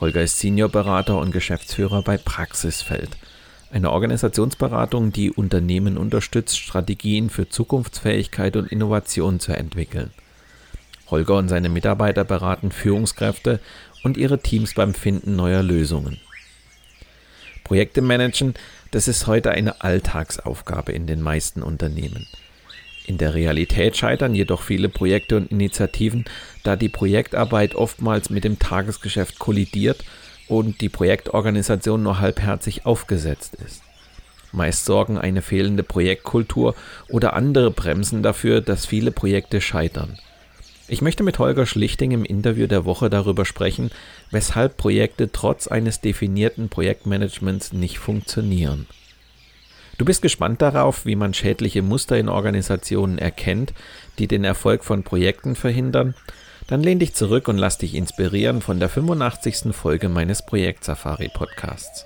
Holger 0.00 0.22
ist 0.22 0.38
Seniorberater 0.38 1.18
und 1.18 1.32
Geschäftsführer 1.32 2.02
bei 2.02 2.16
Praxisfeld, 2.16 3.16
eine 3.72 3.90
Organisationsberatung, 3.90 5.12
die 5.12 5.30
Unternehmen 5.30 5.98
unterstützt, 5.98 6.58
Strategien 6.58 7.30
für 7.30 7.48
Zukunftsfähigkeit 7.48 8.56
und 8.56 8.70
Innovation 8.70 9.40
zu 9.40 9.52
entwickeln. 9.52 10.10
Holger 11.10 11.36
und 11.36 11.48
seine 11.48 11.68
Mitarbeiter 11.68 12.24
beraten 12.24 12.70
Führungskräfte 12.70 13.60
und 14.04 14.16
ihre 14.16 14.40
Teams 14.40 14.74
beim 14.74 14.94
Finden 14.94 15.36
neuer 15.36 15.62
Lösungen. 15.62 16.20
Projekte 17.64 18.00
managen, 18.00 18.54
das 18.90 19.08
ist 19.08 19.26
heute 19.26 19.50
eine 19.50 19.82
Alltagsaufgabe 19.82 20.92
in 20.92 21.06
den 21.06 21.20
meisten 21.20 21.62
Unternehmen. 21.62 22.26
In 23.08 23.16
der 23.16 23.32
Realität 23.32 23.96
scheitern 23.96 24.34
jedoch 24.34 24.60
viele 24.60 24.90
Projekte 24.90 25.38
und 25.38 25.50
Initiativen, 25.50 26.26
da 26.62 26.76
die 26.76 26.90
Projektarbeit 26.90 27.74
oftmals 27.74 28.28
mit 28.28 28.44
dem 28.44 28.58
Tagesgeschäft 28.58 29.38
kollidiert 29.38 30.04
und 30.46 30.82
die 30.82 30.90
Projektorganisation 30.90 32.02
nur 32.02 32.20
halbherzig 32.20 32.84
aufgesetzt 32.84 33.56
ist. 33.66 33.82
Meist 34.52 34.84
sorgen 34.84 35.16
eine 35.16 35.40
fehlende 35.40 35.84
Projektkultur 35.84 36.74
oder 37.08 37.32
andere 37.32 37.70
Bremsen 37.70 38.22
dafür, 38.22 38.60
dass 38.60 38.84
viele 38.84 39.10
Projekte 39.10 39.62
scheitern. 39.62 40.18
Ich 40.86 41.00
möchte 41.00 41.22
mit 41.22 41.38
Holger 41.38 41.64
Schlichting 41.64 42.10
im 42.10 42.26
Interview 42.26 42.66
der 42.66 42.84
Woche 42.84 43.08
darüber 43.08 43.46
sprechen, 43.46 43.90
weshalb 44.30 44.76
Projekte 44.76 45.32
trotz 45.32 45.66
eines 45.66 46.02
definierten 46.02 46.68
Projektmanagements 46.68 47.72
nicht 47.72 47.98
funktionieren. 47.98 48.86
Du 49.98 50.04
bist 50.04 50.22
gespannt 50.22 50.62
darauf, 50.62 51.06
wie 51.06 51.16
man 51.16 51.34
schädliche 51.34 51.82
Muster 51.82 52.16
in 52.16 52.28
Organisationen 52.28 53.18
erkennt, 53.18 53.74
die 54.20 54.28
den 54.28 54.44
Erfolg 54.44 54.84
von 54.84 55.02
Projekten 55.02 55.56
verhindern? 55.56 56.14
Dann 56.68 56.82
lehn 56.84 57.00
dich 57.00 57.14
zurück 57.14 57.48
und 57.48 57.58
lass 57.58 57.78
dich 57.78 57.96
inspirieren 57.96 58.62
von 58.62 58.78
der 58.78 58.88
85. 58.88 59.74
Folge 59.74 60.08
meines 60.08 60.46
Projekt 60.46 60.84
Safari 60.84 61.30
Podcasts. 61.34 62.04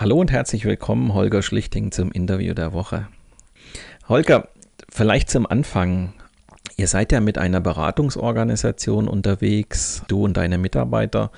Hallo 0.00 0.20
und 0.20 0.30
herzlich 0.30 0.64
willkommen, 0.64 1.12
Holger 1.12 1.42
Schlichting, 1.42 1.90
zum 1.90 2.12
Interview 2.12 2.54
der 2.54 2.72
Woche. 2.72 3.08
Holger, 4.08 4.46
vielleicht 4.88 5.28
zum 5.28 5.44
Anfang. 5.44 6.12
Ihr 6.76 6.86
seid 6.86 7.10
ja 7.10 7.18
mit 7.18 7.36
einer 7.36 7.60
Beratungsorganisation 7.60 9.08
unterwegs, 9.08 10.04
du 10.06 10.22
und 10.22 10.36
deine 10.36 10.56
Mitarbeiter, 10.56 11.32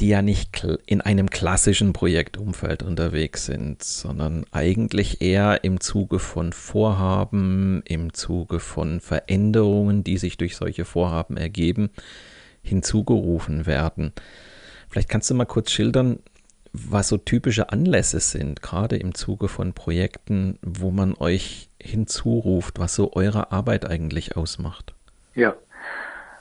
die 0.00 0.08
ja 0.08 0.22
nicht 0.22 0.66
in 0.86 1.02
einem 1.02 1.28
klassischen 1.28 1.92
Projektumfeld 1.92 2.82
unterwegs 2.82 3.44
sind, 3.44 3.82
sondern 3.82 4.46
eigentlich 4.52 5.20
eher 5.20 5.62
im 5.62 5.78
Zuge 5.78 6.18
von 6.18 6.54
Vorhaben, 6.54 7.82
im 7.84 8.14
Zuge 8.14 8.58
von 8.58 9.00
Veränderungen, 9.00 10.02
die 10.02 10.16
sich 10.16 10.38
durch 10.38 10.56
solche 10.56 10.86
Vorhaben 10.86 11.36
ergeben, 11.36 11.90
hinzugerufen 12.62 13.66
werden. 13.66 14.14
Vielleicht 14.88 15.10
kannst 15.10 15.28
du 15.28 15.34
mal 15.34 15.44
kurz 15.44 15.70
schildern, 15.70 16.20
was 16.72 17.08
so 17.08 17.18
typische 17.18 17.70
Anlässe 17.70 18.20
sind, 18.20 18.62
gerade 18.62 18.96
im 18.96 19.14
Zuge 19.14 19.48
von 19.48 19.74
Projekten, 19.74 20.58
wo 20.62 20.90
man 20.90 21.14
euch 21.14 21.70
hinzuruft, 21.80 22.78
was 22.78 22.94
so 22.94 23.12
eure 23.12 23.52
Arbeit 23.52 23.84
eigentlich 23.84 24.36
ausmacht. 24.36 24.94
Ja, 25.34 25.54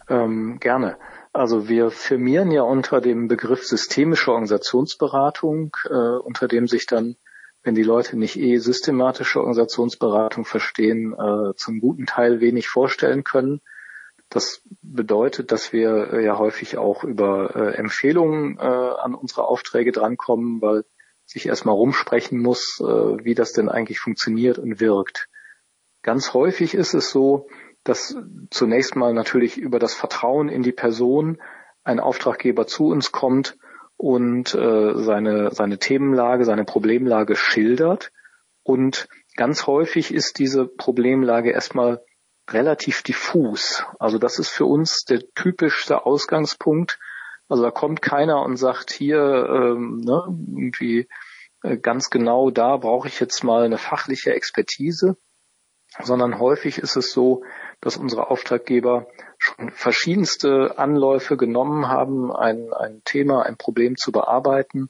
ähm, 0.10 0.60
gerne. 0.60 0.98
Also 1.34 1.70
wir 1.70 1.92
firmieren 1.92 2.52
ja 2.52 2.62
unter 2.64 3.00
dem 3.00 3.28
Begriff 3.28 3.66
systemische 3.66 4.32
Organisationsberatung, 4.32 5.76
äh, 5.90 5.94
unter 5.94 6.48
dem 6.48 6.68
sich 6.68 6.86
dann, 6.86 7.16
wenn 7.64 7.76
die 7.76 7.84
Leute 7.84 8.18
nicht 8.18 8.38
eh 8.38 8.58
systematische 8.58 9.40
Organisationsberatung 9.40 10.46
verstehen, 10.46 11.14
äh, 11.14 11.56
zum 11.56 11.80
guten 11.80 12.06
Teil 12.06 12.42
wenig 12.42 12.68
vorstellen 12.68 13.24
können. 13.24 13.62
Das 14.32 14.64
bedeutet, 14.82 15.52
dass 15.52 15.74
wir 15.74 16.14
äh, 16.14 16.26
ja 16.26 16.40
häufig 16.40 16.78
auch 16.78 17.04
über 17.04 17.54
äh, 17.54 17.76
Empfehlungen 17.76 18.58
äh, 18.58 18.62
an 18.62 19.14
unsere 19.14 19.46
Aufträge 19.46 19.92
drankommen, 19.92 20.62
weil 20.62 20.86
sich 21.26 21.48
erstmal 21.48 21.76
rumsprechen 21.76 22.40
muss, 22.40 22.80
äh, 22.80 22.84
wie 22.86 23.36
das 23.36 23.52
denn 23.52 23.68
eigentlich 23.68 24.00
funktioniert 24.00 24.58
und 24.58 24.80
wirkt. 24.80 25.28
Ganz 26.02 26.34
häufig 26.34 26.74
ist 26.74 26.94
es 26.94 27.12
so, 27.12 27.50
dass 27.84 28.16
zunächst 28.50 28.96
mal 28.96 29.14
natürlich 29.14 29.58
über 29.58 29.80
das 29.80 29.94
Vertrauen 29.94 30.48
in 30.48 30.64
die 30.64 30.72
Person 30.72 31.42
ein 31.84 32.00
Auftraggeber 32.00 32.66
zu 32.68 32.88
uns 32.88 33.12
kommt 33.12 33.58
und 33.98 34.56
äh, 34.56 34.94
seine, 34.96 35.52
seine 35.52 35.78
Themenlage, 35.78 36.46
seine 36.46 36.64
Problemlage 36.64 37.36
schildert. 37.36 38.14
Und 38.64 39.10
ganz 39.36 39.68
häufig 39.68 40.14
ist 40.14 40.40
diese 40.40 40.68
Problemlage 40.68 41.52
erstmal 41.52 42.02
relativ 42.54 43.02
diffus. 43.04 43.84
Also 44.00 44.18
das 44.18 44.40
ist 44.40 44.50
für 44.50 44.66
uns 44.66 45.04
der 45.06 45.22
typischste 45.34 46.06
Ausgangspunkt. 46.06 47.00
Also 47.50 47.64
da 47.64 47.72
kommt 47.72 48.02
keiner 48.02 48.42
und 48.44 48.58
sagt 48.58 48.92
hier 48.92 49.20
ähm, 49.20 49.98
ne, 49.98 50.24
irgendwie 50.28 51.08
äh, 51.64 51.78
ganz 51.78 52.10
genau 52.10 52.50
da 52.50 52.78
brauche 52.78 53.08
ich 53.08 53.20
jetzt 53.20 53.44
mal 53.44 53.64
eine 53.64 53.78
fachliche 53.78 54.34
Expertise, 54.34 55.18
sondern 56.00 56.40
häufig 56.40 56.78
ist 56.78 56.96
es 56.96 57.12
so, 57.12 57.44
dass 57.82 57.98
unsere 57.98 58.30
Auftraggeber 58.30 59.08
schon 59.38 59.72
verschiedenste 59.72 60.78
Anläufe 60.78 61.36
genommen 61.36 61.88
haben, 61.88 62.32
ein, 62.32 62.72
ein 62.74 63.02
Thema, 63.04 63.44
ein 63.44 63.58
Problem 63.58 63.98
zu 63.98 64.12
bearbeiten 64.12 64.90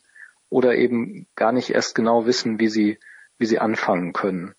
oder 0.50 0.76
eben 0.76 1.28
gar 1.36 1.52
nicht 1.52 1.72
erst 1.72 1.96
genau 1.96 2.26
wissen, 2.26 2.60
wie 2.60 2.68
sie, 2.68 3.00
wie 3.38 3.46
sie 3.46 3.60
anfangen 3.60 4.14
können. 4.14 4.54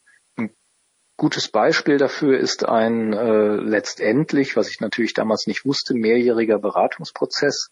Gutes 1.23 1.47
Beispiel 1.47 1.99
dafür 1.99 2.37
ist 2.37 2.69
ein 2.69 3.13
äh, 3.13 3.55
letztendlich, 3.55 4.57
was 4.57 4.69
ich 4.69 4.81
natürlich 4.81 5.15
damals 5.15 5.47
nicht 5.47 5.65
wusste, 5.65 5.95
mehrjähriger 5.95 6.59
Beratungsprozess, 6.59 7.71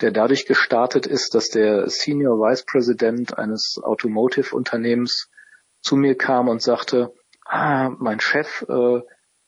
der 0.00 0.10
dadurch 0.10 0.46
gestartet 0.46 1.06
ist, 1.06 1.36
dass 1.36 1.48
der 1.48 1.88
Senior 1.88 2.38
Vice 2.40 2.64
President 2.64 3.38
eines 3.38 3.78
Automotive-Unternehmens 3.80 5.30
zu 5.80 5.94
mir 5.94 6.16
kam 6.16 6.48
und 6.48 6.60
sagte, 6.60 7.14
ah, 7.44 7.90
mein 8.00 8.18
Chef, 8.18 8.66
äh, 8.68 9.02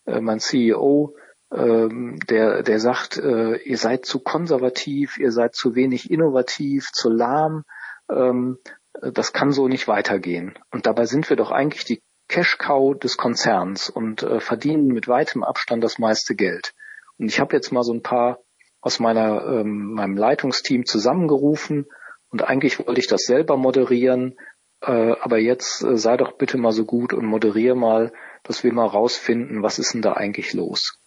äh, 0.05 0.21
mein 0.21 0.39
CEO, 0.39 1.17
äh, 1.51 1.89
der, 2.29 2.63
der 2.63 2.79
sagt, 2.79 3.17
äh, 3.17 3.57
ihr 3.65 3.79
seid 3.79 4.07
zu 4.07 4.21
konservativ, 4.21 5.19
ihr 5.19 5.33
seid 5.33 5.57
zu 5.57 5.75
wenig 5.75 6.09
innovativ, 6.09 6.93
zu 6.93 7.11
lahm, 7.11 7.65
ähm, 8.09 8.59
das 8.93 9.33
kann 9.33 9.51
so 9.51 9.67
nicht 9.67 9.89
weitergehen. 9.89 10.57
Und 10.71 10.87
dabei 10.87 11.07
sind 11.07 11.29
wir 11.29 11.37
doch 11.37 11.51
eigentlich 11.51 11.85
die 11.85 12.01
Cash-Cow 12.31 12.99
des 12.99 13.17
Konzerns 13.17 13.91
und 13.91 14.23
äh, 14.23 14.41
verdienen 14.41 14.87
mit 14.87 15.09
weitem 15.09 15.43
Abstand 15.43 15.83
das 15.83 15.99
meiste 15.99 16.35
Geld. 16.35 16.73
Und 17.19 17.27
ich 17.27 17.41
habe 17.41 17.55
jetzt 17.55 17.73
mal 17.73 17.83
so 17.83 17.93
ein 17.93 18.03
paar 18.03 18.39
aus 18.81 19.01
meiner, 19.01 19.45
ähm, 19.47 19.93
meinem 19.93 20.17
Leitungsteam 20.17 20.87
zusammengerufen 20.87 21.87
und 22.31 22.43
eigentlich 22.43 22.79
wollte 22.79 23.01
ich 23.01 23.09
das 23.09 23.23
selber 23.23 23.57
moderieren, 23.57 24.39
äh, 24.81 25.15
aber 25.21 25.39
jetzt 25.39 25.83
äh, 25.83 25.99
sei 25.99 26.17
doch 26.17 26.39
bitte 26.39 26.57
mal 26.57 26.73
so 26.73 26.85
gut 26.85 27.13
und 27.13 27.27
moderiere 27.27 27.75
mal, 27.75 28.13
dass 28.45 28.65
wir 28.65 28.73
mal 28.73 28.87
rausfinden, 28.87 29.63
was 29.63 29.79
ist 29.79 29.93
denn 29.93 30.03
da 30.03 30.13
eigentlich 30.15 30.55
los. 30.55 30.99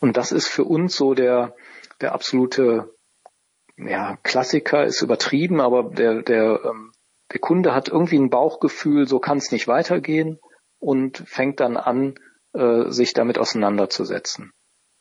Und 0.00 0.16
das 0.16 0.32
ist 0.32 0.46
für 0.46 0.64
uns 0.64 0.94
so 0.94 1.14
der, 1.14 1.54
der 2.00 2.12
absolute 2.12 2.94
ja, 3.76 4.16
Klassiker 4.22 4.84
ist 4.84 5.02
übertrieben, 5.02 5.60
aber 5.60 5.90
der, 5.90 6.22
der, 6.22 6.60
ähm, 6.64 6.92
der 7.34 7.40
Kunde 7.40 7.74
hat 7.74 7.88
irgendwie 7.88 8.18
ein 8.18 8.30
Bauchgefühl, 8.30 9.06
so 9.08 9.18
kann 9.18 9.38
es 9.38 9.50
nicht 9.50 9.66
weitergehen 9.68 10.38
und 10.78 11.18
fängt 11.26 11.58
dann 11.60 11.76
an, 11.76 12.14
äh, 12.52 12.90
sich 12.90 13.12
damit 13.12 13.38
auseinanderzusetzen. 13.38 14.52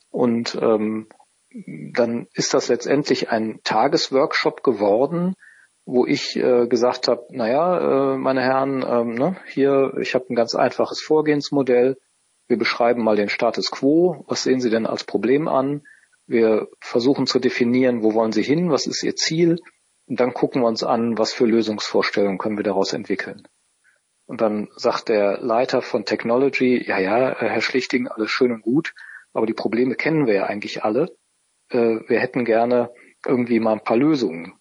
Und 0.09 0.57
ähm, 0.59 1.07
dann 1.93 2.27
ist 2.33 2.55
das 2.55 2.69
letztendlich 2.69 3.29
ein 3.29 3.59
Tagesworkshop 3.63 4.63
geworden, 4.63 5.35
wo 5.85 6.07
ich 6.07 6.35
äh, 6.35 6.65
gesagt 6.67 7.07
habe, 7.07 7.27
naja, 7.29 8.13
äh, 8.13 8.17
meine 8.17 8.41
Herren, 8.41 8.83
ähm, 8.87 9.13
ne, 9.13 9.37
hier, 9.45 9.93
ich 9.99 10.15
habe 10.15 10.25
ein 10.29 10.35
ganz 10.35 10.55
einfaches 10.55 11.01
Vorgehensmodell. 11.01 11.97
Wir 12.47 12.57
beschreiben 12.57 13.03
mal 13.03 13.15
den 13.15 13.29
Status 13.29 13.69
quo. 13.69 14.25
Was 14.27 14.43
sehen 14.43 14.59
Sie 14.59 14.71
denn 14.71 14.87
als 14.87 15.03
Problem 15.03 15.47
an? 15.47 15.83
Wir 16.25 16.67
versuchen 16.79 17.27
zu 17.27 17.37
definieren, 17.37 18.01
wo 18.01 18.15
wollen 18.15 18.31
Sie 18.31 18.43
hin? 18.43 18.71
Was 18.71 18.87
ist 18.87 19.03
Ihr 19.03 19.15
Ziel? 19.15 19.59
Und 20.07 20.19
dann 20.19 20.33
gucken 20.33 20.61
wir 20.61 20.67
uns 20.67 20.83
an, 20.83 21.17
was 21.17 21.33
für 21.33 21.45
Lösungsvorstellungen 21.45 22.37
können 22.37 22.57
wir 22.57 22.63
daraus 22.63 22.93
entwickeln. 22.93 23.47
Und 24.25 24.41
dann 24.41 24.69
sagt 24.75 25.09
der 25.09 25.39
Leiter 25.39 25.81
von 25.81 26.05
Technology, 26.05 26.83
ja, 26.85 26.99
ja, 26.99 27.35
Herr 27.37 27.61
Schlichting, 27.61 28.07
alles 28.07 28.31
schön 28.31 28.51
und 28.51 28.61
gut, 28.61 28.93
aber 29.33 29.45
die 29.45 29.53
Probleme 29.53 29.95
kennen 29.95 30.27
wir 30.27 30.33
ja 30.33 30.45
eigentlich 30.45 30.83
alle. 30.83 31.15
Äh, 31.69 31.99
wir 32.07 32.19
hätten 32.19 32.45
gerne 32.45 32.91
irgendwie 33.25 33.59
mal 33.59 33.73
ein 33.73 33.83
paar 33.83 33.97
Lösungen. 33.97 34.53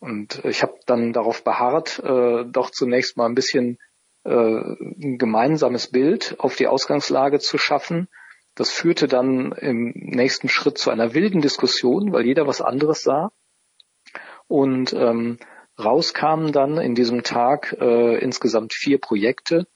Und 0.00 0.44
ich 0.44 0.62
habe 0.62 0.78
dann 0.86 1.12
darauf 1.12 1.44
beharrt, 1.44 1.98
äh, 2.02 2.44
doch 2.46 2.70
zunächst 2.70 3.16
mal 3.16 3.26
ein 3.26 3.34
bisschen 3.34 3.78
äh, 4.24 4.30
ein 4.30 5.18
gemeinsames 5.18 5.90
Bild 5.90 6.36
auf 6.38 6.56
die 6.56 6.66
Ausgangslage 6.66 7.38
zu 7.38 7.58
schaffen. 7.58 8.08
Das 8.54 8.70
führte 8.70 9.08
dann 9.08 9.52
im 9.52 9.92
nächsten 9.94 10.48
Schritt 10.48 10.78
zu 10.78 10.90
einer 10.90 11.14
wilden 11.14 11.40
Diskussion, 11.40 12.12
weil 12.12 12.26
jeder 12.26 12.46
was 12.46 12.60
anderes 12.60 13.02
sah. 13.02 13.30
Und 14.50 14.92
ähm, 14.92 15.38
rauskamen 15.78 16.50
dann 16.50 16.78
in 16.78 16.96
diesem 16.96 17.22
Tag 17.22 17.76
äh, 17.80 18.18
insgesamt 18.18 18.72
vier 18.74 18.98
Projekte. 18.98 19.68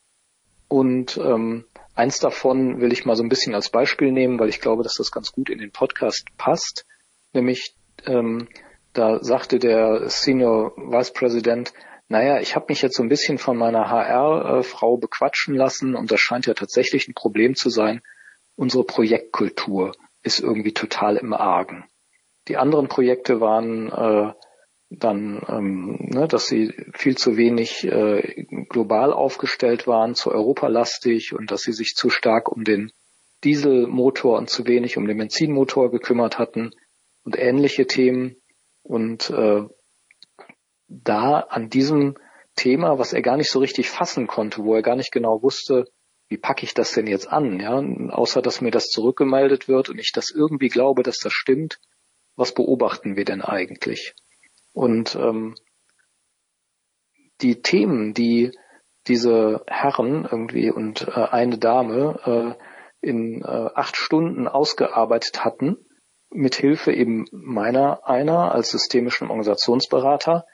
Und 0.67 1.17
ähm, 1.17 1.65
eins 1.95 2.19
davon 2.19 2.81
will 2.81 2.93
ich 2.93 3.05
mal 3.05 3.15
so 3.15 3.23
ein 3.23 3.29
bisschen 3.29 3.55
als 3.55 3.71
Beispiel 3.71 4.11
nehmen, 4.11 4.41
weil 4.41 4.49
ich 4.49 4.61
glaube, 4.61 4.83
dass 4.83 4.97
das 4.97 5.13
ganz 5.13 5.31
gut 5.31 5.49
in 5.49 5.59
den 5.59 5.71
Podcast 5.71 6.27
passt. 6.37 6.87
Nämlich 7.33 7.77
ähm, 8.05 8.49
da 8.95 9.23
sagte 9.23 9.61
der 9.61 10.09
Senior 10.09 10.73
Vice 10.77 11.13
President, 11.13 11.73
naja, 12.09 12.41
ich 12.41 12.57
habe 12.57 12.67
mich 12.69 12.83
jetzt 12.83 12.97
so 12.97 13.05
ein 13.05 13.09
bisschen 13.09 13.39
von 13.39 13.57
meiner 13.57 13.89
HR-Frau 13.89 14.97
bequatschen 14.97 15.55
lassen 15.55 15.95
und 15.95 16.11
das 16.11 16.21
scheint 16.21 16.47
ja 16.47 16.55
tatsächlich 16.55 17.07
ein 17.07 17.15
Problem 17.15 17.55
zu 17.55 17.71
sein. 17.71 18.03
Unsere 18.57 18.83
Projektkultur 18.83 19.93
ist 20.25 20.41
irgendwie 20.41 20.73
total 20.73 21.17
im 21.17 21.33
Argen. 21.33 21.85
Die 22.49 22.57
anderen 22.57 22.89
Projekte 22.89 23.41
waren 23.41 23.89
äh, 23.91 24.33
dann, 24.91 25.43
ähm, 25.49 25.99
ne, 26.01 26.29
dass 26.29 26.47
sie 26.47 26.73
viel 26.93 27.17
zu 27.17 27.37
wenig 27.37 27.85
äh, 27.85 28.45
global 28.69 29.13
aufgestellt 29.13 29.87
waren, 29.87 30.15
zu 30.15 30.31
europalastig 30.31 31.35
und 31.35 31.51
dass 31.51 31.63
sie 31.63 31.73
sich 31.73 31.95
zu 31.95 32.11
stark 32.11 32.51
um 32.51 32.65
den 32.65 32.93
Dieselmotor 33.43 34.39
und 34.39 34.49
zu 34.49 34.67
wenig 34.67 34.97
um 34.97 35.07
den 35.07 35.19
Benzinmotor 35.19 35.91
gekümmert 35.91 36.39
hatten 36.39 36.71
und 37.25 37.39
ähnliche 37.39 37.87
Themen. 37.87 38.37
Und 38.83 39.31
äh, 39.31 39.63
da 40.89 41.41
an 41.41 41.69
diesem 41.69 42.17
Thema, 42.57 42.99
was 42.99 43.13
er 43.13 43.23
gar 43.23 43.37
nicht 43.37 43.51
so 43.51 43.59
richtig 43.59 43.91
fassen 43.91 44.27
konnte, 44.27 44.63
wo 44.63 44.75
er 44.75 44.83
gar 44.83 44.97
nicht 44.97 45.13
genau 45.13 45.43
wusste, 45.43 45.87
wie 46.29 46.39
packe 46.39 46.65
ich 46.65 46.75
das 46.75 46.93
denn 46.93 47.07
jetzt 47.07 47.29
an, 47.29 47.61
ja, 47.61 47.83
außer 48.13 48.41
dass 48.41 48.61
mir 48.61 48.71
das 48.71 48.87
zurückgemeldet 48.87 49.69
wird 49.69 49.89
und 49.89 49.99
ich 49.99 50.13
das 50.13 50.31
irgendwie 50.31 50.69
glaube, 50.69 51.03
dass 51.03 51.19
das 51.19 51.33
stimmt, 51.33 51.79
was 52.37 52.55
beobachten 52.55 53.17
wir 53.17 53.25
denn 53.25 53.43
eigentlich? 53.43 54.15
Und 54.75 55.15
ähm, 55.15 55.55
die 57.41 57.63
Themen, 57.63 58.13
die 58.13 58.53
diese 59.07 59.63
Herren 59.67 60.27
irgendwie 60.31 60.71
und 60.71 61.09
äh, 61.09 61.29
eine 61.31 61.59
Dame 61.59 62.57
äh, 63.01 63.07
in 63.07 63.43
äh, 63.43 63.71
acht 63.75 63.97
Stunden 63.97 64.49
ausgearbeitet 64.49 65.45
hatten, 65.45 65.77
mit 66.31 66.57
Hilfe 66.57 66.93
eben 66.93 67.27
meiner 67.31 68.07
einer 68.09 68.53
als 68.53 68.71
systemischen 68.71 69.29
Organisationsberater, 69.29 70.45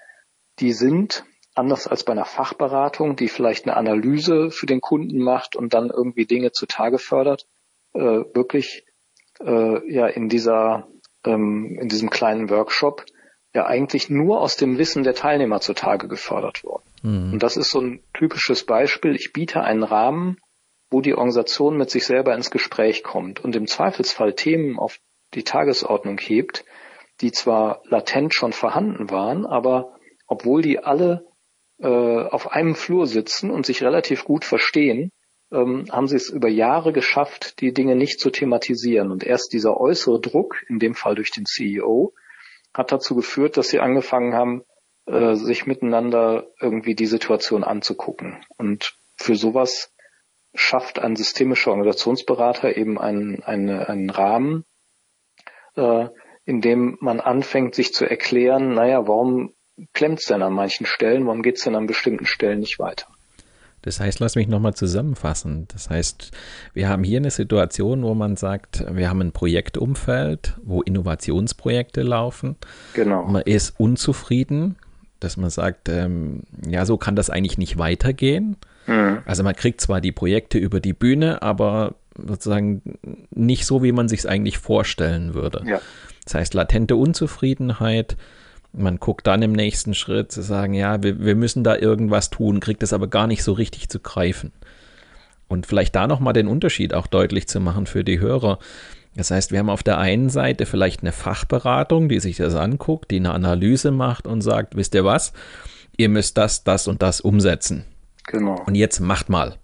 die 0.58 0.72
sind 0.72 1.24
anders 1.54 1.86
als 1.86 2.04
bei 2.04 2.12
einer 2.12 2.24
Fachberatung, 2.24 3.16
die 3.16 3.28
vielleicht 3.28 3.66
eine 3.66 3.76
Analyse 3.76 4.50
für 4.50 4.66
den 4.66 4.80
Kunden 4.80 5.22
macht 5.22 5.56
und 5.56 5.72
dann 5.72 5.90
irgendwie 5.90 6.26
Dinge 6.26 6.52
zutage 6.52 6.98
fördert, 6.98 7.46
äh, 7.94 8.00
wirklich 8.00 8.84
äh, 9.40 9.92
ja 9.92 10.06
in 10.06 10.28
dieser 10.28 10.88
ähm, 11.24 11.78
in 11.80 11.88
diesem 11.88 12.10
kleinen 12.10 12.50
Workshop 12.50 13.04
ja 13.54 13.66
eigentlich 13.66 14.10
nur 14.10 14.40
aus 14.40 14.56
dem 14.56 14.78
Wissen 14.78 15.02
der 15.02 15.14
Teilnehmer 15.14 15.60
zutage 15.60 16.08
gefördert 16.08 16.62
worden. 16.64 16.84
Mhm. 17.02 17.32
Und 17.34 17.42
das 17.42 17.56
ist 17.56 17.70
so 17.70 17.80
ein 17.80 18.02
typisches 18.14 18.64
Beispiel. 18.64 19.14
Ich 19.14 19.32
biete 19.32 19.62
einen 19.62 19.82
Rahmen, 19.82 20.38
wo 20.90 21.00
die 21.00 21.14
Organisation 21.14 21.76
mit 21.76 21.90
sich 21.90 22.04
selber 22.04 22.34
ins 22.34 22.50
Gespräch 22.50 23.02
kommt 23.02 23.42
und 23.42 23.56
im 23.56 23.66
Zweifelsfall 23.66 24.34
Themen 24.34 24.78
auf 24.78 24.98
die 25.34 25.44
Tagesordnung 25.44 26.18
hebt, 26.18 26.64
die 27.20 27.32
zwar 27.32 27.82
latent 27.84 28.34
schon 28.34 28.52
vorhanden 28.52 29.10
waren, 29.10 29.46
aber 29.46 29.96
obwohl 30.26 30.62
die 30.62 30.78
alle 30.78 31.26
äh, 31.80 31.86
auf 31.86 32.52
einem 32.52 32.74
Flur 32.74 33.06
sitzen 33.06 33.50
und 33.50 33.66
sich 33.66 33.82
relativ 33.82 34.24
gut 34.24 34.44
verstehen, 34.44 35.10
ähm, 35.52 35.86
haben 35.90 36.06
sie 36.06 36.16
es 36.16 36.28
über 36.28 36.48
Jahre 36.48 36.92
geschafft, 36.92 37.60
die 37.60 37.72
Dinge 37.72 37.96
nicht 37.96 38.20
zu 38.20 38.30
thematisieren. 38.30 39.10
Und 39.10 39.24
erst 39.24 39.52
dieser 39.52 39.78
äußere 39.78 40.20
Druck, 40.20 40.62
in 40.68 40.78
dem 40.78 40.94
Fall 40.94 41.14
durch 41.14 41.30
den 41.30 41.46
CEO, 41.46 42.12
hat 42.74 42.92
dazu 42.92 43.14
geführt, 43.14 43.56
dass 43.56 43.68
sie 43.68 43.80
angefangen 43.80 44.34
haben, 44.34 44.64
äh, 45.06 45.34
sich 45.34 45.66
miteinander 45.66 46.46
irgendwie 46.60 46.94
die 46.94 47.06
Situation 47.06 47.64
anzugucken. 47.64 48.44
Und 48.58 48.94
für 49.16 49.36
sowas 49.36 49.92
schafft 50.54 50.98
ein 50.98 51.16
systemischer 51.16 51.70
Organisationsberater 51.70 52.76
eben 52.76 52.98
einen, 52.98 53.42
einen, 53.42 53.80
einen 53.80 54.10
Rahmen, 54.10 54.64
äh, 55.76 56.08
in 56.44 56.60
dem 56.60 56.96
man 57.00 57.20
anfängt, 57.20 57.74
sich 57.74 57.92
zu 57.92 58.04
erklären, 58.04 58.74
naja, 58.74 59.06
warum 59.06 59.54
klemmt 59.92 60.20
es 60.20 60.26
denn 60.26 60.42
an 60.42 60.52
manchen 60.52 60.86
Stellen, 60.86 61.26
warum 61.26 61.42
geht 61.42 61.58
es 61.58 61.64
denn 61.64 61.76
an 61.76 61.86
bestimmten 61.86 62.26
Stellen 62.26 62.60
nicht 62.60 62.78
weiter? 62.78 63.06
Das 63.82 63.98
heißt, 63.98 64.20
lass 64.20 64.36
mich 64.36 64.48
nochmal 64.48 64.74
zusammenfassen. 64.74 65.66
Das 65.72 65.88
heißt, 65.88 66.32
wir 66.74 66.88
haben 66.88 67.02
hier 67.02 67.18
eine 67.18 67.30
Situation, 67.30 68.02
wo 68.02 68.14
man 68.14 68.36
sagt, 68.36 68.84
wir 68.90 69.08
haben 69.08 69.20
ein 69.20 69.32
Projektumfeld, 69.32 70.58
wo 70.62 70.82
Innovationsprojekte 70.82 72.02
laufen. 72.02 72.56
Genau. 72.94 73.24
Man 73.24 73.42
ist 73.42 73.78
unzufrieden, 73.78 74.76
dass 75.18 75.36
man 75.36 75.50
sagt, 75.50 75.88
ähm, 75.88 76.42
ja, 76.66 76.84
so 76.84 76.96
kann 76.98 77.16
das 77.16 77.30
eigentlich 77.30 77.58
nicht 77.58 77.78
weitergehen. 77.78 78.56
Mhm. 78.86 79.18
Also 79.24 79.42
man 79.42 79.54
kriegt 79.54 79.80
zwar 79.80 80.00
die 80.00 80.12
Projekte 80.12 80.58
über 80.58 80.80
die 80.80 80.92
Bühne, 80.92 81.42
aber 81.42 81.94
sozusagen 82.16 82.82
nicht 83.30 83.64
so, 83.66 83.82
wie 83.82 83.92
man 83.92 84.08
sich 84.08 84.20
es 84.20 84.26
eigentlich 84.26 84.58
vorstellen 84.58 85.34
würde. 85.34 85.62
Ja. 85.66 85.80
Das 86.24 86.34
heißt, 86.34 86.54
latente 86.54 86.96
Unzufriedenheit, 86.96 88.16
man 88.72 88.98
guckt 88.98 89.26
dann 89.26 89.42
im 89.42 89.52
nächsten 89.52 89.94
Schritt 89.94 90.30
zu 90.32 90.42
sagen, 90.42 90.74
ja, 90.74 91.02
wir, 91.02 91.20
wir 91.20 91.34
müssen 91.34 91.64
da 91.64 91.76
irgendwas 91.76 92.30
tun, 92.30 92.60
kriegt 92.60 92.82
es 92.82 92.92
aber 92.92 93.08
gar 93.08 93.26
nicht 93.26 93.42
so 93.42 93.52
richtig 93.52 93.88
zu 93.88 94.00
greifen. 94.00 94.52
Und 95.48 95.66
vielleicht 95.66 95.96
da 95.96 96.06
nochmal 96.06 96.32
den 96.32 96.46
Unterschied 96.46 96.94
auch 96.94 97.08
deutlich 97.08 97.48
zu 97.48 97.60
machen 97.60 97.86
für 97.86 98.04
die 98.04 98.20
Hörer. 98.20 98.58
Das 99.16 99.32
heißt, 99.32 99.50
wir 99.50 99.58
haben 99.58 99.70
auf 99.70 99.82
der 99.82 99.98
einen 99.98 100.30
Seite 100.30 100.66
vielleicht 100.66 101.02
eine 101.02 101.10
Fachberatung, 101.10 102.08
die 102.08 102.20
sich 102.20 102.36
das 102.36 102.54
anguckt, 102.54 103.10
die 103.10 103.16
eine 103.16 103.32
Analyse 103.32 103.90
macht 103.90 104.26
und 104.28 104.42
sagt, 104.42 104.76
wisst 104.76 104.94
ihr 104.94 105.04
was, 105.04 105.32
ihr 105.96 106.08
müsst 106.08 106.38
das, 106.38 106.62
das 106.62 106.86
und 106.86 107.02
das 107.02 107.20
umsetzen. 107.20 107.84
Genau. 108.26 108.62
Und 108.64 108.76
jetzt 108.76 109.00
macht 109.00 109.28
mal. 109.28 109.56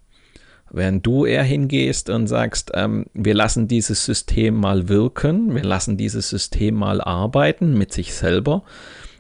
Während 0.71 1.07
du 1.07 1.25
eher 1.25 1.45
hingehst 1.45 2.11
und 2.11 2.27
sagst, 2.27 2.73
ähm, 2.75 3.07
wir 3.15 3.35
lassen 3.35 3.69
dieses 3.69 4.05
System 4.05 4.57
mal 4.57 4.89
wirken, 4.89 5.55
wir 5.55 5.63
lassen 5.63 5.97
dieses 5.97 6.29
System 6.29 6.75
mal 6.75 7.01
arbeiten 7.01 7.79
mit 7.79 7.93
sich 7.93 8.15
selber 8.15 8.65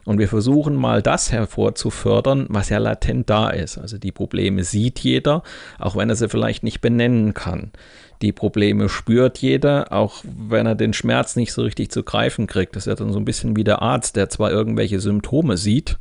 und 0.07 0.19
wir 0.19 0.29
versuchen 0.29 0.76
mal 0.76 1.03
das 1.03 1.33
hervorzufördern, 1.33 2.47
was 2.49 2.69
ja 2.69 2.79
latent 2.79 3.29
da 3.29 3.50
ist. 3.50 3.76
Also 3.76 3.99
die 3.99 4.12
Probleme 4.12 4.65
sieht 4.65 5.00
jeder, 5.00 5.43
auch 5.79 5.97
wenn 5.97 6.09
er 6.09 6.17
sie 6.17 6.29
vielleicht 6.29 6.62
nicht 6.62 6.81
benennen 6.81 7.35
kann. 7.35 7.73
Die 8.23 8.33
Probleme 8.33 8.88
spürt 8.88 9.38
jeder, 9.38 9.93
auch 9.93 10.25
wenn 10.25 10.67
er 10.67 10.75
den 10.75 10.93
Schmerz 10.93 11.37
nicht 11.37 11.53
so 11.53 11.62
richtig 11.62 11.91
zu 11.91 12.03
greifen 12.03 12.47
kriegt. 12.47 12.76
Das 12.76 12.85
ist 12.85 12.91
ja 12.91 12.95
dann 12.95 13.12
so 13.12 13.19
ein 13.19 13.25
bisschen 13.25 13.57
wie 13.57 13.65
der 13.65 13.83
Arzt, 13.83 14.17
der 14.17 14.31
zwar 14.31 14.50
irgendwelche 14.50 15.00
Symptome 15.00 15.57
sieht, 15.57 15.99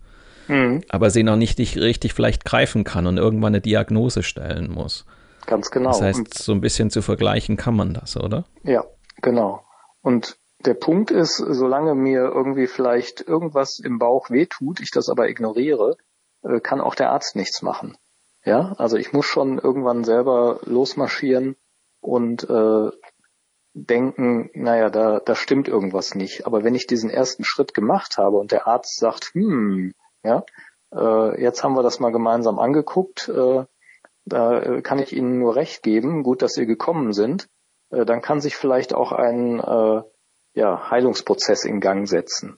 mhm. 0.47 0.81
aber 0.89 1.09
sie 1.09 1.23
noch 1.23 1.35
nicht 1.35 1.59
richtig 1.59 2.13
vielleicht 2.13 2.45
greifen 2.45 2.83
kann 2.83 3.07
und 3.07 3.17
irgendwann 3.17 3.53
eine 3.53 3.61
Diagnose 3.61 4.23
stellen 4.23 4.71
muss. 4.71 5.05
Ganz 5.45 5.71
genau. 5.71 5.91
Das 5.91 6.01
heißt, 6.01 6.33
so 6.33 6.51
ein 6.51 6.61
bisschen 6.61 6.89
zu 6.89 7.01
vergleichen 7.01 7.57
kann 7.57 7.75
man 7.75 7.93
das, 7.93 8.17
oder? 8.17 8.45
Ja, 8.63 8.83
genau. 9.21 9.65
Und 10.01 10.37
der 10.65 10.73
Punkt 10.73 11.11
ist, 11.11 11.37
solange 11.37 11.95
mir 11.95 12.21
irgendwie 12.21 12.67
vielleicht 12.67 13.21
irgendwas 13.21 13.79
im 13.79 13.99
Bauch 13.99 14.29
wehtut, 14.29 14.79
ich 14.79 14.91
das 14.91 15.09
aber 15.09 15.29
ignoriere, 15.29 15.97
äh, 16.43 16.59
kann 16.59 16.81
auch 16.81 16.95
der 16.95 17.11
Arzt 17.11 17.35
nichts 17.35 17.61
machen. 17.61 17.97
Ja, 18.43 18.73
also 18.77 18.97
ich 18.97 19.11
muss 19.11 19.25
schon 19.25 19.57
irgendwann 19.57 20.03
selber 20.03 20.59
losmarschieren 20.65 21.55
und 21.99 22.47
äh, 22.49 22.89
denken, 23.73 24.49
naja, 24.53 24.89
da, 24.89 25.19
da 25.19 25.35
stimmt 25.35 25.67
irgendwas 25.67 26.15
nicht. 26.15 26.45
Aber 26.45 26.63
wenn 26.63 26.75
ich 26.75 26.87
diesen 26.87 27.09
ersten 27.09 27.43
Schritt 27.43 27.73
gemacht 27.73 28.17
habe 28.17 28.37
und 28.37 28.51
der 28.51 28.67
Arzt 28.67 28.97
sagt, 28.99 29.33
hm, 29.33 29.93
ja, 30.23 30.43
äh, 30.93 31.41
jetzt 31.41 31.63
haben 31.63 31.75
wir 31.75 31.83
das 31.83 31.99
mal 31.99 32.11
gemeinsam 32.11 32.59
angeguckt, 32.59 33.29
äh, 33.29 33.65
da 34.25 34.61
äh, 34.61 34.81
kann 34.81 34.99
ich 34.99 35.15
Ihnen 35.15 35.39
nur 35.39 35.55
recht 35.55 35.83
geben, 35.83 36.23
gut, 36.23 36.41
dass 36.41 36.53
Sie 36.53 36.65
gekommen 36.65 37.13
sind, 37.13 37.47
äh, 37.91 38.05
dann 38.05 38.21
kann 38.21 38.41
sich 38.41 38.55
vielleicht 38.55 38.93
auch 38.93 39.11
ein 39.11 39.59
äh, 39.59 40.01
ja, 40.53 40.89
Heilungsprozess 40.89 41.65
in 41.65 41.79
Gang 41.79 42.07
setzen. 42.07 42.57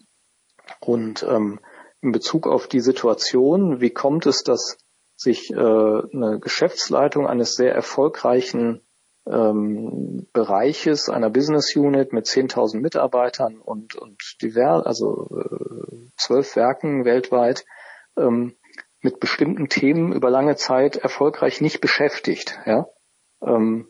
Und 0.80 1.24
ähm, 1.24 1.60
in 2.02 2.12
Bezug 2.12 2.48
auf 2.48 2.68
die 2.68 2.80
Situation, 2.80 3.82
wie 3.82 3.90
kommt 3.90 4.26
es, 4.26 4.44
dass 4.44 4.78
sich 5.16 5.52
äh, 5.52 5.56
eine 5.56 6.40
Geschäftsleitung 6.40 7.28
eines 7.28 7.56
sehr 7.56 7.74
erfolgreichen 7.74 8.82
ähm, 9.26 10.28
Bereiches 10.32 11.10
einer 11.10 11.30
Business 11.30 11.76
Unit 11.76 12.14
mit 12.14 12.28
10.000 12.28 12.80
Mitarbeitern 12.80 13.58
und, 13.58 13.96
und 13.96 14.22
divers, 14.42 14.86
also 14.86 15.28
äh, 15.38 16.08
zwölf 16.18 16.56
Werken 16.56 17.04
weltweit 17.04 17.66
ähm, 18.16 18.56
mit 19.08 19.22
bestimmten 19.22 19.70
Themen 19.70 20.12
über 20.12 20.30
lange 20.30 20.58
Zeit 20.58 20.98
erfolgreich 20.98 21.62
nicht 21.62 21.80
beschäftigt. 21.80 22.60
Ja? 22.66 22.88
Ähm, 23.42 23.88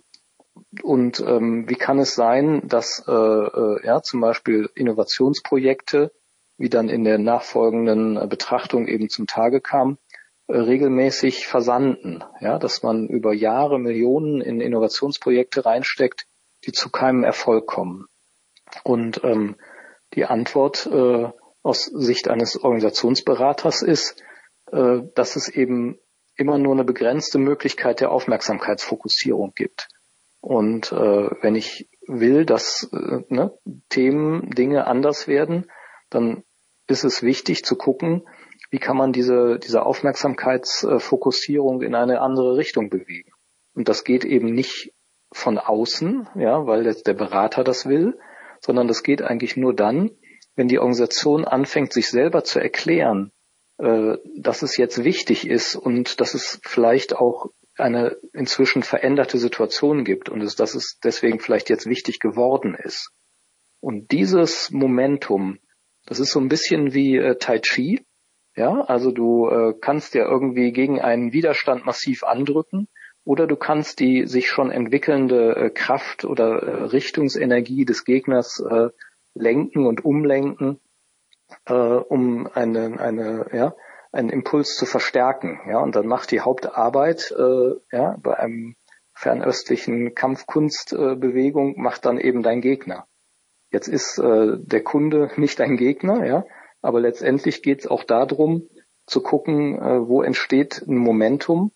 und 0.83 1.19
ähm, 1.21 1.67
wie 1.67 1.75
kann 1.75 1.97
es 1.97 2.13
sein, 2.13 2.67
dass 2.67 3.03
äh, 3.07 3.11
äh, 3.11 3.83
ja, 3.83 4.03
zum 4.03 4.21
Beispiel 4.21 4.69
Innovationsprojekte, 4.75 6.11
wie 6.59 6.69
dann 6.69 6.87
in 6.87 7.03
der 7.03 7.17
nachfolgenden 7.17 8.15
äh, 8.15 8.27
Betrachtung 8.27 8.87
eben 8.87 9.09
zum 9.09 9.25
Tage 9.25 9.59
kam, 9.59 9.97
äh, 10.45 10.55
regelmäßig 10.55 11.47
versanden, 11.47 12.23
ja, 12.39 12.59
dass 12.59 12.83
man 12.83 13.07
über 13.07 13.33
Jahre 13.33 13.79
Millionen 13.79 14.41
in 14.41 14.61
Innovationsprojekte 14.61 15.65
reinsteckt, 15.65 16.27
die 16.65 16.73
zu 16.73 16.91
keinem 16.91 17.23
Erfolg 17.23 17.65
kommen. 17.65 18.05
Und 18.83 19.23
ähm, 19.23 19.55
die 20.13 20.25
Antwort 20.25 20.85
äh, 20.85 21.31
aus 21.63 21.85
Sicht 21.85 22.27
eines 22.27 22.61
Organisationsberaters 22.63 23.81
ist, 23.81 24.21
äh, 24.71 25.01
dass 25.15 25.35
es 25.35 25.49
eben 25.49 25.99
immer 26.35 26.57
nur 26.57 26.73
eine 26.73 26.83
begrenzte 26.83 27.39
Möglichkeit 27.39 27.99
der 27.99 28.11
Aufmerksamkeitsfokussierung 28.11 29.53
gibt. 29.55 29.87
Und 30.39 30.91
äh, 30.91 31.29
wenn 31.41 31.55
ich 31.55 31.89
will, 32.07 32.45
dass 32.45 32.89
äh, 32.93 33.21
ne, 33.29 33.57
Themen, 33.89 34.51
Dinge 34.51 34.85
anders 34.87 35.27
werden, 35.27 35.71
dann 36.09 36.43
ist 36.87 37.03
es 37.03 37.23
wichtig 37.23 37.65
zu 37.65 37.75
gucken, 37.75 38.27
wie 38.69 38.79
kann 38.79 38.97
man 38.97 39.11
diese, 39.13 39.59
diese 39.59 39.85
Aufmerksamkeitsfokussierung 39.85 41.81
in 41.81 41.95
eine 41.95 42.21
andere 42.21 42.55
Richtung 42.55 42.89
bewegen. 42.89 43.31
Und 43.73 43.89
das 43.89 44.03
geht 44.03 44.25
eben 44.25 44.53
nicht 44.53 44.93
von 45.31 45.57
außen, 45.57 46.29
ja, 46.35 46.65
weil 46.65 46.85
jetzt 46.85 47.07
der 47.07 47.13
Berater 47.13 47.63
das 47.63 47.87
will, 47.87 48.17
sondern 48.59 48.87
das 48.87 49.03
geht 49.03 49.21
eigentlich 49.21 49.57
nur 49.57 49.73
dann, 49.73 50.11
wenn 50.55 50.67
die 50.67 50.79
Organisation 50.79 51.45
anfängt, 51.45 51.93
sich 51.93 52.09
selber 52.09 52.43
zu 52.43 52.59
erklären, 52.59 53.31
äh, 53.77 54.17
dass 54.35 54.61
es 54.61 54.77
jetzt 54.77 55.03
wichtig 55.03 55.47
ist 55.47 55.75
und 55.75 56.19
dass 56.19 56.33
es 56.33 56.59
vielleicht 56.63 57.15
auch 57.15 57.51
eine 57.77 58.17
inzwischen 58.33 58.83
veränderte 58.83 59.37
Situation 59.37 60.03
gibt 60.03 60.29
und 60.29 60.41
es, 60.41 60.55
dass 60.55 60.73
es 60.73 60.99
deswegen 61.03 61.39
vielleicht 61.39 61.69
jetzt 61.69 61.85
wichtig 61.85 62.19
geworden 62.19 62.75
ist. 62.75 63.11
Und 63.79 64.11
dieses 64.11 64.71
Momentum, 64.71 65.59
das 66.05 66.19
ist 66.19 66.31
so 66.31 66.39
ein 66.39 66.49
bisschen 66.49 66.93
wie 66.93 67.17
äh, 67.17 67.35
Tai 67.37 67.59
Chi. 67.59 68.03
Ja, 68.55 68.81
also 68.81 69.11
du 69.11 69.47
äh, 69.49 69.73
kannst 69.79 70.15
ja 70.15 70.27
irgendwie 70.27 70.71
gegen 70.71 70.99
einen 70.99 71.31
Widerstand 71.31 71.85
massiv 71.85 72.23
andrücken 72.23 72.87
oder 73.23 73.45
du 73.45 73.55
kannst 73.55 73.99
die 73.99 74.25
sich 74.25 74.47
schon 74.47 74.71
entwickelnde 74.71 75.55
äh, 75.55 75.69
Kraft 75.69 76.25
oder 76.25 76.63
äh, 76.63 76.83
Richtungsenergie 76.85 77.85
des 77.85 78.03
Gegners 78.03 78.59
äh, 78.67 78.87
lenken 79.35 79.85
und 79.85 80.03
umlenken, 80.03 80.79
äh, 81.65 81.73
um 81.73 82.47
eine, 82.53 82.99
eine, 82.99 83.47
ja, 83.53 83.75
einen 84.11 84.29
Impuls 84.29 84.75
zu 84.75 84.85
verstärken. 84.85 85.59
Ja, 85.69 85.79
und 85.79 85.95
dann 85.95 86.07
macht 86.07 86.31
die 86.31 86.41
Hauptarbeit 86.41 87.33
äh, 87.37 87.75
ja, 87.91 88.17
bei 88.21 88.37
einem 88.37 88.75
fernöstlichen 89.13 90.13
Kampfkunstbewegung 90.13 91.75
äh, 91.75 91.79
macht 91.79 92.05
dann 92.05 92.19
eben 92.19 92.43
dein 92.43 92.61
Gegner. 92.61 93.07
Jetzt 93.71 93.87
ist 93.87 94.17
äh, 94.19 94.57
der 94.57 94.83
Kunde 94.83 95.31
nicht 95.37 95.59
dein 95.59 95.77
Gegner, 95.77 96.25
ja, 96.25 96.45
aber 96.81 96.99
letztendlich 96.99 97.63
geht 97.63 97.81
es 97.81 97.87
auch 97.87 98.03
darum, 98.03 98.69
zu 99.05 99.21
gucken, 99.21 99.79
äh, 99.81 100.07
wo 100.07 100.21
entsteht 100.21 100.83
ein 100.87 100.97
Momentum 100.97 101.71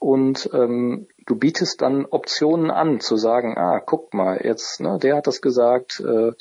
und 0.00 0.50
ähm, 0.52 1.08
du 1.26 1.36
bietest 1.36 1.80
dann 1.80 2.06
Optionen 2.06 2.70
an, 2.70 3.00
zu 3.00 3.16
sagen, 3.16 3.56
ah, 3.56 3.80
guck 3.80 4.14
mal, 4.14 4.40
jetzt, 4.44 4.80
ne, 4.80 4.98
der 5.02 5.16
hat 5.16 5.26
das 5.26 5.40
gesagt, 5.40 6.00
äh, 6.00 6.32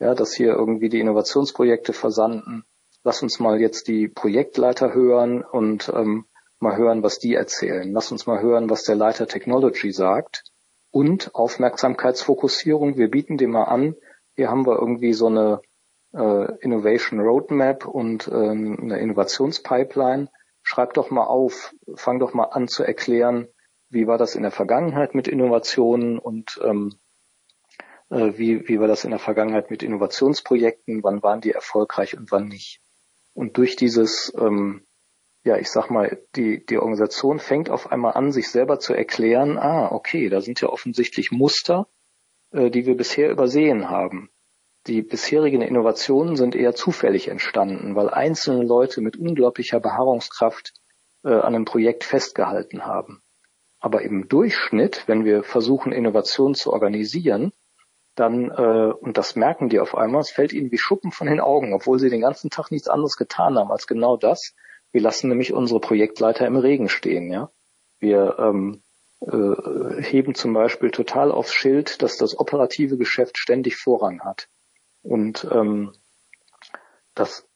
ja, 0.00 0.14
dass 0.14 0.34
hier 0.34 0.54
irgendwie 0.54 0.88
die 0.88 1.00
Innovationsprojekte 1.00 1.92
versanden 1.92 2.64
lass 3.02 3.22
uns 3.22 3.40
mal 3.40 3.60
jetzt 3.60 3.88
die 3.88 4.08
Projektleiter 4.08 4.92
hören 4.92 5.42
und 5.42 5.90
ähm, 5.94 6.26
mal 6.58 6.76
hören, 6.76 7.02
was 7.02 7.18
die 7.18 7.34
erzählen. 7.34 7.90
Lass 7.92 8.12
uns 8.12 8.26
mal 8.26 8.40
hören, 8.40 8.68
was 8.68 8.84
der 8.84 8.96
Leiter 8.96 9.26
Technology 9.26 9.92
sagt. 9.92 10.44
Und 10.90 11.34
Aufmerksamkeitsfokussierung. 11.34 12.96
Wir 12.96 13.10
bieten 13.10 13.38
dir 13.38 13.48
mal 13.48 13.64
an, 13.64 13.94
hier 14.34 14.50
haben 14.50 14.66
wir 14.66 14.78
irgendwie 14.78 15.12
so 15.12 15.26
eine 15.26 15.60
äh, 16.12 16.52
Innovation 16.60 17.20
Roadmap 17.20 17.86
und 17.86 18.26
äh, 18.26 18.34
eine 18.34 18.98
Innovationspipeline. 18.98 20.28
Schreib 20.62 20.94
doch 20.94 21.10
mal 21.10 21.24
auf, 21.24 21.72
fang 21.94 22.18
doch 22.18 22.34
mal 22.34 22.44
an 22.44 22.68
zu 22.68 22.82
erklären, 22.82 23.48
wie 23.88 24.06
war 24.06 24.18
das 24.18 24.34
in 24.34 24.42
der 24.42 24.50
Vergangenheit 24.50 25.14
mit 25.14 25.28
Innovationen 25.28 26.18
und 26.18 26.60
ähm, 26.62 26.92
äh, 26.92 27.09
wie, 28.10 28.68
wie 28.68 28.80
war 28.80 28.88
das 28.88 29.04
in 29.04 29.10
der 29.10 29.20
Vergangenheit 29.20 29.70
mit 29.70 29.82
Innovationsprojekten, 29.82 31.02
wann 31.02 31.22
waren 31.22 31.40
die 31.40 31.52
erfolgreich 31.52 32.16
und 32.16 32.30
wann 32.32 32.48
nicht. 32.48 32.80
Und 33.34 33.56
durch 33.56 33.76
dieses, 33.76 34.32
ähm, 34.36 34.84
ja, 35.44 35.56
ich 35.56 35.70
sag 35.70 35.90
mal, 35.90 36.20
die, 36.36 36.64
die 36.66 36.78
Organisation 36.78 37.38
fängt 37.38 37.70
auf 37.70 37.90
einmal 37.90 38.14
an, 38.14 38.32
sich 38.32 38.50
selber 38.50 38.78
zu 38.78 38.94
erklären, 38.94 39.58
ah, 39.58 39.90
okay, 39.92 40.28
da 40.28 40.40
sind 40.40 40.60
ja 40.60 40.68
offensichtlich 40.68 41.30
Muster, 41.30 41.88
äh, 42.50 42.70
die 42.70 42.86
wir 42.86 42.96
bisher 42.96 43.30
übersehen 43.30 43.88
haben. 43.88 44.30
Die 44.86 45.02
bisherigen 45.02 45.62
Innovationen 45.62 46.36
sind 46.36 46.54
eher 46.54 46.74
zufällig 46.74 47.28
entstanden, 47.28 47.94
weil 47.94 48.10
einzelne 48.10 48.64
Leute 48.64 49.00
mit 49.02 49.16
unglaublicher 49.16 49.78
Beharrungskraft 49.78 50.72
äh, 51.22 51.28
an 51.28 51.54
einem 51.54 51.64
Projekt 51.64 52.04
festgehalten 52.04 52.86
haben. 52.86 53.22
Aber 53.78 54.02
im 54.02 54.28
Durchschnitt, 54.28 55.04
wenn 55.06 55.24
wir 55.24 55.42
versuchen, 55.42 55.92
Innovation 55.92 56.54
zu 56.54 56.72
organisieren, 56.72 57.52
dann, 58.14 58.50
äh, 58.50 58.92
und 58.92 59.16
das 59.16 59.36
merken 59.36 59.68
die 59.68 59.80
auf 59.80 59.96
einmal, 59.96 60.20
es 60.20 60.30
fällt 60.30 60.52
ihnen 60.52 60.70
wie 60.70 60.78
Schuppen 60.78 61.12
von 61.12 61.26
den 61.26 61.40
Augen, 61.40 61.72
obwohl 61.72 61.98
sie 61.98 62.10
den 62.10 62.20
ganzen 62.20 62.50
Tag 62.50 62.70
nichts 62.70 62.88
anderes 62.88 63.16
getan 63.16 63.56
haben 63.56 63.70
als 63.70 63.86
genau 63.86 64.16
das. 64.16 64.54
Wir 64.92 65.00
lassen 65.00 65.28
nämlich 65.28 65.52
unsere 65.52 65.80
Projektleiter 65.80 66.46
im 66.46 66.56
Regen 66.56 66.88
stehen, 66.88 67.30
ja. 67.30 67.50
Wir 68.00 68.36
ähm, 68.38 68.82
äh, 69.20 70.02
heben 70.02 70.34
zum 70.34 70.52
Beispiel 70.52 70.90
total 70.90 71.30
aufs 71.30 71.52
Schild, 71.52 72.02
dass 72.02 72.16
das 72.16 72.38
operative 72.38 72.96
Geschäft 72.96 73.38
ständig 73.38 73.76
Vorrang 73.76 74.22
hat. 74.22 74.48
Und 75.02 75.46
ähm, 75.50 75.92
das 77.14 77.46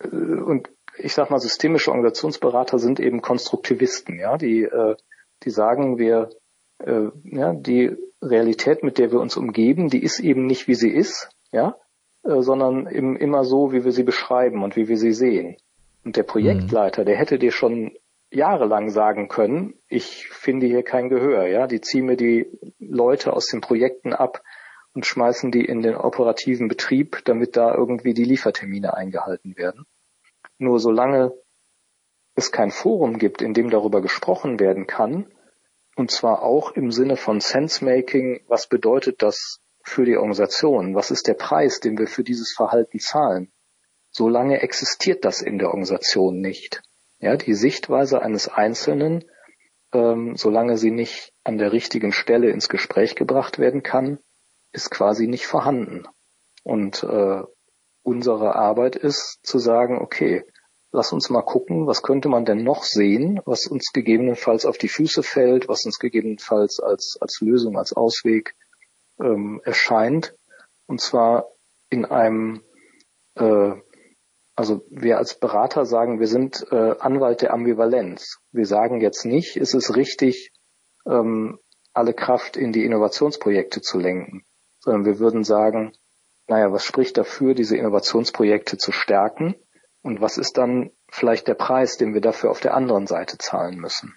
äh, 0.00 0.06
und 0.06 0.70
ich 0.96 1.12
sag 1.12 1.30
mal, 1.30 1.40
systemische 1.40 1.90
Organisationsberater 1.90 2.78
sind 2.78 3.00
eben 3.00 3.20
Konstruktivisten, 3.20 4.18
ja, 4.18 4.36
die, 4.36 4.62
äh, 4.62 4.96
die 5.42 5.50
sagen, 5.50 5.98
wir 5.98 6.30
äh, 6.78 7.08
ja, 7.24 7.52
die 7.52 7.96
Realität, 8.24 8.82
mit 8.82 8.98
der 8.98 9.12
wir 9.12 9.20
uns 9.20 9.36
umgeben, 9.36 9.88
die 9.88 10.02
ist 10.02 10.20
eben 10.20 10.46
nicht, 10.46 10.68
wie 10.68 10.74
sie 10.74 10.90
ist, 10.90 11.30
ja, 11.52 11.76
äh, 12.24 12.40
sondern 12.40 12.86
eben 12.86 13.16
immer 13.16 13.44
so, 13.44 13.72
wie 13.72 13.84
wir 13.84 13.92
sie 13.92 14.02
beschreiben 14.02 14.62
und 14.62 14.76
wie 14.76 14.88
wir 14.88 14.96
sie 14.96 15.12
sehen. 15.12 15.56
Und 16.04 16.16
der 16.16 16.22
Projektleiter, 16.22 17.04
der 17.04 17.16
hätte 17.16 17.38
dir 17.38 17.52
schon 17.52 17.96
jahrelang 18.30 18.90
sagen 18.90 19.28
können, 19.28 19.74
ich 19.88 20.28
finde 20.28 20.66
hier 20.66 20.82
kein 20.82 21.08
Gehör, 21.08 21.46
ja, 21.46 21.66
die 21.66 21.80
ziehen 21.80 22.06
mir 22.06 22.16
die 22.16 22.46
Leute 22.78 23.32
aus 23.32 23.46
den 23.46 23.60
Projekten 23.60 24.12
ab 24.12 24.42
und 24.92 25.06
schmeißen 25.06 25.50
die 25.50 25.64
in 25.64 25.82
den 25.82 25.94
operativen 25.94 26.68
Betrieb, 26.68 27.22
damit 27.24 27.56
da 27.56 27.74
irgendwie 27.74 28.14
die 28.14 28.24
Liefertermine 28.24 28.94
eingehalten 28.94 29.56
werden. 29.56 29.86
Nur 30.58 30.78
solange 30.78 31.32
es 32.34 32.52
kein 32.52 32.70
Forum 32.70 33.18
gibt, 33.18 33.42
in 33.42 33.54
dem 33.54 33.70
darüber 33.70 34.00
gesprochen 34.00 34.58
werden 34.58 34.86
kann, 34.86 35.26
und 35.96 36.10
zwar 36.10 36.42
auch 36.42 36.72
im 36.72 36.90
Sinne 36.90 37.16
von 37.16 37.40
Sense-Making, 37.40 38.42
was 38.48 38.68
bedeutet 38.68 39.22
das 39.22 39.60
für 39.82 40.04
die 40.04 40.16
Organisation? 40.16 40.94
Was 40.94 41.10
ist 41.10 41.28
der 41.28 41.34
Preis, 41.34 41.80
den 41.80 41.98
wir 41.98 42.06
für 42.06 42.24
dieses 42.24 42.52
Verhalten 42.52 42.98
zahlen? 42.98 43.52
Solange 44.10 44.62
existiert 44.62 45.24
das 45.24 45.42
in 45.42 45.58
der 45.58 45.68
Organisation 45.68 46.40
nicht. 46.40 46.82
Ja, 47.18 47.36
die 47.36 47.54
Sichtweise 47.54 48.22
eines 48.22 48.48
Einzelnen, 48.48 49.24
ähm, 49.92 50.36
solange 50.36 50.76
sie 50.78 50.90
nicht 50.90 51.32
an 51.44 51.58
der 51.58 51.72
richtigen 51.72 52.12
Stelle 52.12 52.50
ins 52.50 52.68
Gespräch 52.68 53.14
gebracht 53.14 53.58
werden 53.58 53.82
kann, 53.82 54.18
ist 54.72 54.90
quasi 54.90 55.26
nicht 55.26 55.46
vorhanden. 55.46 56.04
Und 56.64 57.02
äh, 57.04 57.42
unsere 58.02 58.56
Arbeit 58.56 58.96
ist 58.96 59.40
zu 59.42 59.58
sagen, 59.58 59.98
okay, 60.00 60.44
lass 60.94 61.12
uns 61.12 61.28
mal 61.28 61.42
gucken, 61.42 61.86
was 61.86 62.02
könnte 62.02 62.28
man 62.28 62.44
denn 62.44 62.62
noch 62.62 62.84
sehen, 62.84 63.40
was 63.44 63.66
uns 63.66 63.92
gegebenenfalls 63.92 64.64
auf 64.64 64.78
die 64.78 64.88
Füße 64.88 65.22
fällt, 65.22 65.68
was 65.68 65.84
uns 65.84 65.98
gegebenenfalls 65.98 66.80
als, 66.80 67.18
als 67.20 67.40
Lösung, 67.40 67.76
als 67.76 67.92
Ausweg 67.92 68.54
ähm, 69.20 69.60
erscheint. 69.64 70.34
Und 70.86 71.00
zwar 71.00 71.48
in 71.90 72.04
einem 72.04 72.62
äh, 73.34 73.72
Also 74.56 74.84
wir 74.88 75.18
als 75.18 75.34
Berater 75.34 75.84
sagen, 75.84 76.20
wir 76.20 76.28
sind 76.28 76.64
äh, 76.70 76.94
Anwalt 77.00 77.42
der 77.42 77.52
Ambivalenz. 77.52 78.38
Wir 78.52 78.66
sagen 78.66 79.00
jetzt 79.00 79.24
nicht, 79.24 79.56
ist 79.56 79.74
es 79.74 79.96
richtig, 79.96 80.52
ähm, 81.06 81.58
alle 81.92 82.14
Kraft 82.14 82.56
in 82.56 82.72
die 82.72 82.84
Innovationsprojekte 82.84 83.80
zu 83.80 83.98
lenken, 83.98 84.44
sondern 84.78 85.04
wir 85.04 85.18
würden 85.18 85.42
sagen, 85.42 85.92
naja, 86.46 86.70
was 86.70 86.84
spricht 86.84 87.16
dafür, 87.16 87.54
diese 87.54 87.76
Innovationsprojekte 87.76 88.76
zu 88.78 88.92
stärken? 88.92 89.56
Und 90.04 90.20
was 90.20 90.36
ist 90.36 90.58
dann 90.58 90.90
vielleicht 91.08 91.48
der 91.48 91.54
Preis, 91.54 91.96
den 91.96 92.12
wir 92.12 92.20
dafür 92.20 92.50
auf 92.50 92.60
der 92.60 92.74
anderen 92.74 93.06
Seite 93.06 93.38
zahlen 93.38 93.78
müssen? 93.78 94.12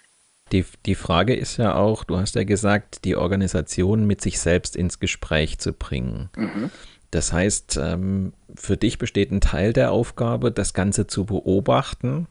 Die, 0.52 0.66
die 0.84 0.94
Frage 0.94 1.34
ist 1.34 1.56
ja 1.56 1.74
auch, 1.76 2.04
du 2.04 2.18
hast 2.18 2.34
ja 2.34 2.44
gesagt, 2.44 3.06
die 3.06 3.16
Organisation 3.16 4.06
mit 4.06 4.20
sich 4.20 4.38
selbst 4.38 4.76
ins 4.76 5.00
Gespräch 5.00 5.58
zu 5.58 5.72
bringen. 5.72 6.28
Mhm. 6.36 6.70
Das 7.10 7.32
heißt, 7.32 7.78
ähm, 7.82 8.34
für 8.54 8.76
dich 8.76 8.98
besteht 8.98 9.30
ein 9.30 9.40
Teil 9.40 9.72
der 9.72 9.90
Aufgabe, 9.90 10.52
das 10.52 10.74
Ganze 10.74 11.06
zu 11.06 11.24
beobachten 11.24 12.26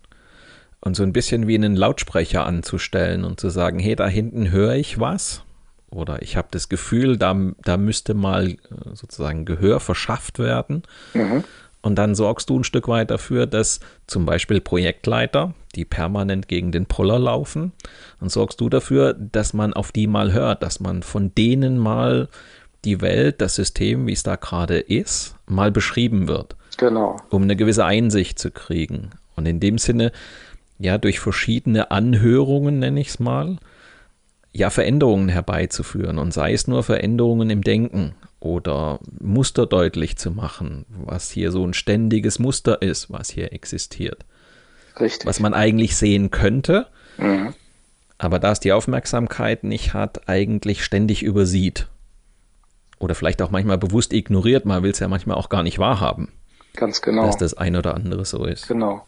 und 0.79 0.95
so 0.95 1.01
ein 1.01 1.13
bisschen 1.13 1.47
wie 1.47 1.55
einen 1.55 1.75
Lautsprecher 1.75 2.45
anzustellen 2.45 3.23
und 3.23 3.39
zu 3.39 3.49
sagen, 3.49 3.79
hey, 3.79 3.95
da 3.95 4.07
hinten 4.07 4.51
höre 4.51 4.75
ich 4.75 4.99
was 4.99 5.43
oder 5.89 6.21
ich 6.21 6.37
habe 6.37 6.49
das 6.51 6.69
Gefühl, 6.69 7.17
da, 7.17 7.35
da 7.63 7.77
müsste 7.77 8.13
mal 8.13 8.49
äh, 8.49 8.57
sozusagen 8.93 9.45
Gehör 9.45 9.79
verschafft 9.79 10.37
werden. 10.37 10.83
Mhm. 11.15 11.43
Und 11.87 11.95
dann 11.95 12.15
sorgst 12.15 12.49
du 12.49 12.59
ein 12.59 12.65
Stück 12.65 12.89
weit 12.89 13.11
dafür, 13.11 13.47
dass 13.47 13.79
zum 14.07 14.25
Beispiel 14.25 14.59
Projektleiter, 14.59 15.53
die 15.73 15.85
permanent 15.85 16.49
gegen 16.49 16.73
den 16.73 16.85
Poller 16.85 17.17
laufen, 17.17 17.71
und 18.19 18.29
sorgst 18.29 18.59
du 18.59 18.67
dafür, 18.67 19.13
dass 19.13 19.53
man 19.53 19.71
auf 19.71 19.93
die 19.93 20.05
mal 20.05 20.33
hört, 20.33 20.63
dass 20.63 20.81
man 20.81 21.01
von 21.01 21.33
denen 21.33 21.77
mal 21.77 22.27
die 22.83 22.99
Welt, 22.99 23.39
das 23.39 23.55
System, 23.55 24.05
wie 24.05 24.11
es 24.11 24.23
da 24.23 24.35
gerade 24.35 24.79
ist, 24.79 25.35
mal 25.45 25.71
beschrieben 25.71 26.27
wird. 26.27 26.57
Genau. 26.75 27.21
Um 27.29 27.43
eine 27.43 27.55
gewisse 27.55 27.85
Einsicht 27.85 28.37
zu 28.37 28.51
kriegen. 28.51 29.11
Und 29.37 29.45
in 29.45 29.61
dem 29.61 29.77
Sinne, 29.77 30.11
ja, 30.79 30.97
durch 30.97 31.21
verschiedene 31.21 31.89
Anhörungen, 31.89 32.79
nenne 32.79 32.99
ich 32.99 33.07
es 33.07 33.19
mal, 33.19 33.55
ja, 34.51 34.69
Veränderungen 34.69 35.29
herbeizuführen. 35.29 36.17
Und 36.17 36.33
sei 36.33 36.51
es 36.51 36.67
nur 36.67 36.83
Veränderungen 36.83 37.49
im 37.49 37.61
Denken 37.61 38.13
oder 38.39 38.99
Muster 39.19 39.65
deutlich 39.65 40.17
zu 40.17 40.31
machen, 40.31 40.85
was 40.89 41.31
hier 41.31 41.51
so 41.51 41.65
ein 41.65 41.73
ständiges 41.73 42.39
Muster 42.39 42.81
ist, 42.81 43.11
was 43.11 43.29
hier 43.29 43.53
existiert. 43.53 44.25
Richtig. 44.99 45.25
Was 45.25 45.39
man 45.39 45.53
eigentlich 45.53 45.95
sehen 45.95 46.31
könnte, 46.31 46.87
mhm. 47.17 47.53
aber 48.17 48.39
da 48.39 48.51
es 48.51 48.59
die 48.59 48.71
Aufmerksamkeit 48.71 49.63
nicht 49.63 49.93
hat, 49.93 50.27
eigentlich 50.27 50.83
ständig 50.83 51.23
übersieht. 51.23 51.87
Oder 52.99 53.13
vielleicht 53.13 53.41
auch 53.41 53.51
manchmal 53.51 53.77
bewusst 53.77 54.11
ignoriert, 54.11 54.65
man 54.65 54.81
will 54.81 54.91
es 54.91 54.99
ja 54.99 55.07
manchmal 55.07 55.37
auch 55.37 55.49
gar 55.49 55.61
nicht 55.61 55.77
wahrhaben. 55.77 56.31
Ganz 56.75 57.01
genau. 57.01 57.25
Dass 57.25 57.37
das 57.37 57.53
ein 57.55 57.75
oder 57.75 57.95
andere 57.95 58.25
so 58.25 58.45
ist. 58.45 58.67
Genau. 58.67 59.05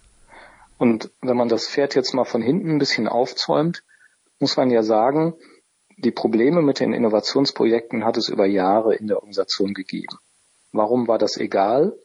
Und 0.77 1.12
wenn 1.21 1.38
man 1.38 1.50
das 1.50 1.67
Pferd 1.67 1.95
jetzt 1.95 2.13
mal 2.13 2.25
von 2.25 2.41
hinten 2.41 2.71
ein 2.71 2.79
bisschen 2.79 3.07
aufzäumt, 3.07 3.83
muss 4.39 4.57
man 4.57 4.71
ja 4.71 4.83
sagen, 4.83 5.33
die 6.03 6.11
Probleme 6.11 6.61
mit 6.61 6.79
den 6.79 6.93
Innovationsprojekten 6.93 8.05
hat 8.05 8.17
es 8.17 8.29
über 8.29 8.45
Jahre 8.45 8.95
in 8.95 9.07
der 9.07 9.17
Organisation 9.17 9.73
gegeben. 9.73 10.17
Warum 10.71 11.07
war 11.07 11.17
das 11.17 11.37
egal? 11.37 11.97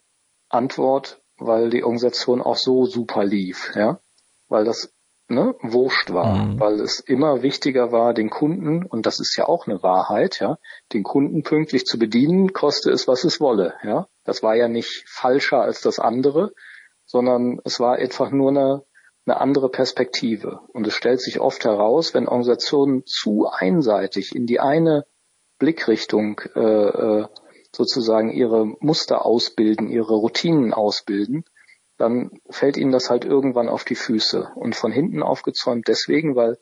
Antwort, 0.49 1.21
weil 1.37 1.69
die 1.69 1.83
Organisation 1.83 2.41
auch 2.41 2.57
so 2.57 2.85
super 2.85 3.23
lief, 3.23 3.71
ja, 3.75 3.99
weil 4.47 4.65
das 4.65 4.93
ne, 5.27 5.55
wurscht 5.61 6.13
war, 6.13 6.45
mhm. 6.45 6.59
weil 6.59 6.79
es 6.81 6.99
immer 6.99 7.41
wichtiger 7.41 7.91
war, 7.91 8.13
den 8.13 8.29
Kunden, 8.29 8.85
und 8.85 9.05
das 9.05 9.19
ist 9.19 9.35
ja 9.37 9.47
auch 9.47 9.67
eine 9.67 9.81
Wahrheit, 9.81 10.39
ja, 10.39 10.57
den 10.93 11.03
Kunden 11.03 11.43
pünktlich 11.43 11.85
zu 11.85 11.97
bedienen, 11.97 12.53
koste 12.53 12.91
es, 12.91 13.07
was 13.07 13.23
es 13.23 13.39
wolle, 13.39 13.73
ja. 13.83 14.07
Das 14.23 14.43
war 14.43 14.55
ja 14.55 14.67
nicht 14.67 15.03
falscher 15.07 15.61
als 15.61 15.81
das 15.81 15.99
andere, 15.99 16.51
sondern 17.05 17.59
es 17.63 17.79
war 17.79 17.95
einfach 17.95 18.31
nur 18.31 18.49
eine, 18.49 18.83
eine 19.25 19.41
andere 19.41 19.69
Perspektive. 19.69 20.61
Und 20.73 20.87
es 20.87 20.93
stellt 20.93 21.21
sich 21.21 21.39
oft 21.39 21.65
heraus, 21.65 22.13
wenn 22.13 22.27
Organisationen 22.27 23.05
zu 23.05 23.47
einseitig 23.47 24.35
in 24.35 24.45
die 24.45 24.59
eine 24.59 25.05
Blickrichtung 25.57 26.41
äh, 26.55 26.59
äh, 26.59 27.27
sozusagen 27.71 28.31
ihre 28.31 28.65
Muster 28.79 29.25
ausbilden, 29.25 29.89
ihre 29.89 30.15
Routinen 30.15 30.73
ausbilden, 30.73 31.45
dann 31.97 32.31
fällt 32.49 32.75
ihnen 32.77 32.91
das 32.91 33.09
halt 33.09 33.25
irgendwann 33.25 33.69
auf 33.69 33.85
die 33.85 33.95
Füße 33.95 34.51
und 34.55 34.75
von 34.75 34.91
hinten 34.91 35.23
aufgezäumt 35.23 35.87
deswegen, 35.87 36.35
weil 36.35 36.59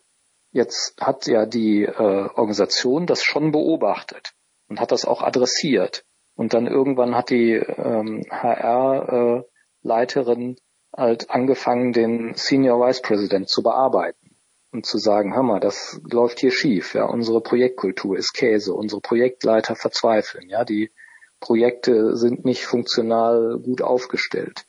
jetzt 0.52 0.96
hat 1.02 1.28
ja 1.28 1.46
die 1.46 1.84
äh, 1.84 2.30
Organisation 2.36 3.08
das 3.08 3.24
schon 3.24 3.52
beobachtet 3.52 4.34
und 4.70 4.80
hat 4.80 4.92
das 4.92 5.06
auch 5.06 5.24
adressiert. 5.24 6.06
Und 6.36 6.54
dann 6.54 6.68
irgendwann 6.68 7.16
hat 7.16 7.30
die 7.30 7.54
ähm, 7.54 8.26
HR-Leiterin 8.30 10.52
äh, 10.52 10.56
halt 10.96 11.30
angefangen, 11.30 11.94
den 11.94 12.34
Senior 12.36 12.86
Vice 12.86 13.02
President 13.02 13.50
zu 13.50 13.64
bearbeiten 13.64 14.36
und 14.72 14.86
zu 14.86 14.98
sagen, 14.98 15.36
hör 15.36 15.44
mal, 15.44 15.60
das 15.60 16.00
läuft 16.10 16.40
hier 16.40 16.52
schief, 16.52 16.94
ja, 16.94 17.06
unsere 17.06 17.42
Projektkultur 17.42 18.18
ist 18.18 18.34
Käse, 18.34 18.74
unsere 18.74 19.02
Projektleiter 19.02 19.76
verzweifeln, 19.76 20.50
ja, 20.50 20.66
die 20.66 20.92
Projekte 21.40 22.16
sind 22.16 22.46
nicht 22.46 22.66
funktional 22.66 23.60
gut 23.60 23.82
aufgestellt. 23.82 24.66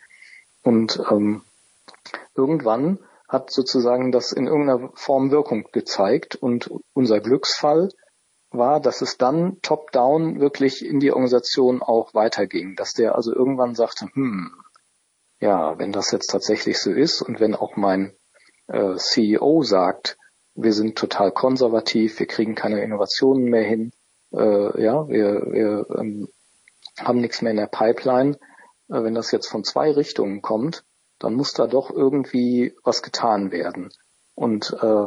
Und 0.62 1.00
ähm, 1.10 1.42
irgendwann 2.34 2.98
hat 3.28 3.50
sozusagen 3.50 4.12
das 4.12 4.32
in 4.32 4.46
irgendeiner 4.46 4.90
Form 4.94 5.30
Wirkung 5.30 5.68
gezeigt 5.72 6.36
und 6.36 6.70
unser 6.92 7.20
Glücksfall 7.20 7.90
war, 8.50 8.80
dass 8.80 9.02
es 9.02 9.16
dann 9.16 9.58
top-down 9.62 10.40
wirklich 10.40 10.84
in 10.84 11.00
die 11.00 11.12
Organisation 11.12 11.82
auch 11.82 12.14
weiterging, 12.14 12.76
dass 12.76 12.92
der 12.92 13.14
also 13.14 13.34
irgendwann 13.34 13.74
sagte, 13.74 14.08
hm, 14.12 14.52
ja, 15.44 15.78
wenn 15.78 15.92
das 15.92 16.10
jetzt 16.10 16.30
tatsächlich 16.30 16.78
so 16.78 16.90
ist 16.90 17.20
und 17.20 17.38
wenn 17.38 17.54
auch 17.54 17.76
mein 17.76 18.16
äh, 18.66 18.96
CEO 18.96 19.62
sagt, 19.62 20.16
wir 20.54 20.72
sind 20.72 20.96
total 20.96 21.32
konservativ, 21.32 22.18
wir 22.18 22.26
kriegen 22.26 22.54
keine 22.54 22.82
Innovationen 22.82 23.44
mehr 23.50 23.62
hin, 23.62 23.92
äh, 24.32 24.82
ja, 24.82 25.06
wir, 25.06 25.52
wir 25.52 25.86
ähm, 25.98 26.28
haben 26.98 27.20
nichts 27.20 27.42
mehr 27.42 27.50
in 27.50 27.58
der 27.58 27.66
Pipeline, 27.66 28.38
äh, 28.88 29.02
wenn 29.02 29.14
das 29.14 29.32
jetzt 29.32 29.48
von 29.48 29.64
zwei 29.64 29.90
Richtungen 29.90 30.40
kommt, 30.40 30.82
dann 31.18 31.34
muss 31.34 31.52
da 31.52 31.66
doch 31.66 31.90
irgendwie 31.90 32.74
was 32.82 33.02
getan 33.02 33.52
werden. 33.52 33.90
Und 34.34 34.74
äh, 34.80 35.06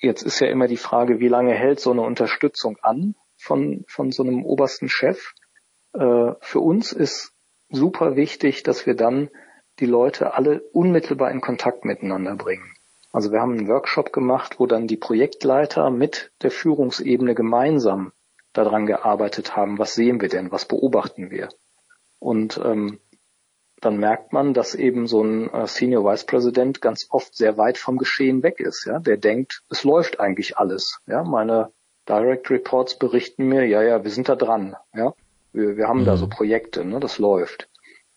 jetzt 0.00 0.22
ist 0.22 0.38
ja 0.38 0.46
immer 0.46 0.68
die 0.68 0.76
Frage, 0.76 1.18
wie 1.18 1.28
lange 1.28 1.54
hält 1.54 1.80
so 1.80 1.90
eine 1.90 2.02
Unterstützung 2.02 2.76
an 2.82 3.16
von, 3.36 3.84
von 3.88 4.12
so 4.12 4.22
einem 4.22 4.44
obersten 4.44 4.88
Chef? 4.88 5.32
Äh, 5.92 6.34
für 6.40 6.60
uns 6.60 6.92
ist 6.92 7.31
super 7.72 8.16
wichtig, 8.16 8.62
dass 8.62 8.86
wir 8.86 8.94
dann 8.94 9.30
die 9.80 9.86
Leute 9.86 10.34
alle 10.34 10.60
unmittelbar 10.72 11.30
in 11.30 11.40
Kontakt 11.40 11.84
miteinander 11.84 12.36
bringen. 12.36 12.72
Also 13.12 13.32
wir 13.32 13.40
haben 13.40 13.58
einen 13.58 13.68
Workshop 13.68 14.12
gemacht, 14.12 14.58
wo 14.58 14.66
dann 14.66 14.86
die 14.86 14.96
Projektleiter 14.96 15.90
mit 15.90 16.32
der 16.42 16.50
Führungsebene 16.50 17.34
gemeinsam 17.34 18.12
daran 18.52 18.86
gearbeitet 18.86 19.56
haben, 19.56 19.78
was 19.78 19.94
sehen 19.94 20.20
wir 20.20 20.28
denn, 20.28 20.52
was 20.52 20.66
beobachten 20.66 21.30
wir. 21.30 21.48
Und 22.18 22.60
ähm, 22.64 23.00
dann 23.80 23.96
merkt 23.98 24.32
man, 24.32 24.54
dass 24.54 24.74
eben 24.74 25.06
so 25.06 25.22
ein 25.22 25.52
äh, 25.52 25.66
Senior 25.66 26.04
Vice 26.04 26.24
President 26.24 26.80
ganz 26.80 27.08
oft 27.10 27.34
sehr 27.34 27.58
weit 27.58 27.78
vom 27.78 27.98
Geschehen 27.98 28.42
weg 28.42 28.60
ist. 28.60 28.84
Ja, 28.86 29.00
der 29.00 29.16
denkt, 29.16 29.62
es 29.70 29.82
läuft 29.82 30.20
eigentlich 30.20 30.56
alles. 30.56 31.00
Ja, 31.06 31.24
meine 31.24 31.72
Direct 32.08 32.50
Reports 32.50 32.98
berichten 32.98 33.48
mir, 33.48 33.66
ja, 33.66 33.82
ja, 33.82 34.04
wir 34.04 34.10
sind 34.10 34.28
da 34.28 34.36
dran. 34.36 34.76
Ja, 34.94 35.14
wir, 35.52 35.76
wir 35.76 35.88
haben 35.88 36.00
mhm. 36.00 36.06
da 36.06 36.16
so 36.16 36.26
mhm. 36.26 36.30
Projekte, 36.30 36.84
ne, 36.84 37.00
das 37.00 37.18
läuft. 37.18 37.68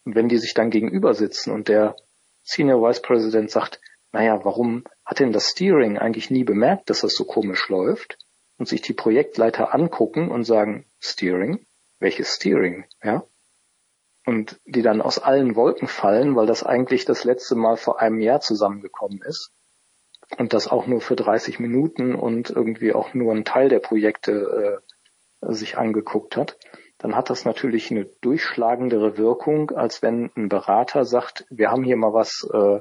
Und 0.03 0.15
wenn 0.15 0.29
die 0.29 0.37
sich 0.37 0.53
dann 0.53 0.69
gegenüber 0.69 1.13
sitzen 1.13 1.51
und 1.51 1.67
der 1.67 1.95
Senior 2.43 2.81
Vice 2.81 3.01
President 3.01 3.49
sagt, 3.49 3.81
naja, 4.11 4.45
warum 4.45 4.83
hat 5.03 5.19
denn 5.19 5.33
das 5.33 5.49
Steering 5.49 5.97
eigentlich 5.97 6.29
nie 6.29 6.43
bemerkt, 6.43 6.89
dass 6.89 7.01
das 7.01 7.13
so 7.13 7.25
komisch 7.25 7.69
läuft? 7.69 8.17
Und 8.57 8.69
sich 8.69 8.81
die 8.81 8.93
Projektleiter 8.93 9.73
angucken 9.73 10.31
und 10.31 10.45
sagen, 10.45 10.85
Steering? 11.01 11.65
Welches 11.99 12.35
Steering? 12.35 12.85
Ja? 13.03 13.25
und 14.25 14.59
die 14.65 14.81
dann 14.81 15.01
aus 15.01 15.19
allen 15.19 15.55
Wolken 15.55 15.87
fallen, 15.87 16.35
weil 16.35 16.47
das 16.47 16.63
eigentlich 16.63 17.05
das 17.05 17.23
letzte 17.23 17.55
Mal 17.55 17.77
vor 17.77 18.01
einem 18.01 18.19
Jahr 18.19 18.41
zusammengekommen 18.41 19.21
ist 19.21 19.51
und 20.37 20.53
das 20.53 20.67
auch 20.67 20.87
nur 20.87 21.01
für 21.01 21.15
30 21.15 21.59
Minuten 21.59 22.15
und 22.15 22.49
irgendwie 22.49 22.93
auch 22.93 23.13
nur 23.13 23.33
ein 23.33 23.45
Teil 23.45 23.69
der 23.69 23.79
Projekte 23.79 24.81
äh, 25.41 25.53
sich 25.53 25.77
angeguckt 25.77 26.35
hat, 26.35 26.57
dann 27.05 27.15
hat 27.15 27.29
das 27.29 27.45
natürlich 27.45 27.91
eine 27.91 28.05
durchschlagendere 28.21 29.15
Wirkung, 29.15 29.69
als 29.69 30.01
wenn 30.01 30.31
ein 30.35 30.49
Berater 30.49 31.05
sagt, 31.05 31.45
wir 31.51 31.69
haben 31.69 31.83
hier 31.83 31.97
mal 31.97 32.13
was, 32.13 32.49
äh, 32.51 32.79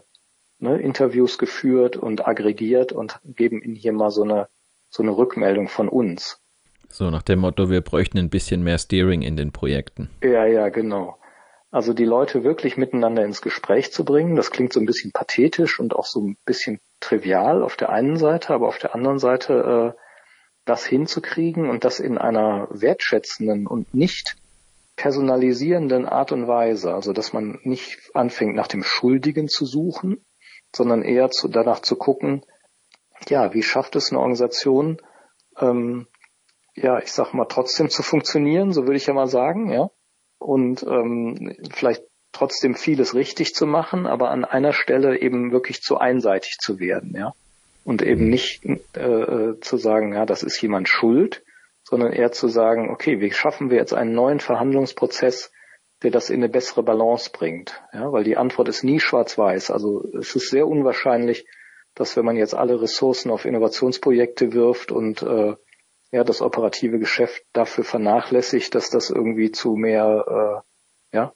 ne, 0.58 0.80
Interviews 0.80 1.37
geführt 1.37 1.98
und 1.98 2.26
aggregiert 2.26 2.92
und 2.92 3.20
geben 3.26 3.60
Ihnen 3.60 3.74
hier 3.74 3.92
mal 3.92 4.10
so 4.10 4.22
eine, 4.22 4.48
so 4.88 5.02
eine 5.02 5.14
Rückmeldung 5.14 5.68
von 5.68 5.90
uns. 5.90 6.40
So 6.88 7.10
nach 7.10 7.20
dem 7.20 7.40
Motto, 7.40 7.68
wir 7.68 7.82
bräuchten 7.82 8.16
ein 8.16 8.30
bisschen 8.30 8.64
mehr 8.64 8.78
Steering 8.78 9.20
in 9.20 9.37
den 9.37 9.52
Projekten. 9.52 10.08
Ja, 10.22 10.46
ja, 10.46 10.70
genau. 10.70 11.18
Also 11.70 11.92
die 11.92 12.06
Leute 12.06 12.44
wirklich 12.44 12.78
miteinander 12.78 13.26
ins 13.26 13.42
Gespräch 13.42 13.92
zu 13.92 14.06
bringen, 14.06 14.37
das 14.37 14.50
klingt 14.50 14.72
so 14.72 14.80
ein 14.80 14.87
bisschen 14.87 15.12
pathetisch 15.12 15.78
und 15.78 15.94
auch 15.94 16.06
so 16.06 16.22
ein 16.22 16.38
bisschen 16.46 16.80
trivial 17.00 17.62
auf 17.62 17.76
der 17.76 17.90
einen 17.90 18.16
Seite, 18.16 18.54
aber 18.54 18.68
auf 18.68 18.78
der 18.78 18.94
anderen 18.94 19.18
Seite 19.18 19.94
äh, 19.94 20.03
das 20.64 20.85
hinzukriegen 20.85 21.68
und 21.68 21.85
das 21.85 22.00
in 22.00 22.18
einer 22.18 22.68
wertschätzenden 22.70 23.66
und 23.66 23.92
nicht 23.94 24.37
personalisierenden 24.96 26.07
Art 26.07 26.33
und 26.33 26.46
Weise, 26.46 26.94
also 26.94 27.12
dass 27.12 27.33
man 27.33 27.59
nicht 27.62 27.98
anfängt 28.14 28.55
nach 28.55 28.68
dem 28.68 28.83
Schuldigen 28.83 29.48
zu 29.48 29.66
suchen, 29.66 30.24
sondern 30.74 31.03
eher 31.03 31.31
zu, 31.31 31.48
danach 31.48 31.81
zu 31.81 31.96
gucken, 31.96 32.44
ja, 33.29 33.55
wie 33.55 33.62
schafft 33.62 33.96
es 33.96 34.11
eine 34.11 34.20
Organisation, 34.20 35.00
ähm, 35.59 36.07
ja, 36.74 36.98
ich 36.98 37.12
sag 37.12 37.33
mal, 37.35 37.46
trotzdem 37.46 37.88
zu 37.88 38.03
funktionieren, 38.03 38.72
so 38.72 38.83
würde 38.83 38.96
ich 38.96 39.07
ja 39.07 39.14
mal 39.14 39.29
sagen, 39.29 39.70
ja, 39.70 39.90
und 40.38 40.83
ähm, 40.83 41.57
vielleicht 41.72 42.03
trotzdem 42.33 42.74
vieles 42.74 43.14
richtig 43.14 43.55
zu 43.55 43.66
machen, 43.66 44.07
aber 44.07 44.31
an 44.31 44.44
einer 44.44 44.72
Stelle 44.72 45.20
eben 45.20 45.53
wirklich 45.53 45.83
zu 45.83 45.98
einseitig 45.98 46.59
zu 46.61 46.79
werden, 46.81 47.14
ja, 47.16 47.33
und 47.85 48.03
eben 48.03 48.29
nicht 48.29 48.64
äh, 48.64 49.61
zu 49.61 49.77
sagen, 49.77 50.14
ja, 50.14 50.27
das 50.27 50.42
ist 50.42 50.61
jemand 50.61 50.88
schuld, 50.88 51.44
sondern 51.83 52.12
eher 52.12 52.33
zu 52.33 52.49
sagen, 52.49 52.90
okay, 52.90 53.20
wie 53.20 53.31
schaffen 53.31 53.70
wir 53.70 53.77
jetzt 53.77 53.94
einen 53.94 54.14
neuen 54.14 54.40
Verhandlungsprozess, 54.40 55.53
der 56.03 56.11
das 56.11 56.31
in 56.31 56.37
eine 56.37 56.49
bessere 56.49 56.83
Balance 56.83 57.31
bringt, 57.33 57.83
ja, 57.92 58.11
weil 58.12 58.25
die 58.25 58.37
Antwort 58.37 58.68
ist 58.68 58.85
nie 58.85 59.01
schwarz-weiß, 59.01 59.70
also 59.70 60.05
es 60.18 60.35
ist 60.35 60.51
sehr 60.51 60.66
unwahrscheinlich, 60.66 61.47
dass 61.94 62.16
wenn 62.16 62.25
man 62.25 62.37
jetzt 62.37 62.55
alle 62.55 62.81
Ressourcen 62.81 63.31
auf 63.31 63.44
Innovationsprojekte 63.44 64.53
wirft 64.53 64.90
und 64.90 65.23
äh, 65.23 65.55
ja 66.11 66.25
das 66.25 66.42
operative 66.42 66.99
Geschäft 66.99 67.42
dafür 67.53 67.85
vernachlässigt, 67.85 68.75
dass 68.75 68.90
das 68.90 69.11
irgendwie 69.11 69.51
zu 69.51 69.75
mehr 69.75 70.62
äh, 71.12 71.16
ja, 71.16 71.33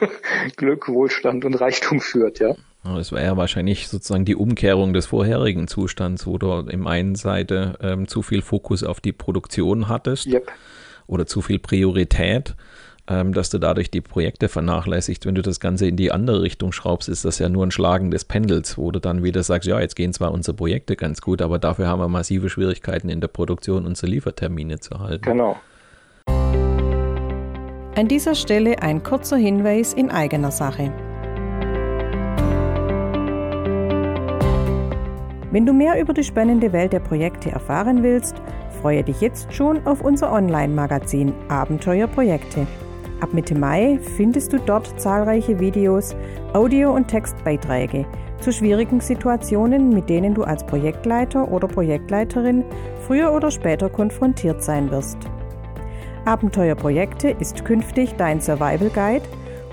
Glück, 0.56 0.88
Wohlstand 0.88 1.44
und 1.44 1.54
Reichtum 1.54 2.00
führt, 2.00 2.38
ja. 2.38 2.54
Das 2.94 3.12
wäre 3.12 3.24
ja 3.24 3.36
wahrscheinlich 3.36 3.88
sozusagen 3.88 4.24
die 4.24 4.36
Umkehrung 4.36 4.92
des 4.92 5.06
vorherigen 5.06 5.68
Zustands, 5.68 6.26
wo 6.26 6.38
du 6.38 6.60
im 6.68 6.86
einen 6.86 7.14
Seite 7.14 7.78
ähm, 7.80 8.06
zu 8.08 8.22
viel 8.22 8.42
Fokus 8.42 8.84
auf 8.84 9.00
die 9.00 9.12
Produktion 9.12 9.88
hattest 9.88 10.26
yep. 10.26 10.50
oder 11.06 11.26
zu 11.26 11.42
viel 11.42 11.58
Priorität 11.58 12.54
ähm, 13.08 13.32
dass 13.32 13.50
du 13.50 13.58
dadurch 13.58 13.90
die 13.90 14.00
Projekte 14.00 14.48
vernachlässigst. 14.48 15.26
Wenn 15.26 15.34
du 15.34 15.42
das 15.42 15.60
Ganze 15.60 15.86
in 15.86 15.96
die 15.96 16.12
andere 16.12 16.42
Richtung 16.42 16.72
schraubst, 16.72 17.08
ist 17.08 17.24
das 17.24 17.38
ja 17.38 17.48
nur 17.48 17.64
ein 17.64 17.70
Schlagen 17.70 18.10
des 18.10 18.24
Pendels, 18.24 18.76
wo 18.78 18.90
du 18.90 19.00
dann 19.00 19.22
wieder 19.22 19.42
sagst, 19.42 19.68
ja, 19.68 19.80
jetzt 19.80 19.96
gehen 19.96 20.12
zwar 20.12 20.32
unsere 20.32 20.56
Projekte 20.56 20.96
ganz 20.96 21.20
gut, 21.20 21.42
aber 21.42 21.58
dafür 21.58 21.86
haben 21.86 22.00
wir 22.00 22.08
massive 22.08 22.50
Schwierigkeiten 22.50 23.08
in 23.08 23.20
der 23.20 23.28
Produktion, 23.28 23.86
unsere 23.86 24.08
Liefertermine 24.08 24.80
zu 24.80 24.98
halten. 24.98 25.22
Genau. 25.24 25.56
An 27.96 28.08
dieser 28.08 28.34
Stelle 28.34 28.82
ein 28.82 29.02
kurzer 29.02 29.36
Hinweis 29.36 29.94
in 29.94 30.10
eigener 30.10 30.50
Sache. 30.50 30.92
Wenn 35.52 35.64
du 35.64 35.72
mehr 35.72 36.00
über 36.00 36.12
die 36.12 36.24
spannende 36.24 36.72
Welt 36.72 36.92
der 36.92 37.00
Projekte 37.00 37.50
erfahren 37.50 38.02
willst, 38.02 38.34
freue 38.80 39.04
dich 39.04 39.20
jetzt 39.20 39.52
schon 39.52 39.86
auf 39.86 40.00
unser 40.00 40.32
Online-Magazin 40.32 41.32
Abenteuer 41.48 42.08
Projekte. 42.08 42.66
Ab 43.20 43.32
Mitte 43.32 43.54
Mai 43.54 43.98
findest 44.16 44.52
du 44.52 44.58
dort 44.58 45.00
zahlreiche 45.00 45.60
Videos, 45.60 46.16
Audio- 46.52 46.92
und 46.92 47.08
Textbeiträge 47.08 48.04
zu 48.40 48.52
schwierigen 48.52 49.00
Situationen, 49.00 49.90
mit 49.90 50.10
denen 50.10 50.34
du 50.34 50.42
als 50.42 50.66
Projektleiter 50.66 51.50
oder 51.50 51.68
Projektleiterin 51.68 52.64
früher 53.06 53.32
oder 53.32 53.50
später 53.50 53.88
konfrontiert 53.88 54.62
sein 54.62 54.90
wirst. 54.90 55.18
Abenteuerprojekte 56.26 57.30
ist 57.30 57.64
künftig 57.64 58.14
dein 58.16 58.40
Survival 58.40 58.90
Guide 58.90 59.24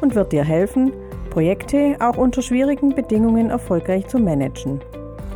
und 0.01 0.15
wird 0.15 0.31
dir 0.31 0.45
helfen, 0.45 0.93
Projekte 1.31 1.97
auch 1.99 2.15
unter 2.15 2.43
schwierigen 2.43 2.93
Bedingungen 2.93 3.49
erfolgreich 3.49 4.07
zu 4.07 4.19
managen 4.19 4.79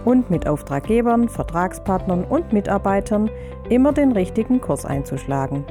und 0.05 0.29
mit 0.29 0.47
Auftraggebern, 0.47 1.29
Vertragspartnern 1.29 2.23
und 2.23 2.53
Mitarbeitern 2.53 3.31
immer 3.69 3.93
den 3.93 4.11
richtigen 4.11 4.61
Kurs 4.61 4.85
einzuschlagen. 4.85 5.65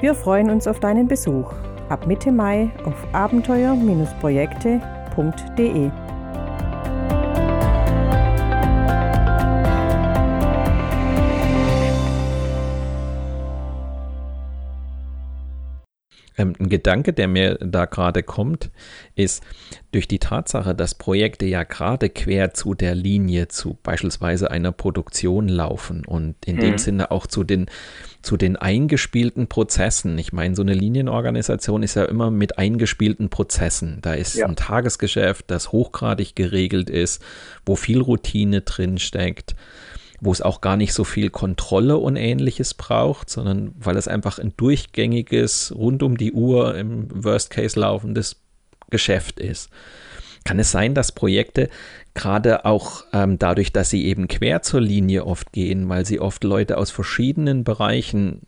Wir 0.00 0.14
freuen 0.14 0.48
uns 0.50 0.66
auf 0.66 0.80
deinen 0.80 1.08
Besuch 1.08 1.52
ab 1.88 2.06
Mitte 2.06 2.30
Mai 2.32 2.70
auf 2.84 2.94
abenteuer-projekte.de. 3.12 5.90
Ähm, 16.36 16.54
ein 16.58 16.68
Gedanke, 16.68 17.12
der 17.12 17.28
mir 17.28 17.56
da 17.60 17.84
gerade 17.84 18.22
kommt, 18.22 18.70
ist 19.14 19.42
durch 19.92 20.08
die 20.08 20.18
Tatsache, 20.18 20.74
dass 20.74 20.94
Projekte 20.94 21.44
ja 21.46 21.64
gerade 21.64 22.08
quer 22.08 22.54
zu 22.54 22.74
der 22.74 22.94
Linie 22.94 23.48
zu 23.48 23.78
beispielsweise 23.82 24.50
einer 24.50 24.72
Produktion 24.72 25.48
laufen 25.48 26.04
und 26.06 26.36
in 26.46 26.56
mhm. 26.56 26.60
dem 26.60 26.78
Sinne 26.78 27.10
auch 27.10 27.26
zu 27.26 27.44
den, 27.44 27.66
zu 28.22 28.36
den 28.36 28.56
eingespielten 28.56 29.48
Prozessen. 29.48 30.16
Ich 30.18 30.32
meine, 30.32 30.56
so 30.56 30.62
eine 30.62 30.74
Linienorganisation 30.74 31.82
ist 31.82 31.94
ja 31.94 32.04
immer 32.04 32.30
mit 32.30 32.58
eingespielten 32.58 33.28
Prozessen. 33.28 33.98
Da 34.00 34.14
ist 34.14 34.34
ja. 34.34 34.46
ein 34.46 34.56
Tagesgeschäft, 34.56 35.50
das 35.50 35.72
hochgradig 35.72 36.34
geregelt 36.34 36.88
ist, 36.88 37.22
wo 37.66 37.76
viel 37.76 38.00
Routine 38.00 38.62
drin 38.62 38.98
steckt 38.98 39.54
wo 40.22 40.30
es 40.30 40.40
auch 40.40 40.60
gar 40.60 40.76
nicht 40.76 40.94
so 40.94 41.02
viel 41.02 41.30
Kontrolle 41.30 41.98
und 41.98 42.14
ähnliches 42.14 42.74
braucht, 42.74 43.28
sondern 43.28 43.74
weil 43.76 43.96
es 43.96 44.06
einfach 44.06 44.38
ein 44.38 44.54
durchgängiges, 44.56 45.74
rund 45.76 46.04
um 46.04 46.16
die 46.16 46.32
Uhr 46.32 46.76
im 46.76 47.08
Worst 47.12 47.50
Case 47.50 47.78
laufendes 47.78 48.36
Geschäft 48.88 49.40
ist. 49.40 49.68
Kann 50.44 50.60
es 50.60 50.70
sein, 50.70 50.94
dass 50.94 51.10
Projekte 51.10 51.68
gerade 52.14 52.64
auch 52.64 53.04
ähm, 53.12 53.36
dadurch, 53.40 53.72
dass 53.72 53.90
sie 53.90 54.04
eben 54.04 54.28
quer 54.28 54.62
zur 54.62 54.80
Linie 54.80 55.26
oft 55.26 55.52
gehen, 55.52 55.88
weil 55.88 56.06
sie 56.06 56.20
oft 56.20 56.44
Leute 56.44 56.78
aus 56.78 56.92
verschiedenen 56.92 57.64
Bereichen 57.64 58.42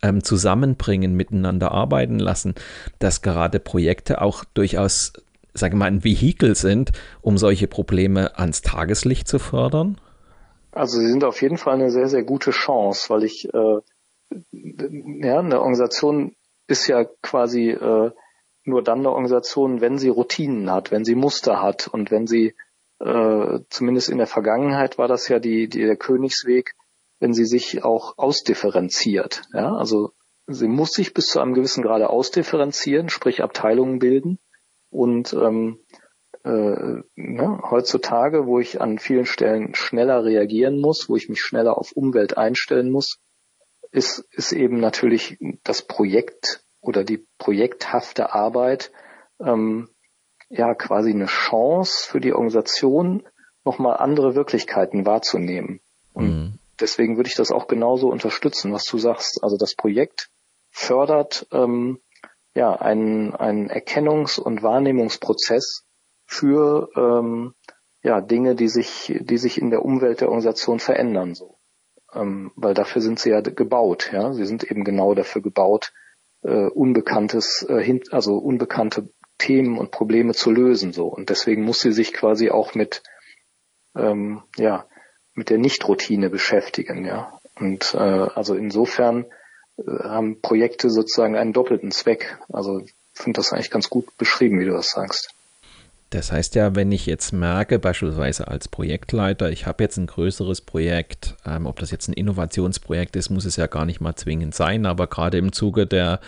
ähm, 0.00 0.24
zusammenbringen, 0.24 1.14
miteinander 1.14 1.72
arbeiten 1.72 2.20
lassen, 2.20 2.54
dass 3.00 3.20
gerade 3.20 3.60
Projekte 3.60 4.22
auch 4.22 4.44
durchaus, 4.54 5.12
sage 5.52 5.76
mal, 5.76 5.86
ein 5.86 6.04
Vehikel 6.04 6.54
sind, 6.54 6.92
um 7.20 7.36
solche 7.36 7.66
Probleme 7.66 8.38
ans 8.38 8.62
Tageslicht 8.62 9.28
zu 9.28 9.38
fördern? 9.38 9.98
Also 10.72 10.98
sie 10.98 11.08
sind 11.08 11.22
auf 11.22 11.40
jeden 11.42 11.58
Fall 11.58 11.74
eine 11.74 11.90
sehr, 11.90 12.08
sehr 12.08 12.24
gute 12.24 12.50
Chance, 12.50 13.10
weil 13.10 13.24
ich, 13.24 13.48
äh, 13.52 13.80
ja, 14.50 15.38
eine 15.38 15.60
Organisation 15.60 16.34
ist 16.66 16.86
ja 16.86 17.04
quasi 17.20 17.70
äh, 17.70 18.10
nur 18.64 18.82
dann 18.82 19.00
eine 19.00 19.10
Organisation, 19.10 19.80
wenn 19.80 19.98
sie 19.98 20.08
Routinen 20.08 20.70
hat, 20.70 20.90
wenn 20.90 21.04
sie 21.04 21.14
Muster 21.14 21.60
hat 21.60 21.88
und 21.88 22.10
wenn 22.10 22.26
sie, 22.26 22.54
äh, 23.00 23.58
zumindest 23.68 24.08
in 24.08 24.18
der 24.18 24.26
Vergangenheit 24.26 24.96
war 24.96 25.08
das 25.08 25.28
ja 25.28 25.38
die, 25.38 25.68
die, 25.68 25.82
der 25.82 25.96
Königsweg, 25.96 26.74
wenn 27.20 27.34
sie 27.34 27.44
sich 27.44 27.84
auch 27.84 28.16
ausdifferenziert. 28.16 29.42
Ja, 29.52 29.74
also 29.74 30.12
sie 30.46 30.68
muss 30.68 30.92
sich 30.92 31.12
bis 31.12 31.26
zu 31.26 31.40
einem 31.40 31.54
gewissen 31.54 31.82
Grade 31.82 32.08
ausdifferenzieren, 32.08 33.10
sprich 33.10 33.42
Abteilungen 33.42 33.98
bilden 33.98 34.38
und 34.90 35.34
ähm, 35.34 35.80
äh, 36.44 37.02
ne, 37.14 37.60
heutzutage, 37.70 38.46
wo 38.46 38.58
ich 38.58 38.80
an 38.80 38.98
vielen 38.98 39.26
Stellen 39.26 39.74
schneller 39.74 40.24
reagieren 40.24 40.80
muss, 40.80 41.08
wo 41.08 41.16
ich 41.16 41.28
mich 41.28 41.40
schneller 41.40 41.78
auf 41.78 41.92
Umwelt 41.92 42.36
einstellen 42.36 42.90
muss, 42.90 43.18
ist, 43.90 44.26
ist 44.32 44.52
eben 44.52 44.80
natürlich 44.80 45.38
das 45.62 45.82
Projekt 45.82 46.64
oder 46.80 47.04
die 47.04 47.26
projekthafte 47.38 48.34
Arbeit 48.34 48.90
ähm, 49.40 49.88
ja 50.48 50.74
quasi 50.74 51.10
eine 51.10 51.26
Chance 51.26 52.08
für 52.08 52.20
die 52.20 52.32
Organisation, 52.32 53.26
nochmal 53.64 53.98
andere 53.98 54.34
Wirklichkeiten 54.34 55.06
wahrzunehmen. 55.06 55.80
Und 56.12 56.24
mhm. 56.24 56.58
deswegen 56.80 57.16
würde 57.16 57.28
ich 57.28 57.36
das 57.36 57.52
auch 57.52 57.68
genauso 57.68 58.08
unterstützen, 58.08 58.72
was 58.72 58.84
du 58.84 58.98
sagst. 58.98 59.42
Also 59.42 59.56
das 59.56 59.74
Projekt 59.74 60.30
fördert 60.70 61.46
ähm, 61.52 62.00
ja 62.54 62.74
einen, 62.74 63.34
einen 63.34 63.70
Erkennungs- 63.70 64.40
und 64.40 64.62
Wahrnehmungsprozess, 64.62 65.84
für 66.32 66.88
ähm, 66.96 67.54
ja 68.02 68.20
Dinge, 68.20 68.54
die 68.54 68.68
sich, 68.68 69.14
die 69.20 69.38
sich 69.38 69.60
in 69.60 69.70
der 69.70 69.84
Umwelt 69.84 70.20
der 70.20 70.28
Organisation 70.28 70.80
verändern, 70.80 71.34
so, 71.34 71.58
ähm, 72.14 72.52
weil 72.56 72.74
dafür 72.74 73.02
sind 73.02 73.18
sie 73.18 73.30
ja 73.30 73.40
gebaut, 73.40 74.10
ja, 74.12 74.32
sie 74.32 74.46
sind 74.46 74.64
eben 74.64 74.84
genau 74.84 75.14
dafür 75.14 75.42
gebaut, 75.42 75.92
äh, 76.42 76.66
unbekanntes, 76.66 77.64
äh, 77.68 77.82
hin, 77.82 78.02
also 78.10 78.36
unbekannte 78.38 79.10
Themen 79.38 79.78
und 79.78 79.90
Probleme 79.90 80.32
zu 80.34 80.50
lösen, 80.50 80.92
so 80.92 81.06
und 81.06 81.30
deswegen 81.30 81.64
muss 81.64 81.80
sie 81.80 81.92
sich 81.92 82.12
quasi 82.12 82.50
auch 82.50 82.74
mit 82.74 83.02
ähm, 83.94 84.42
ja 84.56 84.86
mit 85.34 85.50
der 85.50 85.58
Nichtroutine 85.58 86.30
beschäftigen, 86.30 87.04
ja 87.04 87.38
und 87.56 87.94
äh, 87.94 87.98
also 87.98 88.54
insofern 88.54 89.26
äh, 89.76 89.82
haben 90.02 90.40
Projekte 90.40 90.90
sozusagen 90.90 91.36
einen 91.36 91.52
doppelten 91.52 91.90
Zweck. 91.90 92.38
Also 92.52 92.80
ich 92.80 92.94
finde 93.14 93.38
das 93.38 93.52
eigentlich 93.52 93.70
ganz 93.70 93.90
gut 93.90 94.16
beschrieben, 94.16 94.58
wie 94.60 94.64
du 94.64 94.72
das 94.72 94.90
sagst. 94.90 95.34
Das 96.12 96.30
heißt 96.30 96.56
ja, 96.56 96.74
wenn 96.76 96.92
ich 96.92 97.06
jetzt 97.06 97.32
merke, 97.32 97.78
beispielsweise 97.78 98.46
als 98.46 98.68
Projektleiter, 98.68 99.50
ich 99.50 99.66
habe 99.66 99.82
jetzt 99.82 99.96
ein 99.96 100.06
größeres 100.06 100.60
Projekt, 100.60 101.36
ähm, 101.46 101.64
ob 101.64 101.78
das 101.78 101.90
jetzt 101.90 102.06
ein 102.06 102.12
Innovationsprojekt 102.12 103.16
ist, 103.16 103.30
muss 103.30 103.46
es 103.46 103.56
ja 103.56 103.66
gar 103.66 103.86
nicht 103.86 104.02
mal 104.02 104.14
zwingend 104.14 104.54
sein, 104.54 104.84
aber 104.84 105.06
gerade 105.06 105.38
im 105.38 105.52
Zuge 105.52 105.86
der, 105.86 106.20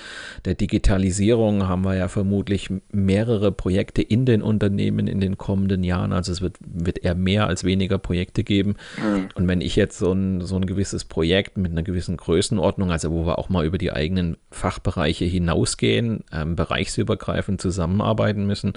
der 0.46 0.54
Digitalisierung 0.54 1.68
haben 1.68 1.84
wir 1.84 1.96
ja 1.96 2.08
vermutlich 2.08 2.70
mehrere 2.92 3.52
Projekte 3.52 4.00
in 4.00 4.24
den 4.24 4.40
Unternehmen 4.40 5.06
in 5.06 5.20
den 5.20 5.36
kommenden 5.36 5.84
Jahren. 5.84 6.14
Also 6.14 6.32
es 6.32 6.40
wird, 6.40 6.56
wird 6.60 7.04
eher 7.04 7.14
mehr 7.14 7.46
als 7.46 7.62
weniger 7.62 7.98
Projekte 7.98 8.42
geben. 8.42 8.76
Mhm. 8.96 9.28
Und 9.34 9.48
wenn 9.48 9.60
ich 9.60 9.76
jetzt 9.76 9.98
so 9.98 10.12
ein, 10.12 10.40
so 10.40 10.56
ein 10.56 10.64
gewisses 10.64 11.04
Projekt 11.04 11.58
mit 11.58 11.72
einer 11.72 11.82
gewissen 11.82 12.16
Größenordnung, 12.16 12.90
also 12.90 13.12
wo 13.12 13.26
wir 13.26 13.38
auch 13.38 13.50
mal 13.50 13.66
über 13.66 13.76
die 13.76 13.92
eigenen 13.92 14.38
Fachbereiche 14.50 15.26
hinausgehen, 15.26 16.24
ähm, 16.32 16.56
bereichsübergreifend 16.56 17.60
zusammenarbeiten 17.60 18.46
müssen, 18.46 18.72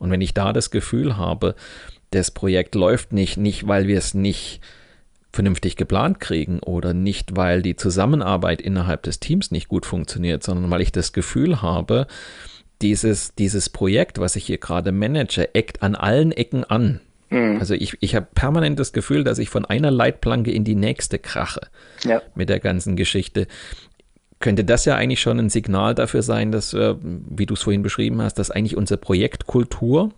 und 0.00 0.10
wenn 0.10 0.22
ich 0.22 0.32
da 0.32 0.39
das 0.52 0.70
Gefühl 0.70 1.16
habe, 1.16 1.54
das 2.10 2.30
Projekt 2.30 2.74
läuft 2.74 3.12
nicht, 3.12 3.36
nicht 3.36 3.68
weil 3.68 3.86
wir 3.86 3.98
es 3.98 4.14
nicht 4.14 4.60
vernünftig 5.32 5.76
geplant 5.76 6.18
kriegen 6.18 6.58
oder 6.60 6.92
nicht, 6.92 7.36
weil 7.36 7.62
die 7.62 7.76
Zusammenarbeit 7.76 8.60
innerhalb 8.60 9.04
des 9.04 9.20
Teams 9.20 9.52
nicht 9.52 9.68
gut 9.68 9.86
funktioniert, 9.86 10.42
sondern 10.42 10.70
weil 10.70 10.80
ich 10.80 10.90
das 10.90 11.12
Gefühl 11.12 11.62
habe, 11.62 12.08
dieses, 12.82 13.34
dieses 13.34 13.68
Projekt, 13.68 14.18
was 14.18 14.36
ich 14.36 14.46
hier 14.46 14.58
gerade 14.58 14.90
manage, 14.90 15.54
eckt 15.54 15.82
an 15.82 15.94
allen 15.94 16.32
Ecken 16.32 16.64
an. 16.64 17.00
Mhm. 17.28 17.58
Also 17.60 17.74
ich, 17.74 17.96
ich 18.00 18.16
habe 18.16 18.26
permanent 18.34 18.80
das 18.80 18.92
Gefühl, 18.92 19.22
dass 19.22 19.38
ich 19.38 19.50
von 19.50 19.64
einer 19.64 19.92
Leitplanke 19.92 20.50
in 20.50 20.64
die 20.64 20.74
nächste 20.74 21.18
krache 21.18 21.68
ja. 22.04 22.22
mit 22.34 22.48
der 22.48 22.58
ganzen 22.58 22.96
Geschichte 22.96 23.46
könnte 24.40 24.64
das 24.64 24.86
ja 24.86 24.96
eigentlich 24.96 25.20
schon 25.20 25.38
ein 25.38 25.50
Signal 25.50 25.94
dafür 25.94 26.22
sein, 26.22 26.50
dass, 26.50 26.72
äh, 26.72 26.94
wie 27.02 27.44
du 27.44 27.54
es 27.54 27.62
vorhin 27.62 27.82
beschrieben 27.82 28.22
hast, 28.22 28.38
dass 28.38 28.50
eigentlich 28.50 28.76
unsere 28.76 28.98
Projektkultur 28.98 30.12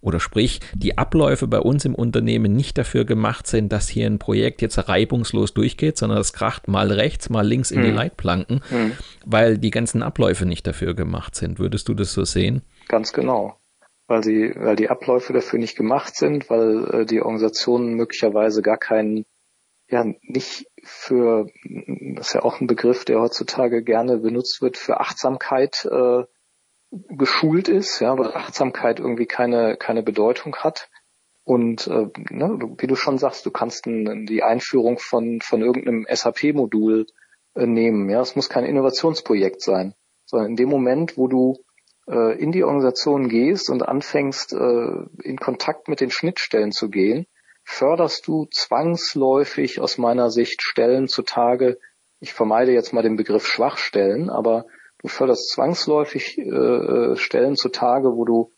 oder 0.00 0.20
sprich 0.20 0.60
die 0.74 0.98
Abläufe 0.98 1.46
bei 1.46 1.60
uns 1.60 1.84
im 1.84 1.94
Unternehmen 1.94 2.54
nicht 2.54 2.78
dafür 2.78 3.04
gemacht 3.04 3.46
sind, 3.46 3.72
dass 3.72 3.88
hier 3.88 4.06
ein 4.06 4.18
Projekt 4.18 4.62
jetzt 4.62 4.88
reibungslos 4.88 5.54
durchgeht, 5.54 5.98
sondern 5.98 6.18
es 6.18 6.32
kracht 6.32 6.68
mal 6.68 6.90
rechts, 6.92 7.30
mal 7.30 7.46
links 7.46 7.70
in 7.70 7.78
hm. 7.78 7.84
die 7.84 7.90
Leitplanken, 7.92 8.62
hm. 8.68 8.92
weil 9.24 9.58
die 9.58 9.70
ganzen 9.70 10.02
Abläufe 10.02 10.46
nicht 10.46 10.66
dafür 10.66 10.94
gemacht 10.94 11.34
sind. 11.34 11.58
Würdest 11.58 11.88
du 11.88 11.94
das 11.94 12.12
so 12.12 12.24
sehen? 12.24 12.62
Ganz 12.88 13.12
genau. 13.12 13.56
Weil, 14.06 14.24
sie, 14.24 14.54
weil 14.56 14.76
die 14.76 14.88
Abläufe 14.88 15.34
dafür 15.34 15.58
nicht 15.58 15.76
gemacht 15.76 16.16
sind, 16.16 16.48
weil 16.48 17.02
äh, 17.02 17.06
die 17.06 17.20
Organisationen 17.20 17.94
möglicherweise 17.94 18.62
gar 18.62 18.78
keinen 18.78 19.26
ja 19.90 20.04
nicht 20.22 20.66
für, 20.82 21.46
das 22.14 22.28
ist 22.28 22.34
ja 22.34 22.42
auch 22.42 22.60
ein 22.60 22.66
Begriff, 22.66 23.04
der 23.04 23.20
heutzutage 23.20 23.82
gerne 23.82 24.18
benutzt 24.18 24.60
wird, 24.62 24.76
für 24.76 25.00
Achtsamkeit 25.00 25.86
äh, 25.90 26.24
geschult 26.90 27.68
ist, 27.68 28.00
ja, 28.00 28.16
weil 28.18 28.32
Achtsamkeit 28.32 28.98
irgendwie 28.98 29.26
keine, 29.26 29.76
keine 29.76 30.02
Bedeutung 30.02 30.56
hat. 30.56 30.88
Und 31.44 31.86
äh, 31.86 32.08
ne, 32.30 32.58
wie 32.78 32.86
du 32.86 32.94
schon 32.94 33.18
sagst, 33.18 33.46
du 33.46 33.50
kannst 33.50 33.86
ein, 33.86 34.26
die 34.26 34.42
Einführung 34.42 34.98
von, 34.98 35.40
von 35.40 35.62
irgendeinem 35.62 36.06
SAP-Modul 36.10 37.06
äh, 37.54 37.66
nehmen. 37.66 38.08
Ja, 38.10 38.20
es 38.20 38.36
muss 38.36 38.50
kein 38.50 38.64
Innovationsprojekt 38.64 39.62
sein, 39.62 39.94
sondern 40.26 40.50
in 40.50 40.56
dem 40.56 40.68
Moment, 40.68 41.16
wo 41.16 41.26
du 41.26 41.56
äh, 42.06 42.38
in 42.38 42.52
die 42.52 42.64
Organisation 42.64 43.28
gehst 43.28 43.70
und 43.70 43.82
anfängst, 43.82 44.52
äh, 44.52 44.92
in 45.22 45.38
Kontakt 45.38 45.88
mit 45.88 46.00
den 46.00 46.10
Schnittstellen 46.10 46.72
zu 46.72 46.90
gehen, 46.90 47.26
förderst 47.64 48.26
du 48.26 48.46
zwangsläufig 48.50 49.80
aus 49.80 49.98
meiner 49.98 50.30
Sicht 50.30 50.62
Stellen 50.62 51.08
zutage, 51.08 51.78
ich 52.20 52.32
vermeide 52.32 52.72
jetzt 52.72 52.92
mal 52.92 53.02
den 53.02 53.16
Begriff 53.16 53.46
Schwachstellen, 53.46 54.28
aber 54.28 54.66
du 54.98 55.08
förderst 55.08 55.50
zwangsläufig 55.50 56.38
äh, 56.38 57.16
Stellen 57.16 57.56
zutage, 57.56 58.16
wo 58.16 58.24
du 58.24 58.52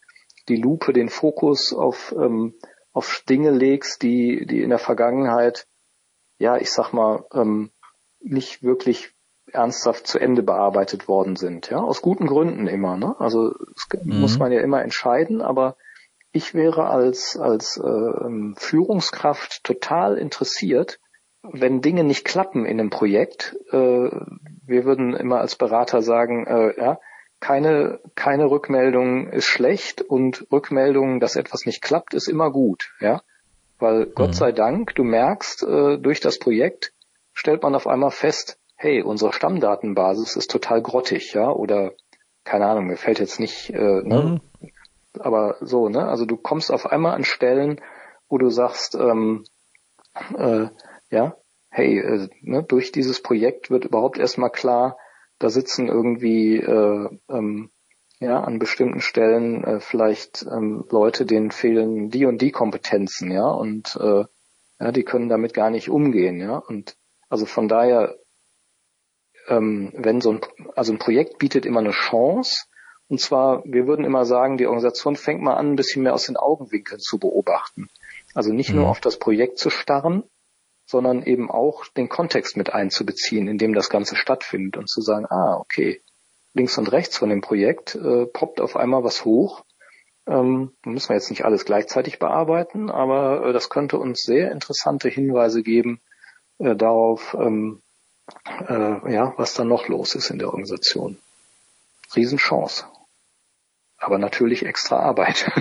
die 0.49 0.57
Lupe, 0.57 0.93
den 0.93 1.09
Fokus 1.09 1.73
auf, 1.73 2.15
ähm, 2.19 2.55
auf 2.93 3.23
Dinge 3.29 3.51
legst, 3.51 4.03
die, 4.03 4.47
die 4.47 4.63
in 4.63 4.71
der 4.71 4.79
Vergangenheit, 4.79 5.67
ja, 6.39 6.57
ich 6.57 6.71
sag 6.71 6.93
mal, 6.93 7.25
ähm, 7.33 7.71
nicht 8.21 8.63
wirklich 8.63 9.15
ernsthaft 9.53 10.07
zu 10.07 10.19
Ende 10.19 10.43
bearbeitet 10.43 11.09
worden 11.09 11.37
sind. 11.37 11.71
Ja, 11.71 11.79
aus 11.79 12.03
guten 12.03 12.27
Gründen 12.27 12.67
immer. 12.67 12.97
Ne? 12.97 13.17
Also 13.19 13.55
mhm. 14.03 14.21
muss 14.21 14.39
man 14.39 14.53
ja 14.53 14.61
immer 14.61 14.83
entscheiden, 14.83 15.43
aber 15.43 15.77
ich 16.33 16.55
wäre 16.55 16.89
als, 16.89 17.37
als 17.37 17.77
äh, 17.77 18.55
Führungskraft 18.57 19.65
total 19.65 20.17
interessiert, 20.17 21.01
wenn 21.43 21.81
Dinge 21.81 22.05
nicht 22.05 22.25
klappen 22.25 22.65
in 22.65 22.81
einem 22.81 22.91
Projekt. 22.91 23.57
Äh, 23.71 23.77
wir 23.77 24.85
würden 24.85 25.15
immer 25.15 25.41
als 25.41 25.57
Berater 25.57 26.03
sagen, 26.03 26.47
äh, 26.47 26.79
ja, 26.79 27.01
keine, 27.41 28.01
keine 28.15 28.51
Rückmeldung 28.51 29.29
ist 29.29 29.47
schlecht 29.47 30.03
und 30.03 30.47
Rückmeldung, 30.53 31.21
dass 31.21 31.37
etwas 31.37 31.65
nicht 31.65 31.83
klappt, 31.83 32.15
ist 32.15 32.29
immer 32.29 32.51
gut, 32.51 32.93
ja. 33.01 33.23
Weil 33.79 34.07
mhm. 34.07 34.15
Gott 34.15 34.35
sei 34.35 34.53
Dank, 34.53 34.95
du 34.95 35.05
merkst, 35.05 35.63
äh, 35.63 35.99
durch 35.99 36.21
das 36.21 36.39
Projekt 36.39 36.93
stellt 37.33 37.63
man 37.63 37.75
auf 37.75 37.87
einmal 37.87 38.11
fest, 38.11 38.59
hey, 38.77 39.03
unsere 39.03 39.33
Stammdatenbasis 39.33 40.37
ist 40.37 40.51
total 40.51 40.83
grottig, 40.83 41.33
ja, 41.33 41.51
oder 41.51 41.93
keine 42.45 42.67
Ahnung, 42.67 42.87
mir 42.87 42.97
fällt 42.97 43.19
jetzt 43.19 43.41
nicht, 43.41 43.71
äh, 43.71 44.03
ne, 44.03 44.41
mhm 44.63 44.71
aber 45.19 45.57
so, 45.61 45.89
ne? 45.89 46.07
Also 46.07 46.25
du 46.25 46.37
kommst 46.37 46.71
auf 46.71 46.87
einmal 46.87 47.15
an 47.15 47.25
Stellen, 47.25 47.81
wo 48.29 48.39
du 48.39 48.51
sagst, 48.51 48.95
ähm, 48.95 49.45
äh, 50.37 50.69
ja, 51.11 51.37
hey, 51.71 51.99
äh, 51.99 52.29
ne, 52.41 52.63
durch 52.63 52.93
dieses 52.93 53.23
Projekt 53.23 53.71
wird 53.71 53.85
überhaupt 53.85 54.19
erstmal 54.19 54.51
klar, 54.51 54.99
da 55.39 55.51
sitzen 55.51 55.89
irgendwie 55.89 56.57
äh, 56.57 57.09
ähm, 57.29 57.71
ja 58.19 58.41
an 58.43 58.59
bestimmten 58.59 59.01
Stellen 59.01 59.65
äh, 59.65 59.81
vielleicht 59.81 60.47
ähm, 60.51 60.85
Leute, 60.91 61.25
denen 61.25 61.51
fehlen 61.51 62.11
die 62.11 62.27
und 62.27 62.43
die 62.43 62.51
Kompetenzen, 62.51 63.31
ja, 63.31 63.49
und 63.49 63.97
äh, 64.01 64.25
ja, 64.81 64.93
die 64.93 65.05
können 65.05 65.29
damit 65.29 65.55
gar 65.55 65.71
nicht 65.71 65.91
umgehen, 65.91 66.41
ja. 66.41 66.57
Und 66.57 66.97
also 67.29 67.47
von 67.47 67.69
daher, 67.69 68.17
ähm, 69.49 69.93
wenn 69.95 70.21
so 70.21 70.33
ein, 70.33 70.41
also 70.75 70.93
ein 70.93 70.99
Projekt 70.99 71.39
bietet 71.39 71.67
immer 71.67 71.81
eine 71.81 71.91
Chance, 71.91 72.67
und 73.09 73.21
zwar, 73.21 73.65
wir 73.65 73.87
würden 73.89 74.05
immer 74.05 74.25
sagen, 74.25 74.57
die 74.57 74.67
Organisation 74.67 75.17
fängt 75.17 75.43
mal 75.43 75.55
an, 75.55 75.73
ein 75.73 75.77
bisschen 75.77 76.03
mehr 76.03 76.15
aus 76.15 76.27
den 76.27 76.37
Augenwinkeln 76.37 77.01
zu 77.01 77.19
beobachten. 77.19 77.89
Also 78.35 78.53
nicht 78.53 78.71
mhm. 78.71 78.81
nur 78.81 78.89
auf 78.89 79.01
das 79.01 79.19
Projekt 79.19 79.59
zu 79.59 79.69
starren, 79.69 80.23
sondern 80.91 81.23
eben 81.23 81.51
auch 81.51 81.87
den 81.87 82.09
Kontext 82.09 82.57
mit 82.57 82.75
einzubeziehen, 82.75 83.47
in 83.47 83.59
dem 83.59 83.75
das 83.75 83.89
Ganze 83.89 84.17
stattfindet 84.17 84.77
und 84.77 84.89
zu 84.89 85.01
sagen, 85.01 85.27
ah, 85.27 85.57
okay, 85.57 86.03
links 86.53 86.77
und 86.79 86.91
rechts 86.91 87.17
von 87.17 87.31
dem 87.31 87.41
Projekt 87.41 87.95
äh, 87.95 88.27
poppt 88.27 88.61
auf 88.61 88.77
einmal 88.77 89.05
was 89.05 89.25
hoch. 89.25 89.65
Ähm, 90.27 90.73
müssen 90.85 91.09
wir 91.09 91.17
jetzt 91.17 91.31
nicht 91.31 91.45
alles 91.45 91.65
gleichzeitig 91.65 92.19
bearbeiten, 92.19 92.91
aber 92.91 93.47
äh, 93.47 93.53
das 93.53 93.71
könnte 93.71 93.99
uns 93.99 94.23
sehr 94.23 94.51
interessante 94.51 95.09
Hinweise 95.09 95.63
geben 95.63 96.01
äh, 96.59 96.75
darauf, 96.75 97.37
ähm, 97.39 97.83
äh, 98.69 99.13
ja, 99.13 99.33
was 99.37 99.55
da 99.55 99.65
noch 99.65 99.87
los 99.89 100.15
ist 100.17 100.31
in 100.31 100.39
der 100.39 100.49
Organisation. 100.49 101.19
Riesenchance 102.15 102.85
aber 104.01 104.19
natürlich 104.19 104.67
extra 104.67 104.99
Arbeit. 104.99 105.51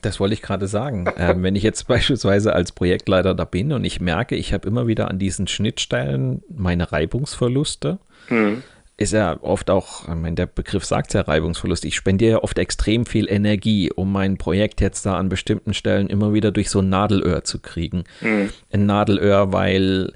Das 0.00 0.20
wollte 0.20 0.34
ich 0.34 0.42
gerade 0.42 0.68
sagen. 0.68 1.06
Ähm, 1.16 1.42
wenn 1.42 1.54
ich 1.54 1.62
jetzt 1.62 1.86
beispielsweise 1.86 2.54
als 2.54 2.72
Projektleiter 2.72 3.34
da 3.34 3.44
bin 3.44 3.72
und 3.72 3.84
ich 3.84 4.00
merke, 4.00 4.36
ich 4.36 4.52
habe 4.52 4.66
immer 4.66 4.86
wieder 4.86 5.08
an 5.08 5.18
diesen 5.18 5.46
Schnittstellen 5.46 6.42
meine 6.48 6.92
Reibungsverluste, 6.92 7.98
mhm. 8.28 8.62
ist 8.96 9.12
ja 9.12 9.38
oft 9.42 9.70
auch, 9.70 10.08
ich 10.08 10.14
meine, 10.14 10.34
der 10.34 10.46
Begriff 10.46 10.84
sagt 10.84 11.12
ja 11.14 11.22
Reibungsverlust, 11.22 11.84
ich 11.84 11.96
spendiere 11.96 12.32
ja 12.32 12.42
oft 12.42 12.58
extrem 12.58 13.04
viel 13.06 13.30
Energie, 13.30 13.90
um 13.90 14.12
mein 14.12 14.38
Projekt 14.38 14.80
jetzt 14.80 15.04
da 15.04 15.16
an 15.16 15.28
bestimmten 15.28 15.74
Stellen 15.74 16.08
immer 16.08 16.32
wieder 16.32 16.52
durch 16.52 16.70
so 16.70 16.80
ein 16.80 16.88
Nadelöhr 16.88 17.44
zu 17.44 17.58
kriegen. 17.58 18.04
Mhm. 18.20 18.50
Ein 18.72 18.86
Nadelöhr, 18.86 19.52
weil 19.52 20.12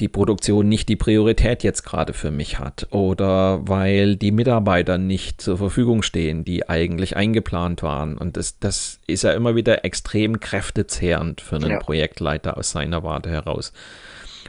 die 0.00 0.08
Produktion 0.08 0.68
nicht 0.68 0.88
die 0.88 0.96
Priorität 0.96 1.62
jetzt 1.62 1.84
gerade 1.84 2.12
für 2.12 2.30
mich 2.30 2.58
hat 2.58 2.88
oder 2.90 3.66
weil 3.68 4.16
die 4.16 4.32
Mitarbeiter 4.32 4.98
nicht 4.98 5.40
zur 5.40 5.56
Verfügung 5.56 6.02
stehen, 6.02 6.44
die 6.44 6.68
eigentlich 6.68 7.16
eingeplant 7.16 7.82
waren. 7.82 8.18
Und 8.18 8.36
das, 8.36 8.58
das 8.58 9.00
ist 9.06 9.22
ja 9.22 9.32
immer 9.32 9.54
wieder 9.54 9.84
extrem 9.84 10.40
kräftezehrend 10.40 11.40
für 11.40 11.56
einen 11.56 11.70
ja. 11.70 11.78
Projektleiter 11.78 12.56
aus 12.56 12.72
seiner 12.72 13.04
Warte 13.04 13.30
heraus. 13.30 13.72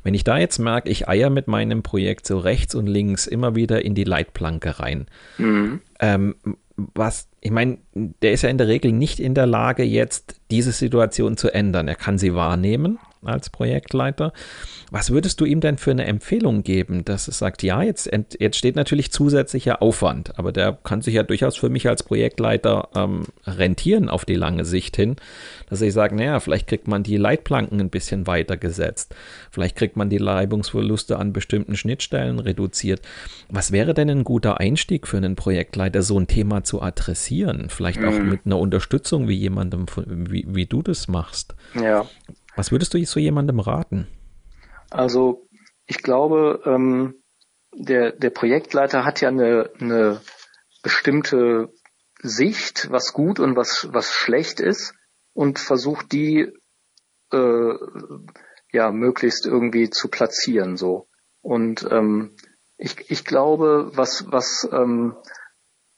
Wenn 0.03 0.13
ich 0.13 0.23
da 0.23 0.37
jetzt 0.37 0.59
merke, 0.59 0.89
ich 0.89 1.07
eier 1.07 1.29
mit 1.29 1.47
meinem 1.47 1.83
Projekt 1.83 2.27
so 2.27 2.37
rechts 2.39 2.75
und 2.75 2.87
links 2.87 3.27
immer 3.27 3.55
wieder 3.55 3.83
in 3.83 3.95
die 3.95 4.03
Leitplanke 4.03 4.79
rein, 4.79 5.07
mhm. 5.37 5.81
ähm, 5.99 6.35
was, 6.75 7.27
ich 7.41 7.51
meine, 7.51 7.77
der 7.93 8.33
ist 8.33 8.41
ja 8.41 8.49
in 8.49 8.57
der 8.57 8.67
Regel 8.67 8.91
nicht 8.91 9.19
in 9.19 9.33
der 9.33 9.45
Lage, 9.45 9.83
jetzt 9.83 10.41
diese 10.51 10.71
Situation 10.71 11.37
zu 11.37 11.49
ändern. 11.53 11.87
Er 11.87 11.95
kann 11.95 12.17
sie 12.17 12.35
wahrnehmen, 12.35 12.99
als 13.27 13.49
Projektleiter. 13.49 14.33
Was 14.91 15.09
würdest 15.11 15.41
du 15.41 15.45
ihm 15.45 15.61
denn 15.61 15.77
für 15.77 15.91
eine 15.91 16.05
Empfehlung 16.05 16.63
geben, 16.63 17.03
dass 17.05 17.27
es 17.27 17.39
sagt, 17.39 17.63
ja, 17.63 17.81
jetzt, 17.81 18.09
jetzt 18.39 18.57
steht 18.57 18.75
natürlich 18.75 19.11
zusätzlicher 19.11 19.81
Aufwand, 19.81 20.37
aber 20.37 20.51
der 20.51 20.77
kann 20.83 21.01
sich 21.01 21.15
ja 21.15 21.23
durchaus 21.23 21.57
für 21.57 21.69
mich 21.69 21.89
als 21.89 22.03
Projektleiter 22.03 22.89
ähm, 22.95 23.23
rentieren 23.45 24.09
auf 24.09 24.25
die 24.25 24.35
lange 24.35 24.63
Sicht 24.63 24.95
hin, 24.95 25.15
dass 25.69 25.81
ich 25.81 25.93
sage, 25.93 26.15
naja, 26.15 26.39
vielleicht 26.39 26.67
kriegt 26.67 26.87
man 26.87 27.03
die 27.03 27.17
Leitplanken 27.17 27.79
ein 27.79 27.89
bisschen 27.89 28.27
weiter 28.27 28.57
gesetzt, 28.57 29.15
vielleicht 29.51 29.75
kriegt 29.75 29.97
man 29.97 30.09
die 30.09 30.17
Reibungsverluste 30.17 31.17
an 31.17 31.33
bestimmten 31.33 31.75
Schnittstellen 31.75 32.39
reduziert. 32.39 33.01
Was 33.49 33.71
wäre 33.71 33.93
denn 33.93 34.09
ein 34.09 34.23
guter 34.23 34.59
Einstieg 34.59 35.07
für 35.07 35.17
einen 35.17 35.35
Projektleiter, 35.35 36.01
so 36.01 36.19
ein 36.19 36.27
Thema 36.27 36.63
zu 36.63 36.81
adressieren? 36.81 37.69
Vielleicht 37.69 38.03
auch 38.03 38.11
mhm. 38.11 38.29
mit 38.29 38.41
einer 38.45 38.59
Unterstützung 38.59 39.27
wie 39.27 39.35
jemandem, 39.35 39.85
wie, 40.05 40.45
wie 40.47 40.65
du 40.65 40.81
das 40.81 41.07
machst. 41.07 41.55
Ja. 41.73 42.05
Was 42.55 42.71
würdest 42.71 42.93
du 42.93 43.05
so 43.05 43.19
jemandem 43.19 43.59
raten? 43.59 44.07
Also 44.89 45.47
ich 45.85 46.01
glaube, 46.01 46.61
ähm, 46.65 47.15
der, 47.73 48.11
der 48.13 48.29
Projektleiter 48.29 49.05
hat 49.05 49.21
ja 49.21 49.29
eine, 49.29 49.69
eine 49.79 50.21
bestimmte 50.81 51.73
Sicht, 52.21 52.89
was 52.91 53.13
gut 53.13 53.39
und 53.39 53.55
was, 53.55 53.89
was 53.91 54.11
schlecht 54.11 54.59
ist 54.59 54.93
und 55.33 55.59
versucht 55.59 56.11
die 56.11 56.51
äh, 57.31 57.73
ja 58.71 58.91
möglichst 58.91 59.45
irgendwie 59.45 59.89
zu 59.89 60.07
platzieren 60.07 60.77
so. 60.77 61.07
Und 61.41 61.87
ähm, 61.91 62.35
ich, 62.77 63.09
ich 63.09 63.25
glaube, 63.25 63.91
was, 63.93 64.25
was 64.31 64.67
ähm, 64.71 65.15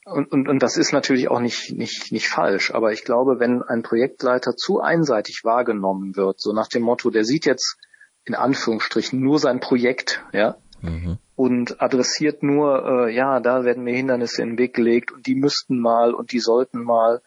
und, 0.09 0.31
und, 0.31 0.47
und 0.47 0.63
das 0.63 0.77
ist 0.77 0.93
natürlich 0.93 1.29
auch 1.29 1.39
nicht, 1.39 1.73
nicht, 1.73 2.11
nicht 2.11 2.29
falsch, 2.29 2.73
aber 2.73 2.91
ich 2.91 3.03
glaube, 3.03 3.39
wenn 3.39 3.61
ein 3.61 3.83
Projektleiter 3.83 4.55
zu 4.55 4.79
einseitig 4.79 5.41
wahrgenommen 5.43 6.15
wird, 6.15 6.39
so 6.39 6.53
nach 6.53 6.67
dem 6.67 6.83
Motto, 6.83 7.09
der 7.09 7.25
sieht 7.25 7.45
jetzt 7.45 7.77
in 8.23 8.35
Anführungsstrichen 8.35 9.19
nur 9.19 9.39
sein 9.39 9.59
Projekt, 9.59 10.23
ja, 10.31 10.57
mhm. 10.81 11.17
und 11.35 11.81
adressiert 11.81 12.41
nur, 12.41 13.07
äh, 13.07 13.15
ja, 13.15 13.39
da 13.39 13.63
werden 13.65 13.83
mir 13.83 13.95
Hindernisse 13.95 14.41
in 14.41 14.51
den 14.51 14.57
Weg 14.57 14.73
gelegt 14.73 15.11
und 15.11 15.27
die 15.27 15.35
müssten 15.35 15.79
mal 15.79 16.13
und 16.13 16.31
die 16.31 16.39
sollten 16.39 16.83
mal, 16.83 17.21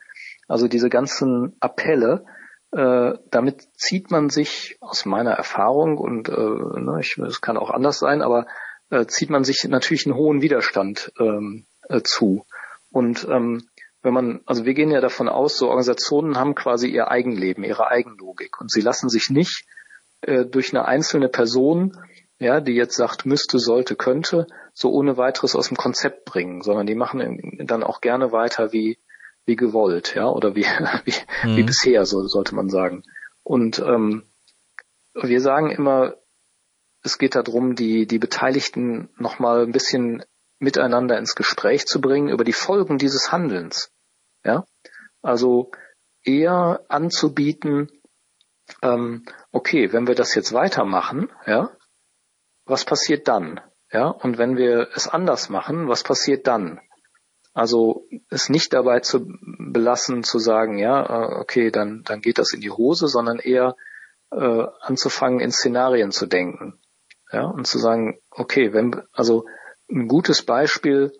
also 0.48 0.66
diese 0.66 0.88
ganzen 0.88 1.56
Appelle, 1.60 2.24
äh, 2.72 3.12
damit 3.30 3.68
zieht 3.76 4.10
man 4.10 4.30
sich 4.30 4.78
aus 4.80 5.04
meiner 5.04 5.32
Erfahrung 5.32 5.98
und 5.98 6.28
äh, 6.28 6.32
ne, 6.32 6.98
ich, 7.00 7.18
es 7.18 7.40
kann 7.40 7.56
auch 7.56 7.70
anders 7.70 7.98
sein, 7.98 8.22
aber 8.22 8.46
äh, 8.90 9.06
zieht 9.06 9.30
man 9.30 9.44
sich 9.44 9.64
natürlich 9.68 10.06
einen 10.06 10.16
hohen 10.16 10.40
Widerstand 10.40 11.12
ähm, 11.18 11.66
äh, 11.88 12.02
zu. 12.02 12.44
Und 12.90 13.26
ähm, 13.28 13.62
wenn 14.02 14.14
man, 14.14 14.40
also 14.46 14.64
wir 14.64 14.74
gehen 14.74 14.90
ja 14.90 15.00
davon 15.00 15.28
aus, 15.28 15.58
so 15.58 15.68
Organisationen 15.68 16.36
haben 16.36 16.54
quasi 16.54 16.88
ihr 16.88 17.10
Eigenleben, 17.10 17.64
ihre 17.64 17.88
Eigenlogik 17.88 18.60
und 18.60 18.70
sie 18.70 18.80
lassen 18.80 19.08
sich 19.08 19.30
nicht 19.30 19.66
äh, 20.22 20.46
durch 20.46 20.72
eine 20.72 20.86
einzelne 20.86 21.28
Person, 21.28 21.96
ja, 22.38 22.60
die 22.60 22.72
jetzt 22.72 22.96
sagt, 22.96 23.26
müsste, 23.26 23.58
sollte, 23.58 23.96
könnte, 23.96 24.46
so 24.72 24.90
ohne 24.90 25.18
weiteres 25.18 25.54
aus 25.54 25.68
dem 25.68 25.76
Konzept 25.76 26.24
bringen, 26.24 26.62
sondern 26.62 26.86
die 26.86 26.94
machen 26.94 27.64
dann 27.66 27.82
auch 27.82 28.00
gerne 28.00 28.32
weiter 28.32 28.72
wie 28.72 28.98
wie 29.46 29.56
gewollt, 29.56 30.14
ja, 30.14 30.28
oder 30.28 30.54
wie 30.54 30.64
wie, 31.04 31.14
mhm. 31.44 31.56
wie 31.56 31.62
bisher, 31.62 32.06
so 32.06 32.26
sollte 32.26 32.54
man 32.54 32.70
sagen. 32.70 33.02
Und 33.42 33.78
ähm, 33.80 34.24
wir 35.14 35.40
sagen 35.40 35.70
immer, 35.70 36.14
es 37.02 37.18
geht 37.18 37.34
darum, 37.34 37.74
die 37.74 38.06
die 38.06 38.18
Beteiligten 38.18 39.08
nochmal 39.16 39.62
ein 39.62 39.72
bisschen 39.72 40.22
miteinander 40.60 41.18
ins 41.18 41.34
Gespräch 41.34 41.86
zu 41.86 42.00
bringen 42.00 42.28
über 42.28 42.44
die 42.44 42.52
Folgen 42.52 42.98
dieses 42.98 43.32
Handelns. 43.32 43.92
Ja, 44.44 44.64
also 45.22 45.72
eher 46.22 46.84
anzubieten, 46.88 47.90
ähm, 48.82 49.24
okay, 49.50 49.92
wenn 49.92 50.06
wir 50.06 50.14
das 50.14 50.34
jetzt 50.34 50.52
weitermachen, 50.52 51.30
ja, 51.46 51.70
was 52.66 52.84
passiert 52.84 53.26
dann? 53.26 53.60
Ja, 53.92 54.06
und 54.06 54.38
wenn 54.38 54.56
wir 54.56 54.88
es 54.94 55.08
anders 55.08 55.48
machen, 55.48 55.88
was 55.88 56.04
passiert 56.04 56.46
dann? 56.46 56.80
Also 57.52 58.06
es 58.28 58.48
nicht 58.48 58.72
dabei 58.72 59.00
zu 59.00 59.26
belassen, 59.58 60.22
zu 60.22 60.38
sagen, 60.38 60.78
ja, 60.78 61.02
äh, 61.02 61.40
okay, 61.40 61.72
dann, 61.72 62.02
dann 62.04 62.20
geht 62.20 62.38
das 62.38 62.52
in 62.52 62.60
die 62.60 62.70
Hose, 62.70 63.08
sondern 63.08 63.40
eher 63.40 63.74
äh, 64.30 64.66
anzufangen, 64.80 65.40
in 65.40 65.50
Szenarien 65.50 66.12
zu 66.12 66.26
denken. 66.26 66.78
Ja, 67.32 67.46
und 67.46 67.66
zu 67.66 67.78
sagen, 67.78 68.20
okay, 68.30 68.72
wenn, 68.72 69.02
also 69.12 69.46
ein 69.90 70.08
gutes 70.08 70.42
Beispiel 70.42 71.12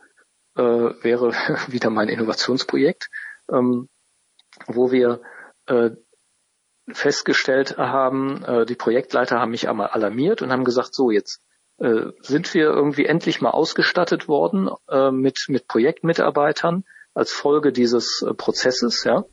äh, 0.57 0.63
wäre 0.63 1.33
wieder 1.69 1.91
mein 1.91 2.09
Innovationsprojekt, 2.09 3.09
ähm, 3.51 3.89
wo 4.67 4.91
wir 4.91 5.21
äh, 5.67 5.91
festgestellt 6.93 7.79
haben, 7.79 8.43
äh, 8.45 8.67
die 8.67 8.75
Projektleiter 8.75 9.39
haben 9.39 9.53
mich 9.53 9.69
einmal 9.69 9.89
alarmiert 9.89 10.43
und 10.43 10.51
haben 10.51 10.65
gesagt, 10.65 10.95
so 10.95 11.11
jetzt 11.11 11.41
äh, 11.79 12.07
sind 12.21 12.53
wir 12.53 12.65
irgendwie 12.65 13.07
endlich 13.07 13.41
mal 13.41 13.51
ausgestattet 13.51 14.29
worden 14.29 14.71
äh, 14.89 15.11
mit, 15.11 15.47
mit 15.49 15.69
Projektmitarbeitern 15.69 16.85
als 17.15 17.33
Folge 17.33 17.73
dieses 17.73 18.23
äh, 18.23 18.35
Prozesses, 18.35 19.05
ja. 19.05 19.25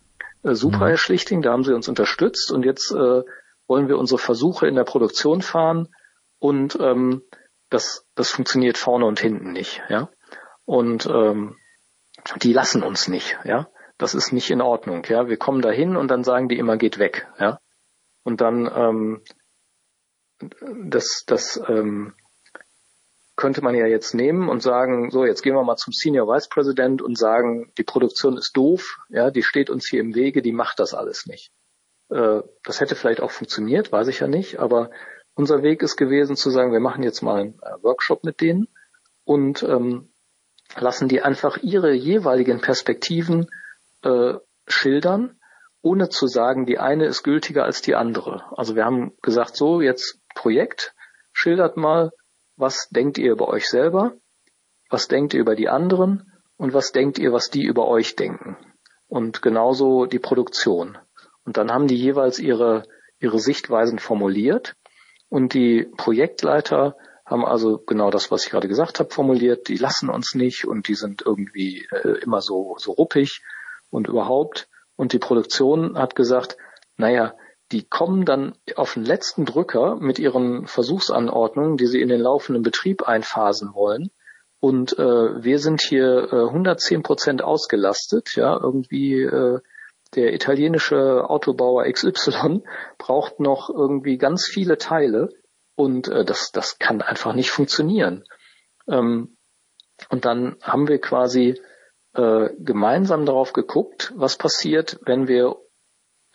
Äh, 0.43 0.53
super, 0.53 0.85
mhm. 0.85 0.87
Herr 0.87 0.97
Schlichting, 0.97 1.41
da 1.41 1.51
haben 1.51 1.63
Sie 1.63 1.73
uns 1.73 1.87
unterstützt 1.87 2.51
und 2.51 2.63
jetzt 2.63 2.91
äh, 2.91 3.23
wollen 3.67 3.87
wir 3.89 3.97
unsere 3.97 4.19
Versuche 4.19 4.67
in 4.67 4.75
der 4.75 4.85
Produktion 4.85 5.41
fahren 5.41 5.89
und 6.39 6.77
ähm, 6.79 7.23
das, 7.69 8.05
das 8.15 8.29
funktioniert 8.29 8.77
vorne 8.77 9.05
und 9.05 9.19
hinten 9.19 9.51
nicht, 9.51 9.81
ja. 9.89 10.09
Und 10.65 11.05
ähm, 11.05 11.57
die 12.41 12.53
lassen 12.53 12.83
uns 12.83 13.07
nicht, 13.07 13.37
ja. 13.43 13.69
Das 13.97 14.13
ist 14.13 14.31
nicht 14.31 14.51
in 14.51 14.61
Ordnung, 14.61 15.03
ja. 15.07 15.27
Wir 15.27 15.37
kommen 15.37 15.61
dahin 15.61 15.95
und 15.95 16.09
dann 16.09 16.23
sagen 16.23 16.49
die 16.49 16.57
immer, 16.57 16.77
geht 16.77 16.99
weg, 16.99 17.27
ja. 17.39 17.59
Und 18.23 18.41
dann 18.41 18.69
ähm, 18.73 19.23
das, 20.39 21.23
das 21.25 21.61
ähm, 21.67 22.13
könnte 23.35 23.61
man 23.61 23.75
ja 23.75 23.85
jetzt 23.85 24.13
nehmen 24.13 24.49
und 24.49 24.61
sagen, 24.61 25.11
so, 25.11 25.25
jetzt 25.25 25.43
gehen 25.43 25.55
wir 25.55 25.63
mal 25.63 25.77
zum 25.77 25.93
Senior 25.93 26.27
Vice 26.27 26.49
President 26.49 27.01
und 27.01 27.17
sagen, 27.17 27.71
die 27.77 27.83
Produktion 27.83 28.37
ist 28.37 28.55
doof, 28.57 28.97
ja, 29.09 29.29
die 29.31 29.43
steht 29.43 29.69
uns 29.69 29.87
hier 29.87 30.01
im 30.01 30.15
Wege, 30.15 30.41
die 30.41 30.51
macht 30.51 30.79
das 30.79 30.93
alles 30.93 31.25
nicht. 31.27 31.51
Äh, 32.09 32.41
das 32.63 32.81
hätte 32.81 32.95
vielleicht 32.95 33.21
auch 33.21 33.31
funktioniert, 33.31 33.91
weiß 33.91 34.07
ich 34.07 34.19
ja 34.19 34.27
nicht, 34.27 34.59
aber 34.59 34.89
unser 35.37 35.61
Weg 35.61 35.83
ist 35.83 35.97
gewesen 35.97 36.35
zu 36.35 36.49
sagen, 36.49 36.73
wir 36.73 36.79
machen 36.79 37.03
jetzt 37.03 37.21
mal 37.21 37.39
einen 37.39 37.59
äh, 37.61 37.83
Workshop 37.83 38.23
mit 38.23 38.41
denen 38.41 38.67
und 39.23 39.61
ähm, 39.61 40.11
lassen 40.75 41.07
die 41.07 41.21
einfach 41.21 41.57
ihre 41.57 41.93
jeweiligen 41.93 42.59
Perspektiven 42.59 43.47
äh, 44.01 44.33
schildern, 44.67 45.39
ohne 45.81 46.09
zu 46.09 46.25
sagen, 46.27 46.65
die 46.65 46.79
eine 46.79 47.05
ist 47.05 47.23
gültiger 47.23 47.65
als 47.65 47.83
die 47.83 47.93
andere. 47.93 48.45
Also 48.57 48.75
wir 48.75 48.83
haben 48.83 49.13
gesagt, 49.21 49.55
so 49.55 49.79
jetzt 49.79 50.19
Projekt, 50.33 50.95
schildert 51.33 51.77
mal, 51.77 52.11
was 52.55 52.89
denkt 52.89 53.19
ihr 53.19 53.31
über 53.31 53.47
euch 53.47 53.69
selber, 53.69 54.13
was 54.89 55.07
denkt 55.07 55.35
ihr 55.35 55.41
über 55.41 55.55
die 55.55 55.69
anderen 55.69 56.33
und 56.57 56.73
was 56.73 56.91
denkt 56.91 57.19
ihr, 57.19 57.31
was 57.31 57.51
die 57.51 57.63
über 57.63 57.87
euch 57.87 58.15
denken. 58.15 58.57
Und 59.07 59.43
genauso 59.43 60.07
die 60.07 60.19
Produktion. 60.19 60.97
Und 61.45 61.57
dann 61.57 61.71
haben 61.71 61.87
die 61.87 61.95
jeweils 61.95 62.39
ihre, 62.39 62.83
ihre 63.19 63.39
Sichtweisen 63.39 63.99
formuliert 63.99 64.75
und 65.29 65.53
die 65.53 65.87
Projektleiter 65.97 66.95
haben 67.25 67.45
also 67.45 67.77
genau 67.77 68.09
das, 68.09 68.31
was 68.31 68.45
ich 68.45 68.51
gerade 68.51 68.69
gesagt 68.69 68.99
habe, 68.99 69.09
formuliert. 69.09 69.67
Die 69.67 69.75
lassen 69.75 70.09
uns 70.09 70.33
nicht 70.33 70.65
und 70.65 70.87
die 70.87 70.95
sind 70.95 71.23
irgendwie 71.25 71.85
äh, 71.91 72.19
immer 72.21 72.41
so, 72.41 72.75
so 72.77 72.93
ruppig 72.93 73.41
und 73.89 74.07
überhaupt. 74.07 74.69
Und 74.95 75.11
die 75.11 75.19
Produktion 75.19 75.97
hat 75.97 76.15
gesagt, 76.15 76.57
naja, 76.95 77.35
die 77.73 77.83
kommen 77.83 78.23
dann 78.23 78.53
auf 78.75 78.93
den 78.93 79.03
letzten 79.03 79.45
Drücker 79.45 79.97
mit 79.97 80.19
ihren 80.19 80.67
Versuchsanordnungen, 80.67 81.75
die 81.75 81.87
sie 81.87 82.01
in 82.01 82.07
den 82.07 82.21
laufenden 82.21 82.63
Betrieb 82.63 83.03
einphasen 83.03 83.73
wollen. 83.73 84.09
Und 84.59 84.97
äh, 84.97 85.43
wir 85.43 85.59
sind 85.59 85.81
hier 85.81 86.29
äh, 86.31 86.45
110 86.47 87.03
Prozent 87.03 87.43
ausgelastet, 87.43 88.35
ja, 88.35 88.57
irgendwie 88.57 89.21
äh, 89.21 89.59
der 90.15 90.33
italienische 90.33 91.29
Autobauer 91.29 91.85
XY 91.91 92.63
braucht 92.97 93.39
noch 93.39 93.69
irgendwie 93.69 94.17
ganz 94.17 94.45
viele 94.45 94.77
Teile 94.77 95.29
und 95.75 96.07
äh, 96.07 96.25
das, 96.25 96.51
das 96.51 96.79
kann 96.79 97.01
einfach 97.01 97.33
nicht 97.33 97.51
funktionieren. 97.51 98.23
Ähm, 98.87 99.37
und 100.09 100.25
dann 100.25 100.57
haben 100.61 100.87
wir 100.87 100.99
quasi 100.99 101.59
äh, 102.13 102.49
gemeinsam 102.57 103.25
darauf 103.25 103.53
geguckt, 103.53 104.13
was 104.15 104.37
passiert, 104.37 104.99
wenn 105.05 105.27
wir, 105.27 105.55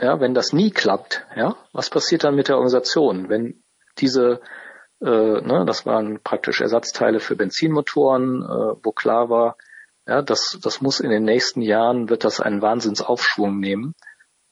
ja, 0.00 0.20
wenn 0.20 0.34
das 0.34 0.52
nie 0.52 0.70
klappt, 0.70 1.26
ja, 1.36 1.56
was 1.72 1.90
passiert 1.90 2.24
dann 2.24 2.34
mit 2.34 2.48
der 2.48 2.56
Organisation, 2.56 3.28
wenn 3.28 3.62
diese, 3.98 4.40
äh, 5.00 5.40
ne, 5.40 5.64
das 5.66 5.86
waren 5.86 6.20
praktisch 6.22 6.60
Ersatzteile 6.60 7.20
für 7.20 7.36
Benzinmotoren, 7.36 8.42
äh, 8.42 8.76
wo 8.82 8.92
klar 8.92 9.28
war, 9.28 9.56
ja, 10.06 10.22
das, 10.22 10.58
das 10.62 10.80
muss 10.80 11.00
in 11.00 11.10
den 11.10 11.24
nächsten 11.24 11.62
Jahren, 11.62 12.08
wird 12.08 12.24
das 12.24 12.40
einen 12.40 12.62
Wahnsinnsaufschwung 12.62 13.58
nehmen. 13.60 13.94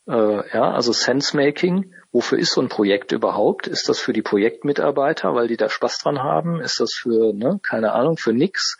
Äh, 0.08 0.48
ja, 0.54 0.70
also 0.72 0.92
Sensemaking, 0.92 1.94
wofür 2.12 2.38
ist 2.38 2.52
so 2.52 2.60
ein 2.60 2.68
Projekt 2.68 3.12
überhaupt? 3.12 3.66
Ist 3.66 3.88
das 3.88 3.98
für 3.98 4.12
die 4.12 4.22
Projektmitarbeiter, 4.22 5.34
weil 5.34 5.48
die 5.48 5.56
da 5.56 5.68
Spaß 5.68 5.98
dran 5.98 6.22
haben? 6.22 6.60
Ist 6.60 6.80
das 6.80 6.92
für, 6.92 7.32
ne, 7.32 7.60
keine 7.62 7.92
Ahnung, 7.92 8.16
für 8.16 8.32
nix? 8.32 8.78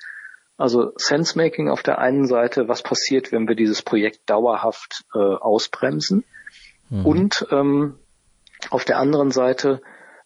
Also 0.57 0.93
Sensemaking 0.97 1.69
auf 1.69 1.83
der 1.83 1.99
einen 1.99 2.27
Seite, 2.27 2.69
was 2.69 2.83
passiert, 2.83 3.33
wenn 3.33 3.49
wir 3.49 3.55
dieses 3.57 3.83
Projekt 3.83 4.29
dauerhaft 4.29 5.05
äh, 5.15 5.19
ausbremsen? 5.19 6.25
Mhm. 6.91 7.07
Und 7.07 7.47
ähm, 7.51 7.99
Auf 8.69 8.85
der 8.85 8.99
anderen 8.99 9.31
Seite, 9.31 9.81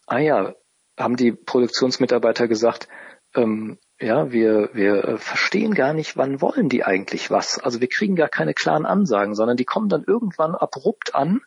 ah 0.07 0.19
ja, 0.19 0.53
haben 0.99 1.15
die 1.15 1.31
Produktionsmitarbeiter 1.31 2.47
gesagt, 2.47 2.89
ähm, 3.33 3.77
ja, 4.05 4.31
wir, 4.31 4.69
wir 4.73 5.03
äh, 5.03 5.17
verstehen 5.17 5.73
gar 5.73 5.93
nicht, 5.93 6.15
wann 6.15 6.39
wollen 6.39 6.69
die 6.69 6.83
eigentlich 6.83 7.31
was. 7.31 7.59
Also 7.59 7.81
wir 7.81 7.89
kriegen 7.89 8.15
gar 8.15 8.29
keine 8.29 8.53
klaren 8.53 8.85
Ansagen, 8.85 9.33
sondern 9.33 9.57
die 9.57 9.65
kommen 9.65 9.89
dann 9.89 10.03
irgendwann 10.05 10.53
abrupt 10.53 11.15
an 11.15 11.41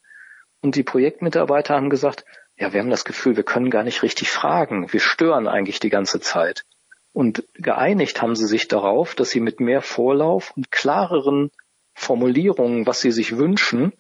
und 0.61 0.74
die 0.74 0.82
Projektmitarbeiter 0.82 1.74
haben 1.74 1.88
gesagt, 1.88 2.24
ja, 2.56 2.72
wir 2.72 2.80
haben 2.80 2.90
das 2.90 3.04
Gefühl, 3.04 3.36
wir 3.36 3.44
können 3.44 3.70
gar 3.70 3.84
nicht 3.84 4.02
richtig 4.02 4.30
fragen. 4.30 4.92
Wir 4.92 4.98
stören 4.98 5.46
eigentlich 5.46 5.78
die 5.78 5.90
ganze 5.90 6.18
Zeit. 6.18 6.64
Und 7.12 7.44
geeinigt 7.54 8.20
haben 8.20 8.34
sie 8.34 8.46
sich 8.46 8.66
darauf, 8.66 9.14
dass 9.14 9.30
sie 9.30 9.40
mit 9.40 9.61
mehr 9.61 9.80
Vorlauf 9.80 10.52
und 10.56 10.72
klareren 10.72 11.50
Formulierungen, 11.94 12.86
was 12.86 13.00
sie 13.00 13.12
sich 13.12 13.36
wünschen, 13.36 13.92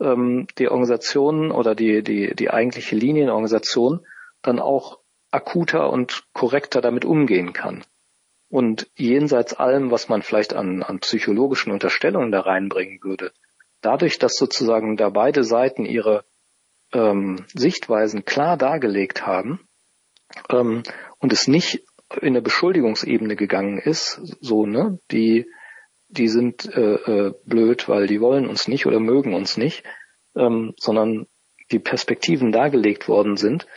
ähm, 0.00 0.48
die 0.58 0.68
Organisation 0.68 1.52
oder 1.52 1.76
die, 1.76 2.02
die, 2.02 2.34
die 2.34 2.50
eigentliche 2.50 2.96
Linienorganisation 2.96 4.04
dann 4.42 4.58
auch 4.58 4.98
akuter 5.30 5.90
und 5.90 6.24
korrekter 6.32 6.80
damit 6.80 7.04
umgehen 7.04 7.52
kann. 7.52 7.84
Und 8.50 8.90
jenseits 8.96 9.54
allem, 9.54 9.92
was 9.92 10.08
man 10.08 10.22
vielleicht 10.22 10.54
an, 10.54 10.82
an 10.82 10.98
psychologischen 10.98 11.72
Unterstellungen 11.72 12.32
da 12.32 12.40
reinbringen 12.40 12.98
würde, 13.02 13.32
dadurch, 13.80 14.18
dass 14.18 14.34
sozusagen 14.34 14.96
da 14.96 15.08
beide 15.08 15.44
Seiten 15.44 15.86
ihre 15.86 16.24
ähm, 16.92 17.46
Sichtweisen 17.54 18.24
klar 18.24 18.56
dargelegt 18.56 19.24
haben 19.24 19.60
ähm, 20.50 20.82
und 21.18 21.32
es 21.32 21.46
nicht 21.46 21.84
in 22.20 22.34
der 22.34 22.40
Beschuldigungsebene 22.40 23.36
gegangen 23.36 23.78
ist, 23.78 24.20
so, 24.40 24.66
ne, 24.66 24.98
die, 25.12 25.46
die 26.08 26.26
sind 26.26 26.66
äh, 26.74 26.94
äh, 26.94 27.34
blöd, 27.44 27.88
weil 27.88 28.08
die 28.08 28.20
wollen 28.20 28.48
uns 28.48 28.66
nicht 28.66 28.84
oder 28.84 28.98
mögen 28.98 29.32
uns 29.32 29.56
nicht, 29.56 29.84
ähm, 30.34 30.74
sondern 30.76 31.26
die 31.70 31.78
Perspektiven 31.78 32.50
dargelegt 32.50 33.06
worden 33.06 33.36
sind, 33.36 33.68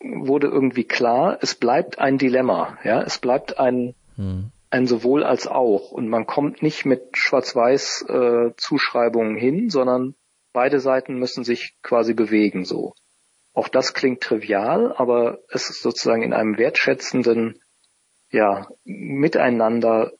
wurde 0.00 0.46
irgendwie 0.46 0.84
klar, 0.84 1.38
es 1.40 1.54
bleibt 1.54 1.98
ein 1.98 2.18
Dilemma, 2.18 2.78
ja, 2.84 3.02
es 3.02 3.18
bleibt 3.18 3.58
ein, 3.58 3.94
hm. 4.16 4.50
ein 4.70 4.86
sowohl 4.86 5.24
als 5.24 5.46
auch 5.46 5.90
und 5.90 6.08
man 6.08 6.26
kommt 6.26 6.62
nicht 6.62 6.84
mit 6.84 7.16
schwarz-weiß 7.16 8.06
äh, 8.08 8.50
Zuschreibungen 8.56 9.36
hin, 9.36 9.70
sondern 9.70 10.14
beide 10.52 10.80
Seiten 10.80 11.18
müssen 11.18 11.44
sich 11.44 11.76
quasi 11.82 12.14
bewegen 12.14 12.64
so. 12.64 12.94
Auch 13.54 13.68
das 13.68 13.92
klingt 13.92 14.20
trivial, 14.20 14.94
aber 14.96 15.38
es 15.50 15.68
ist 15.68 15.82
sozusagen 15.82 16.22
in 16.22 16.32
einem 16.32 16.58
wertschätzenden 16.58 17.60
ja, 18.30 18.68
Miteinander 18.84 20.12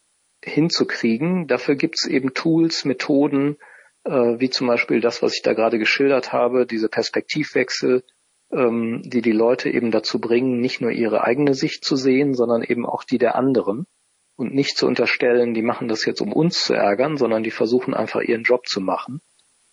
hinzukriegen. 0.43 1.47
Dafür 1.47 1.77
gibt 1.77 1.97
es 1.99 2.09
eben 2.09 2.35
Tools, 2.35 2.85
Methoden, 2.85 3.57
äh, 4.05 4.11
wie 4.11 4.51
zum 4.51 4.67
Beispiel 4.67 5.01
das, 5.01 5.23
was 5.23 5.35
ich 5.35 5.43
da 5.43 5.53
gerade 5.53 5.79
geschildert 5.79 6.33
habe, 6.33 6.67
diese 6.67 6.89
Perspektivwechsel, 6.89 8.03
ähm, 8.53 9.03
die 9.05 9.23
die 9.23 9.33
Leute 9.33 9.71
eben 9.71 9.91
dazu 9.91 10.21
bringen, 10.21 10.61
nicht 10.61 10.81
nur 10.81 10.91
ihre 10.91 11.25
eigene 11.25 11.55
Sicht 11.55 11.85
zu 11.85 11.97
sehen, 11.97 12.35
sondern 12.35 12.63
eben 12.63 12.87
auch 12.87 13.05
die 13.05 13.19
der 13.19 13.35
anderen 13.35 13.87
und 14.37 14.55
nicht 14.55 14.77
zu 14.77 14.87
unterstellen, 14.87 15.53
die 15.53 15.63
machen 15.63 15.89
das 15.89 16.05
jetzt, 16.05 16.21
um 16.21 16.33
uns 16.33 16.65
zu 16.65 16.75
ärgern, 16.75 17.17
sondern 17.17 17.43
die 17.43 17.51
versuchen 17.51 17.93
einfach 17.93 18.21
ihren 18.21 18.45
Job 18.45 18.67
zu 18.67 18.81
machen. 18.81 19.21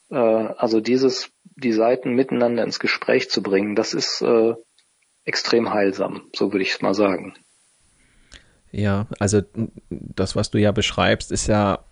Äh, 0.09 0.15
also 0.17 0.82
dieses, 0.82 1.32
die 1.43 1.71
Seiten 1.71 2.13
miteinander 2.13 2.63
ins 2.63 2.80
Gespräch 2.80 3.30
zu 3.30 3.43
bringen, 3.43 3.76
das 3.76 3.93
ist 3.93 4.21
äh, 4.21 4.53
extrem 5.23 5.71
heilsam, 5.71 6.23
so 6.36 6.51
würde 6.51 6.63
ich 6.63 6.71
es 6.71 6.82
mal 6.82 6.93
sagen. 6.93 7.36
Ja, 8.71 9.07
also 9.19 9.41
das, 9.89 10.36
was 10.36 10.51
du 10.51 10.59
ja 10.59 10.71
beschreibst, 10.71 11.32
ist 11.32 11.47
ja 11.47 11.86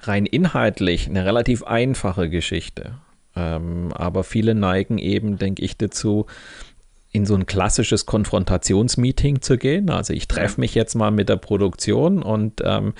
rein 0.00 0.26
inhaltlich 0.26 1.08
eine 1.08 1.24
relativ 1.24 1.62
einfache 1.62 2.28
Geschichte. 2.28 2.98
Ähm, 3.36 3.92
aber 3.92 4.24
viele 4.24 4.54
neigen 4.54 4.98
eben, 4.98 5.38
denke 5.38 5.62
ich, 5.62 5.76
dazu, 5.76 6.26
in 7.12 7.24
so 7.24 7.34
ein 7.34 7.46
klassisches 7.46 8.04
Konfrontationsmeeting 8.04 9.40
zu 9.40 9.56
gehen. 9.56 9.90
Also 9.90 10.12
ich 10.12 10.28
treffe 10.28 10.60
mich 10.60 10.74
jetzt 10.74 10.94
mal 10.94 11.10
mit 11.10 11.28
der 11.28 11.36
Produktion 11.36 12.22
und 12.22 12.60
ähm, 12.64 12.92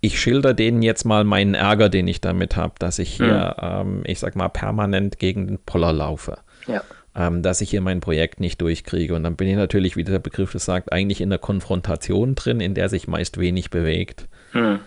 ich 0.00 0.18
schilder 0.18 0.54
denen 0.54 0.80
jetzt 0.82 1.04
mal 1.04 1.24
meinen 1.24 1.54
Ärger, 1.54 1.88
den 1.90 2.08
ich 2.08 2.20
damit 2.20 2.56
habe, 2.56 2.74
dass 2.78 2.98
ich 2.98 3.14
hier, 3.14 3.56
mhm. 3.60 3.98
ähm, 3.98 4.02
ich 4.04 4.20
sag 4.20 4.36
mal, 4.36 4.48
permanent 4.48 5.18
gegen 5.18 5.46
den 5.46 5.58
Poller 5.58 5.92
laufe. 5.92 6.38
Ja. 6.66 6.82
Ähm, 7.14 7.42
dass 7.42 7.60
ich 7.60 7.70
hier 7.70 7.80
mein 7.80 8.00
Projekt 8.00 8.40
nicht 8.40 8.60
durchkriege. 8.60 9.14
Und 9.14 9.24
dann 9.24 9.36
bin 9.36 9.48
ich 9.48 9.56
natürlich, 9.56 9.96
wie 9.96 10.04
der 10.04 10.18
Begriff 10.18 10.52
das 10.52 10.64
sagt, 10.64 10.92
eigentlich 10.92 11.20
in 11.20 11.30
der 11.30 11.38
Konfrontation 11.38 12.36
drin, 12.36 12.60
in 12.60 12.74
der 12.74 12.88
sich 12.88 13.06
meist 13.06 13.38
wenig 13.38 13.70
bewegt. 13.70 14.28
Mhm. 14.54 14.80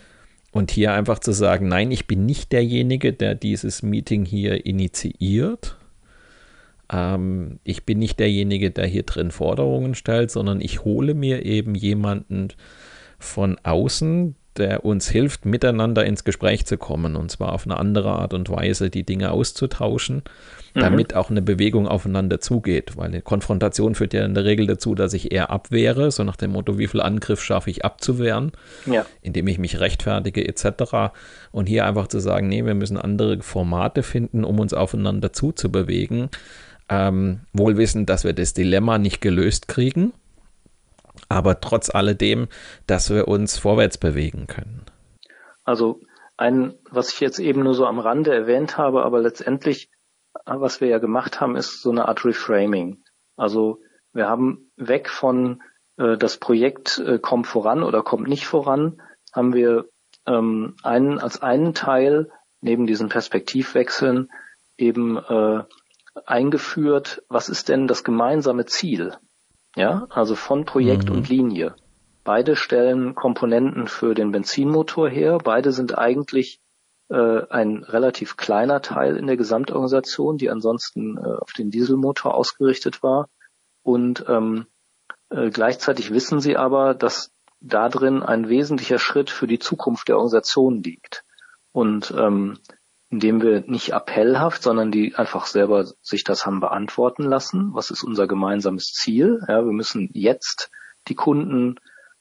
Und 0.51 0.71
hier 0.71 0.93
einfach 0.93 1.19
zu 1.19 1.31
sagen, 1.31 1.67
nein, 1.67 1.91
ich 1.91 2.07
bin 2.07 2.25
nicht 2.25 2.51
derjenige, 2.51 3.13
der 3.13 3.35
dieses 3.35 3.83
Meeting 3.83 4.25
hier 4.25 4.65
initiiert. 4.65 5.77
Ähm, 6.91 7.59
ich 7.63 7.85
bin 7.85 7.99
nicht 7.99 8.19
derjenige, 8.19 8.71
der 8.71 8.85
hier 8.85 9.03
drin 9.03 9.31
Forderungen 9.31 9.95
stellt, 9.95 10.29
sondern 10.29 10.59
ich 10.59 10.83
hole 10.83 11.13
mir 11.13 11.45
eben 11.45 11.73
jemanden 11.73 12.49
von 13.17 13.57
außen, 13.63 14.35
der 14.57 14.83
uns 14.83 15.09
hilft, 15.09 15.45
miteinander 15.45 16.05
ins 16.05 16.25
Gespräch 16.25 16.65
zu 16.65 16.77
kommen. 16.77 17.15
Und 17.15 17.31
zwar 17.31 17.53
auf 17.53 17.65
eine 17.65 17.77
andere 17.77 18.11
Art 18.11 18.33
und 18.33 18.49
Weise, 18.49 18.89
die 18.89 19.05
Dinge 19.05 19.31
auszutauschen 19.31 20.23
damit 20.73 21.11
mhm. 21.11 21.17
auch 21.17 21.29
eine 21.29 21.41
Bewegung 21.41 21.87
aufeinander 21.87 22.39
zugeht. 22.39 22.97
Weil 22.97 23.07
eine 23.07 23.21
Konfrontation 23.21 23.95
führt 23.95 24.13
ja 24.13 24.25
in 24.25 24.33
der 24.33 24.45
Regel 24.45 24.67
dazu, 24.67 24.95
dass 24.95 25.13
ich 25.13 25.31
eher 25.31 25.49
abwehre, 25.49 26.11
so 26.11 26.23
nach 26.23 26.35
dem 26.35 26.51
Motto, 26.51 26.77
wie 26.77 26.87
viel 26.87 27.01
Angriff 27.01 27.41
schaffe 27.43 27.69
ich 27.69 27.83
abzuwehren, 27.85 28.51
ja. 28.85 29.05
indem 29.21 29.47
ich 29.47 29.57
mich 29.57 29.79
rechtfertige 29.79 30.47
etc. 30.47 31.13
Und 31.51 31.67
hier 31.67 31.85
einfach 31.85 32.07
zu 32.07 32.19
sagen, 32.19 32.47
nee, 32.47 32.65
wir 32.65 32.75
müssen 32.75 32.97
andere 32.97 33.41
Formate 33.41 34.03
finden, 34.03 34.43
um 34.43 34.59
uns 34.59 34.73
aufeinander 34.73 35.33
zuzubewegen. 35.33 36.29
Ähm, 36.89 37.41
wohl 37.53 37.77
wissend, 37.77 38.09
dass 38.09 38.23
wir 38.23 38.33
das 38.33 38.53
Dilemma 38.53 38.97
nicht 38.97 39.21
gelöst 39.21 39.69
kriegen, 39.69 40.11
aber 41.29 41.61
trotz 41.61 41.89
alledem, 41.89 42.47
dass 42.85 43.09
wir 43.09 43.27
uns 43.27 43.57
vorwärts 43.57 43.97
bewegen 43.97 44.47
können. 44.47 44.81
Also 45.63 46.01
ein, 46.37 46.73
was 46.89 47.13
ich 47.13 47.19
jetzt 47.19 47.39
eben 47.39 47.63
nur 47.63 47.75
so 47.75 47.85
am 47.85 47.99
Rande 47.99 48.33
erwähnt 48.33 48.77
habe, 48.77 49.03
aber 49.03 49.21
letztendlich 49.21 49.89
was 50.45 50.81
wir 50.81 50.87
ja 50.87 50.99
gemacht 50.99 51.41
haben, 51.41 51.55
ist 51.55 51.81
so 51.81 51.91
eine 51.91 52.07
Art 52.07 52.25
Reframing. 52.25 53.03
Also 53.35 53.79
wir 54.13 54.27
haben 54.27 54.71
weg 54.75 55.09
von 55.09 55.61
äh, 55.97 56.17
das 56.17 56.37
Projekt 56.37 56.99
äh, 56.99 57.19
kommt 57.19 57.47
voran 57.47 57.83
oder 57.83 58.03
kommt 58.03 58.27
nicht 58.27 58.45
voran, 58.45 59.01
haben 59.33 59.53
wir 59.53 59.85
ähm, 60.25 60.75
einen, 60.83 61.19
als 61.19 61.41
einen 61.41 61.73
Teil 61.73 62.29
neben 62.61 62.85
diesen 62.85 63.09
Perspektivwechseln 63.09 64.29
eben 64.77 65.17
äh, 65.17 65.63
eingeführt, 66.25 67.23
was 67.29 67.49
ist 67.49 67.69
denn 67.69 67.87
das 67.87 68.03
gemeinsame 68.03 68.65
Ziel? 68.65 69.15
Ja, 69.75 70.05
also 70.09 70.35
von 70.35 70.65
Projekt 70.65 71.09
mhm. 71.09 71.15
und 71.15 71.29
Linie. 71.29 71.75
Beide 72.23 72.55
stellen 72.55 73.15
Komponenten 73.15 73.87
für 73.87 74.13
den 74.13 74.31
Benzinmotor 74.31 75.09
her. 75.09 75.39
Beide 75.43 75.71
sind 75.71 75.97
eigentlich 75.97 76.59
äh, 77.11 77.45
ein 77.49 77.83
relativ 77.83 78.37
kleiner 78.37 78.81
Teil 78.81 79.17
in 79.17 79.27
der 79.27 79.37
Gesamtorganisation, 79.37 80.37
die 80.37 80.49
ansonsten 80.49 81.17
äh, 81.17 81.21
auf 81.21 81.51
den 81.51 81.69
Dieselmotor 81.69 82.33
ausgerichtet 82.33 83.03
war. 83.03 83.27
Und 83.83 84.25
ähm, 84.29 84.65
äh, 85.29 85.49
gleichzeitig 85.49 86.11
wissen 86.11 86.39
sie 86.39 86.55
aber, 86.55 86.93
dass 86.93 87.31
da 87.59 87.89
drin 87.89 88.23
ein 88.23 88.47
wesentlicher 88.47 88.97
Schritt 88.97 89.29
für 89.29 89.45
die 89.45 89.59
Zukunft 89.59 90.07
der 90.07 90.15
Organisation 90.15 90.81
liegt. 90.81 91.25
Und 91.73 92.13
ähm, 92.17 92.59
indem 93.09 93.41
wir 93.41 93.61
nicht 93.67 93.93
appellhaft, 93.93 94.63
sondern 94.63 94.89
die 94.91 95.15
einfach 95.15 95.45
selber 95.45 95.85
sich 96.01 96.23
das 96.23 96.45
haben 96.45 96.61
beantworten 96.61 97.23
lassen. 97.23 97.71
Was 97.73 97.91
ist 97.91 98.03
unser 98.03 98.25
gemeinsames 98.25 98.93
Ziel? 98.93 99.41
Ja, 99.49 99.65
wir 99.65 99.73
müssen 99.73 100.09
jetzt 100.13 100.71
die 101.09 101.15
Kunden 101.15 101.75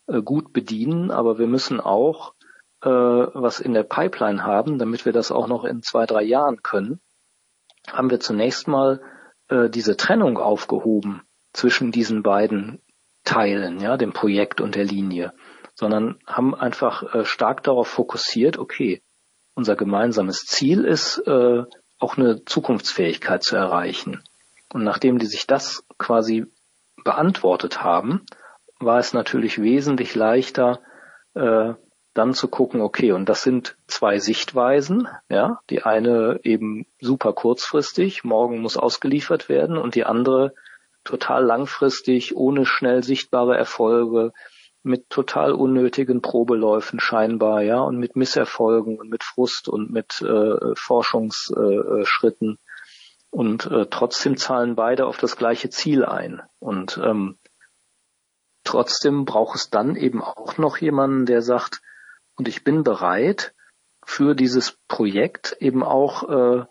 äh, 0.09 0.20
gut 0.20 0.53
bedienen, 0.53 1.12
aber 1.12 1.38
wir 1.38 1.47
müssen 1.47 1.80
auch 1.80 2.34
äh, 2.82 2.88
was 2.88 3.60
in 3.60 3.74
der 3.74 3.82
Pipeline 3.82 4.44
haben, 4.44 4.78
damit 4.78 5.04
wir 5.04 5.12
das 5.12 5.30
auch 5.32 5.48
noch 5.48 5.64
in 5.64 5.82
zwei, 5.82 6.06
drei 6.06 6.22
Jahren 6.22 6.62
können, 6.62 7.00
haben 7.90 8.10
wir 8.10 8.20
zunächst 8.20 8.68
mal 8.68 9.00
äh, 9.48 9.68
diese 9.68 9.96
Trennung 9.96 10.38
aufgehoben 10.38 11.22
zwischen 11.52 11.92
diesen 11.92 12.22
beiden 12.22 12.82
Teilen, 13.24 13.80
ja, 13.80 13.96
dem 13.96 14.12
Projekt 14.12 14.60
und 14.60 14.74
der 14.74 14.84
Linie, 14.84 15.32
sondern 15.74 16.18
haben 16.26 16.54
einfach 16.54 17.14
äh, 17.14 17.24
stark 17.24 17.62
darauf 17.62 17.88
fokussiert, 17.88 18.58
okay, 18.58 19.02
unser 19.54 19.76
gemeinsames 19.76 20.46
Ziel 20.46 20.84
ist, 20.84 21.18
äh, 21.26 21.64
auch 21.98 22.16
eine 22.16 22.44
Zukunftsfähigkeit 22.44 23.42
zu 23.42 23.56
erreichen. 23.56 24.22
Und 24.72 24.84
nachdem 24.84 25.18
die 25.18 25.26
sich 25.26 25.46
das 25.46 25.84
quasi 25.98 26.46
beantwortet 27.04 27.82
haben, 27.82 28.24
war 28.78 28.98
es 28.98 29.12
natürlich 29.12 29.60
wesentlich 29.60 30.14
leichter, 30.14 30.80
äh, 31.34 31.74
dann 32.14 32.34
zu 32.34 32.48
gucken, 32.48 32.80
okay, 32.80 33.12
und 33.12 33.28
das 33.28 33.42
sind 33.42 33.76
zwei 33.86 34.18
Sichtweisen, 34.18 35.08
ja, 35.28 35.61
die 35.70 35.82
eine 35.82 36.40
eben 36.42 36.86
super 37.00 37.32
kurzfristig, 37.32 38.24
morgen 38.24 38.61
muss 38.61 38.76
ausgeliefert 38.76 39.48
werden 39.48 39.76
und 39.76 39.94
die 39.94 40.04
andere 40.04 40.54
total 41.04 41.44
langfristig, 41.44 42.36
ohne 42.36 42.66
schnell 42.66 43.02
sichtbare 43.02 43.56
Erfolge, 43.56 44.32
mit 44.82 45.11
total 45.11 45.52
unnötigen 45.52 46.22
Probeläufen 46.22 47.00
scheinbar, 47.00 47.62
ja, 47.62 47.80
und 47.80 47.98
mit 47.98 48.16
Misserfolgen 48.16 48.98
und 48.98 49.11
mit 49.11 49.22
Frust 49.22 49.68
und 49.68 49.90
mit 49.90 50.22
äh, 50.22 50.74
Forschungsschritten. 50.74 52.58
Und 53.30 53.66
äh, 53.66 53.86
trotzdem 53.90 54.36
zahlen 54.36 54.74
beide 54.74 55.06
auf 55.06 55.18
das 55.18 55.36
gleiche 55.36 55.68
Ziel 55.68 56.04
ein. 56.04 56.42
Und 56.58 56.98
ähm, 57.02 57.38
trotzdem 58.64 59.24
braucht 59.24 59.56
es 59.56 59.70
dann 59.70 59.96
eben 59.96 60.22
auch 60.22 60.56
noch 60.56 60.78
jemanden, 60.78 61.26
der 61.26 61.42
sagt, 61.42 61.82
und 62.41 62.49
ich 62.49 62.64
bin 62.64 62.84
bereit, 62.84 63.53
für 64.03 64.34
dieses 64.34 64.78
Projekt 64.88 65.59
eben 65.61 65.82
auch 65.82 66.26
äh, 66.26 66.64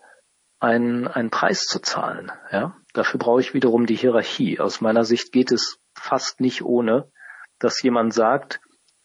einen, 0.58 1.06
einen 1.06 1.30
Preis 1.30 1.66
zu 1.66 1.78
zahlen. 1.80 2.32
Ja? 2.50 2.76
Dafür 2.92 3.20
brauche 3.20 3.40
ich 3.40 3.54
wiederum 3.54 3.86
die 3.86 3.94
Hierarchie. 3.94 4.58
Aus 4.58 4.80
meiner 4.80 5.04
Sicht 5.04 5.30
geht 5.30 5.52
es 5.52 5.78
fast 5.94 6.40
nicht 6.40 6.62
ohne, 6.62 7.08
dass 7.60 7.80
jemand 7.84 8.12
sagt, 8.12 8.60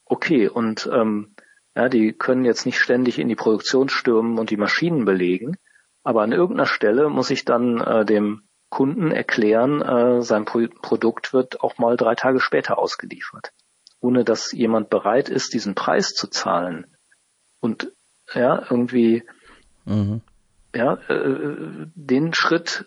okay, 0.06 0.48
und 0.50 0.90
ähm, 0.92 1.36
ja, 1.76 1.88
die 1.88 2.14
können 2.14 2.46
jetzt 2.46 2.66
nicht 2.66 2.80
ständig 2.80 3.20
in 3.20 3.28
die 3.28 3.36
Produktion 3.36 3.88
stürmen 3.88 4.40
und 4.40 4.50
die 4.50 4.58
Maschinen 4.58 5.06
belegen, 5.06 5.58
aber 6.02 6.24
an 6.24 6.32
irgendeiner 6.32 6.66
Stelle 6.66 7.10
muss 7.10 7.30
ich 7.30 7.46
dann 7.46 7.80
äh, 7.80 8.06
dem 8.06 8.50
Kunden 8.72 9.12
erklären, 9.12 9.84
äh, 9.84 10.24
sein 10.24 10.46
Pro 10.46 10.66
Produkt 10.82 11.32
wird 11.32 11.62
auch 11.62 11.78
mal 11.78 11.96
drei 11.96 12.16
Tage 12.16 12.40
später 12.40 12.80
ausgeliefert. 12.80 13.52
Ohne 14.06 14.24
dass 14.24 14.52
jemand 14.52 14.92
bereit 14.92 15.30
ist, 15.30 15.56
diesen 15.56 15.74
Preis 15.74 16.10
zu 16.10 16.28
zahlen 16.28 16.86
und 17.60 17.92
ja, 18.36 18.62
irgendwie 18.70 19.24
mhm. 19.86 20.22
ja, 20.76 21.00
äh, 21.10 21.88
den 21.96 22.32
Schritt, 22.36 22.86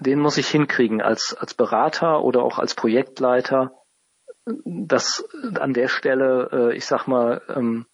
den 0.00 0.20
muss 0.20 0.38
ich 0.38 0.48
hinkriegen 0.48 1.02
als, 1.02 1.36
als 1.38 1.52
Berater 1.52 2.22
oder 2.22 2.42
auch 2.42 2.58
als 2.58 2.74
Projektleiter, 2.74 3.72
dass 4.64 5.28
an 5.60 5.74
der 5.74 5.88
Stelle, 5.88 6.48
äh, 6.52 6.74
ich 6.74 6.86
sag 6.86 7.06
mal, 7.06 7.42
ähm, 7.54 7.84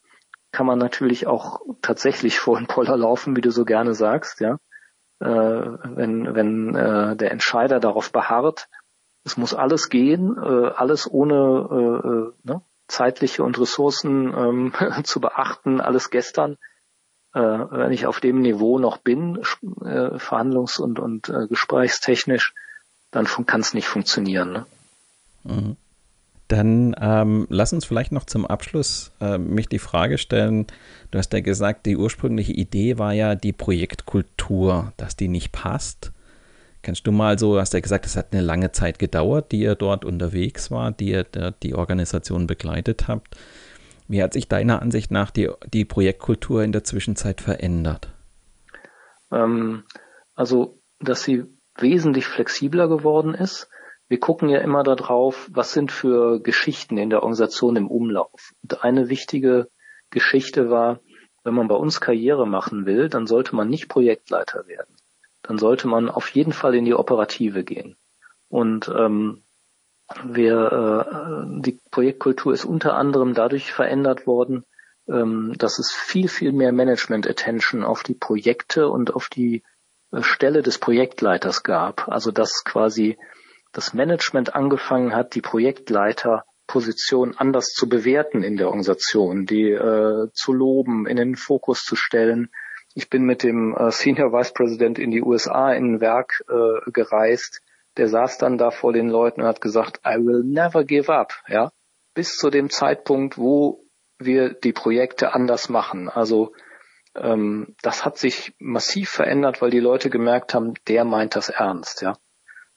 kann 0.53 0.67
man 0.67 0.79
natürlich 0.79 1.27
auch 1.27 1.61
tatsächlich 1.83 2.39
vor 2.39 2.59
den 2.59 2.69
Poller 2.69 2.97
laufen, 2.97 3.35
wie 3.35 3.41
du 3.41 3.51
so 3.51 3.65
gerne 3.65 3.95
sagst, 3.95 4.41
ja. 4.41 4.59
Äh, 5.19 5.27
wenn 5.27 6.33
wenn 6.37 6.77
äh, 6.77 7.17
der 7.17 7.33
Entscheider 7.33 7.81
darauf 7.81 8.13
beharrt, 8.13 8.69
es 9.25 9.37
muss 9.37 9.55
alles 9.55 9.89
gehen, 9.89 10.37
äh, 10.37 10.69
alles 10.69 11.11
ohne 11.11 11.35
äh, 11.71 12.09
äh 12.09 12.53
ne, 12.53 12.63
zeitliche 12.89 13.45
und 13.45 13.59
Ressourcen 13.59 14.33
ähm, 14.35 14.73
zu 15.05 15.21
beachten, 15.21 15.81
alles 15.81 16.11
gestern. 16.11 16.57
Äh, 17.33 17.41
wenn 17.41 17.93
ich 17.93 18.07
auf 18.07 18.21
dem 18.21 18.41
Niveau 18.41 18.79
noch 18.79 18.99
bin, 18.99 19.37
äh, 19.37 20.19
verhandlungs- 20.19 20.81
und, 20.81 20.99
und 20.99 21.29
äh, 21.29 21.47
gesprächstechnisch, 21.47 22.55
dann 23.13 23.27
kann 23.47 23.61
es 23.61 23.73
nicht 23.73 23.87
funktionieren. 23.87 24.53
Ne? 24.53 24.67
Mhm. 25.45 25.77
Dann 26.49 26.97
ähm, 27.01 27.47
lass 27.49 27.73
uns 27.73 27.85
vielleicht 27.85 28.11
noch 28.11 28.25
zum 28.25 28.45
Abschluss 28.45 29.13
äh, 29.21 29.39
mich 29.39 29.69
die 29.69 29.79
Frage 29.79 30.19
stellen. 30.19 30.67
Du 31.13 31.19
hast 31.19 31.33
ja 31.33 31.39
gesagt, 31.39 31.87
die 31.87 31.97
ursprüngliche 31.97 32.53
Idee 32.53 32.99
war 32.99 33.13
ja 33.13 33.37
die 33.37 33.53
Projektkultur, 33.53 34.93
dass 34.97 35.15
die 35.15 35.29
nicht 35.29 35.53
passt. 35.53 36.11
Kannst 36.83 37.07
du 37.07 37.13
mal 37.13 37.39
so, 37.39 37.59
hast 37.59 37.75
ja 37.75 37.81
gesagt, 37.81 38.07
es 38.07 38.17
hat 38.17 38.33
eine 38.33 38.43
lange 38.43 38.73
Zeit 38.73 38.99
gedauert, 38.99 39.53
die 39.53 39.61
ihr 39.61 39.75
dort 39.75 40.05
unterwegs 40.05 40.71
war, 40.71 40.93
die 40.93 41.11
ihr 41.11 41.25
die 41.63 41.75
Organisation 41.75 42.47
begleitet 42.47 43.09
habt. 43.09 43.37
Wie 44.09 44.23
hat 44.23 44.33
sich 44.33 44.49
deiner 44.49 44.83
Ansicht 44.83 45.11
nach 45.11 45.31
die, 45.31 45.51
die 45.73 45.85
Projektkultur 45.85 46.63
in 46.63 46.73
der 46.73 46.85
Zwischenzeit 46.85 47.41
verändert? 47.41 48.09
Ähm, 49.31 49.85
also, 50.35 50.81
dass 50.99 51.23
sie 51.23 51.45
wesentlich 51.77 52.27
flexibler 52.27 52.89
geworden 52.89 53.35
ist 53.35 53.69
wir 54.11 54.19
gucken 54.19 54.49
ja 54.49 54.59
immer 54.59 54.83
darauf, 54.83 55.49
was 55.53 55.73
sind 55.73 55.93
für 55.93 56.41
Geschichten 56.41 56.99
in 56.99 57.11
der 57.11 57.23
Organisation 57.23 57.77
im 57.77 57.89
Umlauf. 57.89 58.51
Und 58.61 58.83
eine 58.83 59.09
wichtige 59.09 59.69
Geschichte 60.11 60.69
war, 60.69 60.99
wenn 61.45 61.55
man 61.55 61.69
bei 61.69 61.77
uns 61.77 62.01
Karriere 62.01 62.45
machen 62.45 62.87
will, 62.87 63.09
dann 63.09 63.29
sollte 63.29 63.55
man 63.55 63.69
nicht 63.69 63.89
Projektleiter 63.89 64.67
werden. 64.67 64.97
Dann 65.51 65.59
sollte 65.59 65.89
man 65.89 66.09
auf 66.09 66.29
jeden 66.29 66.53
Fall 66.53 66.77
in 66.77 66.85
die 66.85 66.95
Operative 66.95 67.65
gehen. 67.65 67.97
Und 68.49 68.89
ähm, 68.89 69.43
wir, 70.23 71.09
äh, 71.11 71.61
die 71.61 71.81
Projektkultur 71.91 72.53
ist 72.53 72.65
unter 72.65 72.95
anderem 72.95 73.35
dadurch 73.35 73.73
verändert 73.73 74.29
worden, 74.29 74.65
ähm, 75.09 75.55
dass 75.59 75.81
es 75.81 75.91
viel, 75.91 76.29
viel 76.29 76.53
mehr 76.53 76.71
Management-Attention 76.71 77.83
auf 77.83 78.05
die 78.05 78.15
Projekte 78.15 78.89
und 78.89 79.13
auf 79.13 79.29
die 79.29 79.65
äh, 80.13 80.23
Stelle 80.23 80.63
des 80.63 80.79
Projektleiters 80.79 81.65
gab. 81.65 82.07
Also 82.07 82.31
dass 82.31 82.63
quasi 82.63 83.19
das 83.73 83.93
Management 83.93 84.55
angefangen 84.55 85.17
hat, 85.17 85.35
die 85.35 85.43
Projektleiterposition 85.43 87.37
anders 87.37 87.73
zu 87.73 87.89
bewerten 87.89 88.45
in 88.45 88.57
der 88.57 88.69
Organisation, 88.69 89.47
die 89.47 89.73
äh, 89.73 90.29
zu 90.33 90.53
loben, 90.53 91.09
in 91.09 91.17
den 91.17 91.35
Fokus 91.35 91.83
zu 91.83 91.97
stellen. 91.97 92.51
Ich 93.01 93.09
bin 93.09 93.23
mit 93.23 93.43
dem 93.45 93.75
äh, 93.75 93.91
Senior 93.91 94.31
Vice 94.31 94.53
President 94.53 94.99
in 94.99 95.11
die 95.11 95.23
USA 95.23 95.73
in 95.73 95.95
ein 95.95 96.01
Werk 96.03 96.45
äh, 96.51 96.91
gereist. 96.91 97.63
Der 97.97 98.09
saß 98.09 98.37
dann 98.37 98.59
da 98.59 98.71
vor 98.71 98.93
den 98.93 99.09
Leuten 99.09 99.41
und 99.41 99.47
hat 99.47 99.63
gesagt, 99.63 100.03
I 100.07 100.17
will 100.19 100.45
never 100.45 100.85
give 100.85 101.11
up, 101.11 101.33
ja, 101.49 101.73
bis 102.13 102.37
zu 102.37 102.51
dem 102.51 102.69
Zeitpunkt, 102.69 103.39
wo 103.39 103.87
wir 104.19 104.53
die 104.53 104.75
Projekte 104.75 105.33
anders 105.33 105.71
machen. 105.71 106.11
Also 106.11 106.53
ähm, 107.15 107.75
das 107.81 108.05
hat 108.05 108.19
sich 108.19 108.55
massiv 108.59 109.09
verändert, 109.09 109.63
weil 109.63 109.71
die 109.71 109.81
Leute 109.81 110.11
gemerkt 110.11 110.53
haben, 110.53 110.75
der 110.87 111.07
meint 111.07 111.37
das 111.37 111.49
ernst, 111.49 112.03
ja. 112.03 112.19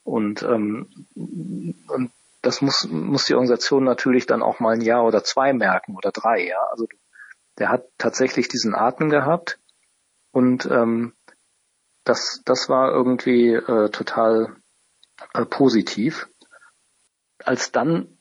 Und, 0.03 0.41
ähm, 0.41 0.87
und 1.15 2.11
das 2.41 2.61
muss, 2.61 2.87
muss 2.89 3.25
die 3.25 3.33
Organisation 3.33 3.83
natürlich 3.83 4.25
dann 4.25 4.41
auch 4.41 4.61
mal 4.61 4.75
ein 4.75 4.81
Jahr 4.81 5.03
oder 5.03 5.21
zwei 5.25 5.51
merken 5.51 5.97
oder 5.97 6.11
drei, 6.13 6.47
ja. 6.47 6.59
Also 6.71 6.87
der 7.59 7.67
hat 7.67 7.83
tatsächlich 7.97 8.47
diesen 8.47 8.73
Atem 8.73 9.09
gehabt 9.09 9.59
und 10.33 10.65
ähm, 10.65 11.13
das, 12.03 12.41
das 12.43 12.67
war 12.67 12.91
irgendwie 12.91 13.53
äh, 13.53 13.89
total 13.89 14.55
äh, 15.33 15.45
positiv. 15.45 16.27
Als 17.45 17.71
dann 17.71 18.17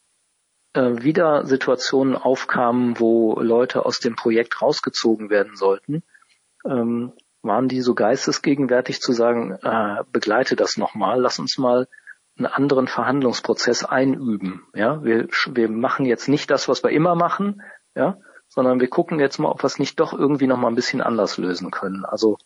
äh, 0.75 1.03
wieder 1.03 1.47
Situationen 1.47 2.15
aufkamen, 2.15 3.01
wo 3.01 3.41
Leute 3.41 3.87
aus 3.87 3.99
dem 3.99 4.15
Projekt 4.15 4.61
rausgezogen 4.61 5.31
werden 5.31 5.57
sollten, 5.57 6.03
ähm, 6.65 7.13
waren 7.41 7.69
die 7.69 7.81
so 7.81 7.95
geistesgegenwärtig 7.95 9.01
zu 9.01 9.13
sagen, 9.13 9.59
äh, 9.63 10.05
begleite 10.13 10.55
das 10.55 10.77
nochmal, 10.77 11.21
lass 11.21 11.39
uns 11.39 11.57
mal 11.57 11.89
einen 12.37 12.47
anderen 12.47 12.89
Verhandlungsprozess 12.89 13.85
einüben. 13.85 14.67
Ja, 14.75 15.03
wir, 15.03 15.29
wir 15.51 15.69
machen 15.71 16.05
jetzt 16.05 16.29
nicht 16.29 16.51
das, 16.51 16.69
was 16.69 16.85
wir 16.85 16.91
immer 16.91 17.15
machen, 17.15 17.63
ja, 17.95 18.19
sondern 18.55 18.81
wir 18.81 18.89
gucken 18.89 19.19
jetzt 19.19 19.39
mal, 19.39 19.49
ob 19.49 19.63
wir 19.63 19.67
es 19.67 19.79
nicht 19.79 19.99
doch 19.99 20.13
irgendwie 20.13 20.47
nochmal 20.47 20.71
ein 20.71 20.75
bisschen 20.75 21.01
anders 21.01 21.39
lösen 21.39 21.71
können. 21.71 22.05
Also 22.05 22.37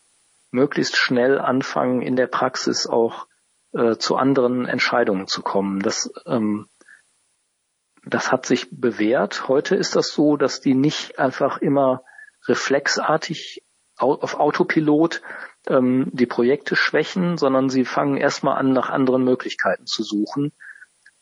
möglichst 0.53 0.97
schnell 0.97 1.41
anfangen, 1.41 2.01
in 2.01 2.15
der 2.15 2.29
Praxis 2.29 2.87
auch 2.87 3.27
äh, 3.73 3.97
zu 3.97 4.15
anderen 4.15 4.67
Entscheidungen 4.67 5.27
zu 5.27 5.43
kommen. 5.43 5.81
Das, 5.81 6.13
ähm, 6.27 6.69
das 8.05 8.31
hat 8.31 8.47
sich 8.47 8.69
bewährt. 8.71 9.49
Heute 9.49 9.75
ist 9.75 9.97
das 9.97 10.13
so, 10.13 10.37
dass 10.37 10.61
die 10.61 10.75
nicht 10.75 11.19
einfach 11.19 11.59
immer 11.59 12.05
reflexartig 12.47 13.65
auf 13.99 14.35
Autopilot 14.35 15.23
ähm, 15.67 16.11
die 16.13 16.27
Projekte 16.27 16.77
schwächen, 16.77 17.37
sondern 17.37 17.69
sie 17.69 17.85
fangen 17.85 18.17
erstmal 18.17 18.59
an, 18.59 18.73
nach 18.73 18.91
anderen 18.91 19.25
Möglichkeiten 19.25 19.87
zu 19.87 20.05
suchen. 20.05 20.53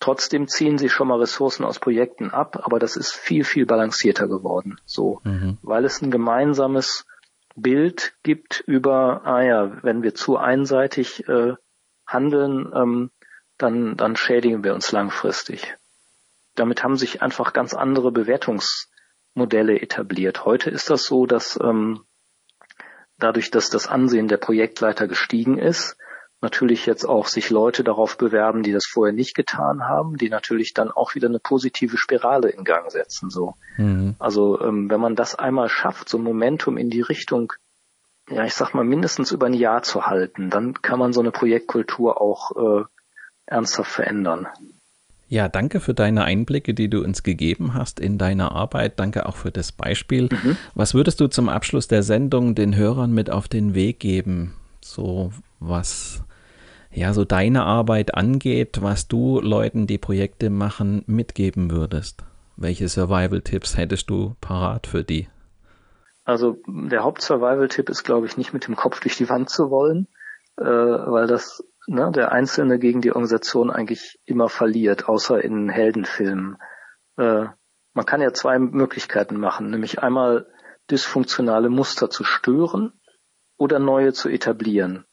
Trotzdem 0.04 0.48
ziehen 0.48 0.76
sie 0.76 0.90
schon 0.90 1.08
mal 1.08 1.18
Ressourcen 1.18 1.64
aus 1.64 1.78
Projekten 1.78 2.30
ab, 2.30 2.60
aber 2.62 2.78
das 2.78 2.94
ist 2.94 3.12
viel, 3.12 3.42
viel 3.42 3.64
balancierter 3.64 4.28
geworden, 4.28 4.78
so, 4.84 5.22
mhm. 5.24 5.56
weil 5.62 5.86
es 5.86 6.02
ein 6.02 6.10
gemeinsames 6.10 7.06
Bild 7.56 8.12
gibt 8.22 8.62
über, 8.66 9.24
ah 9.24 9.40
ja, 9.40 9.82
wenn 9.82 10.02
wir 10.02 10.14
zu 10.14 10.36
einseitig 10.36 11.26
äh, 11.26 11.54
handeln, 12.06 12.70
ähm, 12.74 13.12
dann, 13.56 13.96
dann 13.96 14.14
schädigen 14.14 14.62
wir 14.62 14.74
uns 14.74 14.92
langfristig. 14.92 15.74
Damit 16.54 16.84
haben 16.84 16.98
sich 16.98 17.22
einfach 17.22 17.54
ganz 17.54 17.72
andere 17.72 18.12
Bewertungsmodelle 18.12 19.80
etabliert. 19.80 20.44
Heute 20.44 20.68
ist 20.68 20.90
das 20.90 21.04
so, 21.04 21.24
dass 21.24 21.58
ähm, 21.62 22.04
dadurch, 23.16 23.50
dass 23.50 23.70
das 23.70 23.86
Ansehen 23.86 24.28
der 24.28 24.36
Projektleiter 24.36 25.08
gestiegen 25.08 25.56
ist, 25.56 25.96
natürlich 26.40 26.86
jetzt 26.86 27.04
auch 27.04 27.26
sich 27.26 27.50
Leute 27.50 27.84
darauf 27.84 28.18
bewerben, 28.18 28.62
die 28.62 28.72
das 28.72 28.86
vorher 28.86 29.14
nicht 29.14 29.34
getan 29.34 29.84
haben, 29.84 30.16
die 30.16 30.28
natürlich 30.28 30.74
dann 30.74 30.90
auch 30.90 31.14
wieder 31.14 31.28
eine 31.28 31.38
positive 31.38 31.96
Spirale 31.96 32.50
in 32.50 32.64
Gang 32.64 32.90
setzen. 32.90 33.30
So, 33.30 33.54
mhm. 33.76 34.14
also 34.18 34.60
ähm, 34.60 34.90
wenn 34.90 35.00
man 35.00 35.16
das 35.16 35.34
einmal 35.34 35.68
schafft, 35.68 36.08
so 36.08 36.18
ein 36.18 36.24
Momentum 36.24 36.76
in 36.76 36.90
die 36.90 37.00
Richtung, 37.00 37.52
ja, 38.28 38.44
ich 38.44 38.54
sag 38.54 38.74
mal 38.74 38.84
mindestens 38.84 39.32
über 39.32 39.46
ein 39.46 39.54
Jahr 39.54 39.82
zu 39.82 40.06
halten, 40.06 40.50
dann 40.50 40.74
kann 40.74 40.98
man 40.98 41.12
so 41.12 41.20
eine 41.20 41.30
Projektkultur 41.30 42.20
auch 42.20 42.80
äh, 42.80 42.84
ernsthaft 43.46 43.90
verändern. 43.90 44.46
Ja, 45.28 45.48
danke 45.48 45.80
für 45.80 45.94
deine 45.94 46.24
Einblicke, 46.24 46.74
die 46.74 46.88
du 46.88 47.02
uns 47.02 47.22
gegeben 47.22 47.74
hast 47.74 47.98
in 47.98 48.18
deiner 48.18 48.52
Arbeit. 48.52 49.00
Danke 49.00 49.26
auch 49.26 49.36
für 49.36 49.50
das 49.50 49.72
Beispiel. 49.72 50.28
Mhm. 50.30 50.56
Was 50.74 50.94
würdest 50.94 51.20
du 51.20 51.28
zum 51.28 51.48
Abschluss 51.48 51.88
der 51.88 52.02
Sendung 52.02 52.54
den 52.54 52.76
Hörern 52.76 53.12
mit 53.12 53.30
auf 53.30 53.48
den 53.48 53.74
Weg 53.74 54.00
geben? 54.00 54.54
So 54.80 55.32
was 55.68 56.24
ja 56.90 57.12
so 57.12 57.24
deine 57.24 57.64
Arbeit 57.64 58.14
angeht, 58.14 58.82
was 58.82 59.08
du 59.08 59.40
Leuten, 59.40 59.86
die 59.86 59.98
Projekte 59.98 60.50
machen, 60.50 61.02
mitgeben 61.06 61.70
würdest? 61.70 62.24
Welche 62.56 62.88
Survival-Tipps 62.88 63.76
hättest 63.76 64.10
du 64.10 64.36
parat 64.40 64.86
für 64.86 65.02
die? 65.02 65.28
Also 66.24 66.56
der 66.66 67.02
Haupt-Survival-Tipp 67.02 67.90
ist, 67.90 68.04
glaube 68.04 68.26
ich, 68.26 68.36
nicht 68.36 68.54
mit 68.54 68.66
dem 68.66 68.76
Kopf 68.76 69.00
durch 69.00 69.16
die 69.16 69.28
Wand 69.28 69.50
zu 69.50 69.70
wollen, 69.70 70.08
äh, 70.56 70.64
weil 70.64 71.26
das 71.26 71.64
ne, 71.86 72.10
der 72.12 72.32
Einzelne 72.32 72.78
gegen 72.78 73.00
die 73.00 73.10
Organisation 73.10 73.70
eigentlich 73.70 74.20
immer 74.24 74.48
verliert, 74.48 75.08
außer 75.08 75.42
in 75.42 75.68
Heldenfilmen. 75.68 76.56
Äh, 77.16 77.46
man 77.92 78.06
kann 78.06 78.20
ja 78.20 78.32
zwei 78.32 78.58
Möglichkeiten 78.58 79.38
machen, 79.38 79.70
nämlich 79.70 80.02
einmal 80.02 80.46
dysfunktionale 80.90 81.68
Muster 81.68 82.10
zu 82.10 82.24
stören 82.24 82.92
oder 83.56 83.78
neue 83.78 84.12
zu 84.12 84.28
etablieren, 84.28 85.04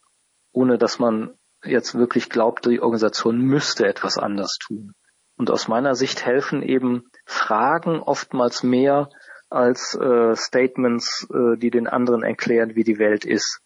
ohne 0.52 0.78
dass 0.78 1.00
man 1.00 1.34
jetzt 1.64 1.96
wirklich 1.96 2.30
glaubt, 2.30 2.66
die 2.66 2.82
Organisation 2.82 3.40
müsste 3.40 3.88
etwas 3.88 4.18
anders 4.18 4.58
tun. 4.58 4.94
Und 5.38 5.50
aus 5.50 5.68
meiner 5.68 5.96
Sicht 5.96 6.26
helfen 6.26 6.62
eben 6.62 7.04
Fragen 7.26 8.00
oftmals 8.00 8.64
mehr 8.64 9.10
als 9.50 9.96
äh, 9.96 10.36
Statements, 10.36 11.28
äh, 11.34 11.58
die 11.58 11.72
den 11.72 11.88
anderen 11.88 12.24
erklären, 12.24 12.76
wie 12.76 12.84
die 12.84 13.00
Welt 13.00 13.26
ist. 13.26 13.60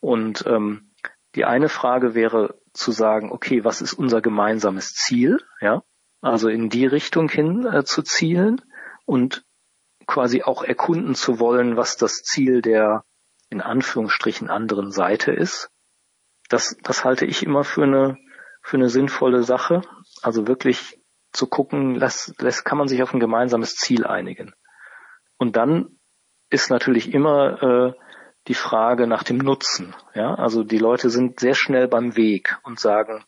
Und 0.00 0.44
ähm, 0.46 0.92
die 1.34 1.44
eine 1.44 1.68
Frage 1.68 2.14
wäre 2.14 2.60
zu 2.72 2.92
sagen, 2.92 3.32
okay, 3.32 3.64
was 3.64 3.80
ist 3.80 3.94
unser 3.94 4.20
gemeinsames 4.20 4.94
Ziel? 4.94 5.38
Ja, 5.60 5.82
also 6.20 6.48
in 6.48 6.68
die 6.68 6.86
Richtung 6.86 7.28
hin 7.28 7.66
äh, 7.66 7.84
zu 7.84 8.02
zielen 8.02 8.60
und 9.06 9.44
quasi 10.06 10.42
auch 10.42 10.62
erkunden 10.62 11.14
zu 11.14 11.38
wollen, 11.40 11.76
was 11.76 11.96
das 11.96 12.22
Ziel 12.22 12.60
der 12.62 13.04
in 13.48 13.60
Anführungsstrichen 13.60 14.50
anderen 14.50 14.90
Seite 14.90 15.32
ist. 15.32 15.70
Das, 16.52 16.76
das 16.82 17.04
halte 17.04 17.24
ich 17.24 17.42
immer 17.42 17.64
für 17.64 17.84
eine, 17.84 18.18
für 18.60 18.76
eine 18.76 18.90
sinnvolle 18.90 19.42
Sache. 19.42 19.80
Also 20.20 20.46
wirklich 20.46 21.00
zu 21.32 21.46
gucken, 21.46 21.94
lässt, 21.94 22.40
lässt, 22.42 22.66
kann 22.66 22.76
man 22.76 22.88
sich 22.88 23.02
auf 23.02 23.14
ein 23.14 23.20
gemeinsames 23.20 23.74
Ziel 23.76 24.06
einigen. 24.06 24.52
Und 25.38 25.56
dann 25.56 25.98
ist 26.50 26.68
natürlich 26.68 27.14
immer 27.14 27.62
äh, 27.62 27.92
die 28.48 28.54
Frage 28.54 29.06
nach 29.06 29.22
dem 29.22 29.38
Nutzen. 29.38 29.94
Ja, 30.14 30.34
also 30.34 30.62
die 30.62 30.78
Leute 30.78 31.08
sind 31.08 31.40
sehr 31.40 31.54
schnell 31.54 31.88
beim 31.88 32.16
Weg 32.16 32.58
und 32.64 32.78
sagen, 32.78 33.24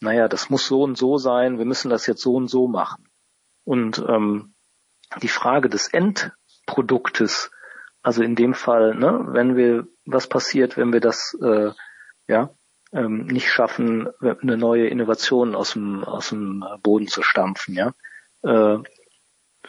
naja, 0.00 0.28
das 0.28 0.48
muss 0.48 0.66
so 0.68 0.82
und 0.82 0.96
so 0.96 1.16
sein, 1.16 1.58
wir 1.58 1.64
müssen 1.64 1.90
das 1.90 2.06
jetzt 2.06 2.22
so 2.22 2.34
und 2.34 2.46
so 2.46 2.68
machen. 2.68 3.08
Und 3.64 3.98
ähm, 4.08 4.54
die 5.20 5.28
Frage 5.28 5.68
des 5.68 5.88
Endproduktes, 5.88 7.50
also 8.02 8.22
in 8.22 8.36
dem 8.36 8.54
Fall, 8.54 8.94
ne, 8.94 9.26
wenn 9.30 9.56
wir, 9.56 9.88
was 10.06 10.28
passiert, 10.28 10.76
wenn 10.76 10.92
wir 10.92 11.00
das 11.00 11.36
äh, 11.42 11.72
ja 12.28 12.54
ähm, 12.92 13.26
nicht 13.26 13.50
schaffen, 13.50 14.08
eine 14.20 14.56
neue 14.56 14.88
Innovation 14.88 15.54
aus 15.54 15.72
dem 15.72 16.04
aus 16.04 16.30
dem 16.30 16.64
Boden 16.82 17.06
zu 17.06 17.22
stampfen, 17.22 17.74
ja. 17.74 17.92
Äh, 18.42 18.78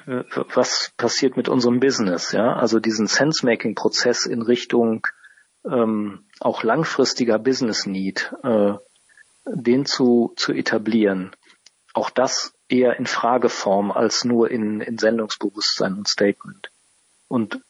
was 0.06 0.92
passiert 0.98 1.36
mit 1.36 1.50
unserem 1.50 1.80
Business, 1.80 2.32
ja? 2.32 2.54
Also 2.54 2.80
diesen 2.80 3.08
Sense-Making-Prozess 3.08 4.26
in 4.26 4.42
Richtung 4.42 5.06
ähm, 5.66 6.26
auch 6.40 6.64
langfristiger 6.64 7.38
Business 7.38 7.86
Need, 7.86 8.34
äh, 8.44 8.74
den 9.46 9.86
zu, 9.86 10.34
zu 10.36 10.54
etablieren. 10.54 11.36
Auch 11.94 12.10
das 12.10 12.54
eher 12.70 12.98
in 12.98 13.08
Frageform 13.08 13.92
als 13.92 14.24
nur 14.24 14.52
in, 14.52 14.80
in 14.80 14.98
Sendungsbewusstsein 14.98 15.96
und 15.96 16.08
Statement. 16.08 16.72
Und 17.28 17.62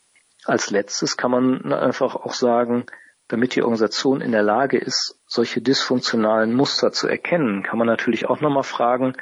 als 0.45 0.70
letztes 0.70 1.18
kann 1.18 1.32
man 1.32 1.74
einfach 1.74 2.16
auch 2.16 2.34
sagen, 2.34 2.86
damit 3.30 3.56
die 3.56 3.62
Organisation 3.62 4.22
in 4.22 4.32
der 4.32 4.44
Lage 4.44 4.78
ist, 4.78 5.18
solche 5.26 5.62
dysfunktionalen 5.62 6.54
Muster 6.54 6.92
zu 6.92 7.08
erkennen, 7.08 7.64
kann 7.64 7.78
man 7.78 7.88
natürlich 7.88 8.28
auch 8.28 8.42
nochmal 8.42 8.64
fragen, 8.64 9.14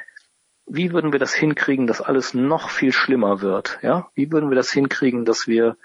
wie 0.66 0.92
würden 0.92 1.12
wir 1.12 1.18
das 1.18 1.34
hinkriegen, 1.34 1.86
dass 1.86 2.00
alles 2.00 2.34
noch 2.34 2.68
viel 2.68 2.92
schlimmer 2.92 3.40
wird? 3.40 3.78
Ja, 3.82 4.10
wie 4.14 4.30
würden 4.32 4.50
wir 4.50 4.56
das 4.56 4.70
hinkriegen, 4.70 5.24
dass 5.24 5.46
wir, 5.46 5.76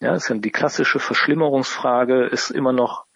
ja, 0.00 0.14
ist 0.14 0.28
ja 0.28 0.36
die 0.36 0.50
klassische 0.50 0.98
Verschlimmerungsfrage 0.98 2.26
ist 2.26 2.50
immer 2.50 2.72
noch 2.72 3.06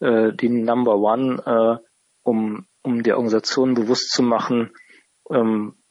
äh, 0.00 0.32
die 0.32 0.48
Number 0.48 0.96
One, 0.96 1.42
äh, 1.44 1.84
um 2.22 2.66
um 2.82 3.02
der 3.02 3.16
Organisation 3.16 3.72
bewusst 3.72 4.10
zu 4.10 4.22
machen, 4.22 4.70
ähm, 5.30 5.82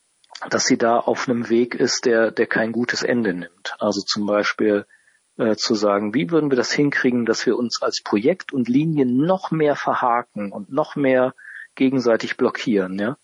dass 0.51 0.65
sie 0.65 0.77
da 0.77 0.99
auf 0.99 1.27
einem 1.27 1.49
Weg 1.49 1.73
ist, 1.73 2.05
der 2.05 2.31
der 2.31 2.45
kein 2.45 2.71
gutes 2.71 3.01
Ende 3.01 3.33
nimmt. 3.33 3.75
Also 3.79 4.01
zum 4.01 4.27
Beispiel 4.27 4.85
äh, 5.37 5.55
zu 5.55 5.75
sagen, 5.75 6.13
wie 6.13 6.29
würden 6.31 6.51
wir 6.51 6.57
das 6.57 6.71
hinkriegen, 6.71 7.25
dass 7.25 7.45
wir 7.45 7.57
uns 7.57 7.81
als 7.81 8.01
Projekt 8.03 8.53
und 8.53 8.69
Linie 8.69 9.05
noch 9.05 9.51
mehr 9.51 9.75
verhaken 9.75 10.51
und 10.51 10.71
noch 10.71 10.95
mehr 10.95 11.33
gegenseitig 11.75 12.37
blockieren, 12.37 12.99
ja. 12.99 13.17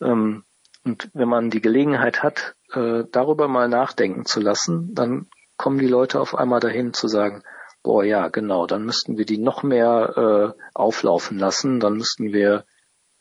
Ähm, 0.00 0.44
und 0.84 1.10
wenn 1.12 1.28
man 1.28 1.50
die 1.50 1.60
Gelegenheit 1.60 2.22
hat, 2.22 2.56
äh, 2.72 3.04
darüber 3.12 3.48
mal 3.48 3.68
nachdenken 3.68 4.24
zu 4.24 4.40
lassen, 4.40 4.94
dann 4.94 5.26
kommen 5.58 5.78
die 5.78 5.88
Leute 5.88 6.20
auf 6.20 6.34
einmal 6.34 6.60
dahin 6.60 6.94
zu 6.94 7.06
sagen, 7.06 7.42
boah, 7.82 8.04
ja, 8.04 8.28
genau, 8.28 8.66
dann 8.66 8.84
müssten 8.84 9.18
wir 9.18 9.26
die 9.26 9.38
noch 9.38 9.62
mehr 9.62 10.54
äh, 10.56 10.62
auflaufen 10.74 11.38
lassen, 11.38 11.80
dann 11.80 11.94
müssten 11.94 12.32
wir, 12.32 12.64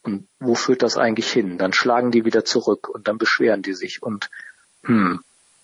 und 0.04 0.28
wo 0.40 0.56
führt 0.56 0.82
das 0.82 0.98
eigentlich 0.98 1.32
hin? 1.32 1.58
Dann 1.58 1.74
schlagen 1.74 2.12
die 2.12 2.26
wieder 2.26 2.46
zurück 2.46 2.88
und 2.88 3.08
dann 3.08 3.18
beschweren 3.18 3.62
die 3.62 3.74
sich 3.74 4.02
und, 4.02 4.30
hm, 4.84 5.22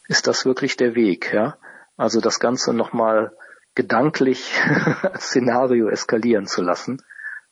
ist 0.07 0.27
das 0.27 0.45
wirklich 0.45 0.75
der 0.75 0.95
Weg, 0.95 1.33
ja? 1.33 1.57
Also 1.97 2.21
das 2.21 2.39
Ganze 2.39 2.73
nochmal 2.73 3.31
gedanklich 3.73 4.53
als 5.03 5.27
Szenario 5.27 5.89
eskalieren 5.89 6.47
zu 6.47 6.61
lassen, 6.61 7.01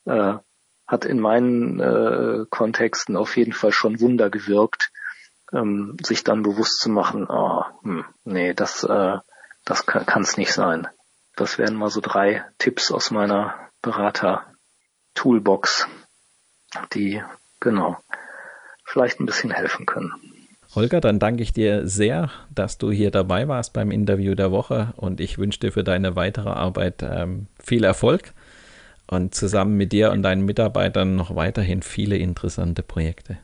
äh, 0.06 0.36
hat 0.88 1.06
in 1.06 1.20
meinen 1.20 1.80
äh, 1.80 2.46
Kontexten 2.50 3.16
auf 3.16 3.38
jeden 3.38 3.54
Fall 3.54 3.72
schon 3.72 4.02
Wunder 4.02 4.30
gewirkt, 4.30 4.92
ähm, 5.54 5.96
sich 6.04 6.24
dann 6.24 6.44
bewusst 6.44 6.80
zu 6.80 6.90
machen, 6.90 7.28
oh, 7.30 7.64
hm, 7.84 8.06
nee, 8.24 8.54
das, 8.54 8.84
äh, 8.84 9.18
das 9.66 9.86
kann 9.86 10.24
es 10.24 10.38
nicht 10.38 10.52
sein. 10.52 10.88
Das 11.36 11.58
wären 11.58 11.76
mal 11.76 11.90
so 11.90 12.02
drei 12.02 12.46
Tipps 12.58 12.92
aus 12.92 13.12
meiner 13.12 13.70
Berater-Toolbox, 13.82 15.88
die, 16.94 17.24
genau, 17.60 17.98
vielleicht 18.84 19.20
ein 19.20 19.26
bisschen 19.26 19.52
helfen 19.52 19.86
können. 19.86 20.33
Holger, 20.76 21.02
dann 21.02 21.20
danke 21.20 21.44
ich 21.44 21.54
dir 21.54 21.88
sehr, 21.88 22.30
dass 22.54 22.78
du 22.78 22.92
hier 22.92 23.12
dabei 23.12 23.48
warst 23.48 23.74
beim 23.74 23.92
Interview 23.92 24.34
der 24.34 24.52
Woche 24.52 24.94
und 24.98 25.20
ich 25.20 25.38
wünsche 25.38 25.60
dir 25.60 25.72
für 25.72 25.84
deine 25.84 26.16
weitere 26.16 26.50
Arbeit 26.50 27.04
ähm, 27.04 27.48
viel 27.62 27.84
Erfolg 27.84 28.34
und 29.08 29.36
zusammen 29.36 29.78
mit 29.78 29.92
dir 29.92 30.12
und 30.12 30.24
deinen 30.24 30.46
Mitarbeitern 30.46 31.16
noch 31.16 31.36
weiterhin 31.36 31.82
viele 31.82 32.18
interessante 32.18 32.82
Projekte. 32.82 33.38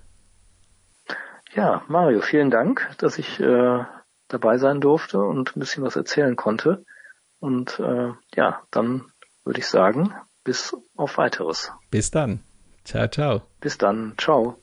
Ja, 1.53 1.83
Mario, 1.87 2.21
vielen 2.21 2.51
Dank, 2.51 2.87
dass 2.97 3.17
ich 3.17 3.39
äh, 3.39 3.83
dabei 4.27 4.57
sein 4.57 4.81
durfte 4.81 5.19
und 5.19 5.55
ein 5.55 5.59
bisschen 5.59 5.83
was 5.83 5.95
erzählen 5.95 6.35
konnte. 6.35 6.85
Und 7.39 7.79
äh, 7.79 8.11
ja, 8.35 8.61
dann 8.71 9.05
würde 9.43 9.59
ich 9.59 9.67
sagen, 9.67 10.13
bis 10.43 10.75
auf 10.95 11.17
weiteres. 11.17 11.71
Bis 11.89 12.11
dann. 12.11 12.41
Ciao, 12.83 13.07
ciao. 13.07 13.41
Bis 13.61 13.77
dann. 13.77 14.13
Ciao. 14.17 14.57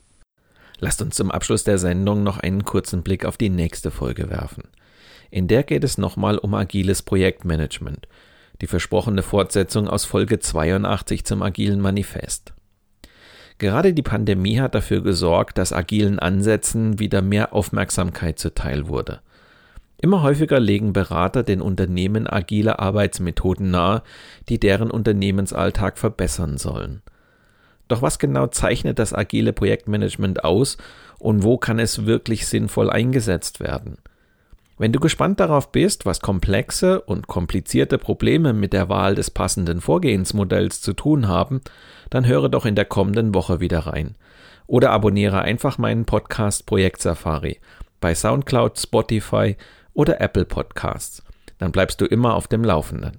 Lasst 0.79 1.01
uns 1.03 1.17
zum 1.17 1.31
Abschluss 1.31 1.65
der 1.65 1.79
Sendung 1.79 2.23
noch 2.23 2.39
einen 2.39 2.65
kurzen 2.65 3.03
Blick 3.03 3.25
auf 3.25 3.37
die 3.37 3.51
nächste 3.51 3.91
Folge 3.91 4.31
werfen. 4.31 4.65
In 5.31 5.49
der 5.49 5.63
geht 5.63 5.85
es 5.85 5.99
nochmal 5.99 6.39
um 6.39 6.55
agiles 6.55 7.03
Projektmanagement 7.03 8.07
die 8.61 8.67
versprochene 8.67 9.23
Fortsetzung 9.23 9.89
aus 9.89 10.05
Folge 10.05 10.39
82 10.39 11.25
zum 11.25 11.43
agilen 11.43 11.81
Manifest. 11.81 12.55
Gerade 13.59 13.95
die 13.95 14.03
Pandemie 14.03 14.61
hat 14.61 14.75
dafür 14.75 15.03
gesorgt, 15.03 15.59
dass 15.59 15.73
agilen 15.73 16.19
Ansätzen 16.19 16.99
wieder 16.99 17.23
mehr 17.23 17.55
Aufmerksamkeit 17.55 18.39
zuteil 18.39 18.89
wurde. 18.89 19.21
Immer 19.99 20.23
häufiger 20.23 20.61
legen 20.61 20.93
Berater 20.93 21.43
den 21.43 21.63
Unternehmen 21.63 22.27
agile 22.27 22.79
Arbeitsmethoden 22.79 23.71
nahe, 23.71 24.03
die 24.51 24.61
deren 24.61 24.91
Unternehmensalltag 24.91 25.97
verbessern 25.97 26.59
sollen. 26.59 27.03
Doch 27.89 28.03
was 28.03 28.19
genau 28.19 28.49
zeichnet 28.49 28.99
das 28.99 29.15
agile 29.15 29.53
Projektmanagement 29.53 30.45
aus 30.45 30.77
und 31.19 31.43
wo 31.43 31.57
kann 31.57 31.79
es 31.79 32.07
wirklich 32.07 32.47
sinnvoll 32.47 32.91
eingesetzt 32.91 33.61
werden? 33.61 33.99
Wenn 34.79 34.93
du 34.93 35.01
gespannt 35.01 35.41
darauf 35.41 35.73
bist, 35.73 36.05
was 36.05 36.21
komplexe 36.21 37.01
und 37.01 37.29
komplizierte 37.29 37.97
Probleme 37.97 38.53
mit 38.53 38.75
der 38.75 38.91
Wahl 38.91 39.15
des 39.15 39.31
passenden 39.31 39.81
Vorgehensmodells 39.81 40.83
zu 40.83 40.93
tun 40.93 41.29
haben, 41.29 41.63
dann 42.11 42.27
höre 42.27 42.51
doch 42.51 42.67
in 42.67 42.75
der 42.75 42.85
kommenden 42.85 43.35
Woche 43.35 43.61
wieder 43.61 43.81
rein. 43.81 44.17
Oder 44.67 44.91
abonniere 44.91 45.41
einfach 45.41 45.79
meinen 45.79 46.05
Podcast 46.05 46.67
Projekt 46.67 47.01
Safari 47.01 47.59
bei 48.01 48.15
SoundCloud, 48.15 48.79
Spotify 48.79 49.57
oder 49.95 50.21
Apple 50.21 50.45
Podcasts. 50.45 51.23
Dann 51.59 51.73
bleibst 51.73 52.01
du 52.01 52.05
immer 52.05 52.35
auf 52.35 52.47
dem 52.47 52.63
Laufenden. 52.63 53.19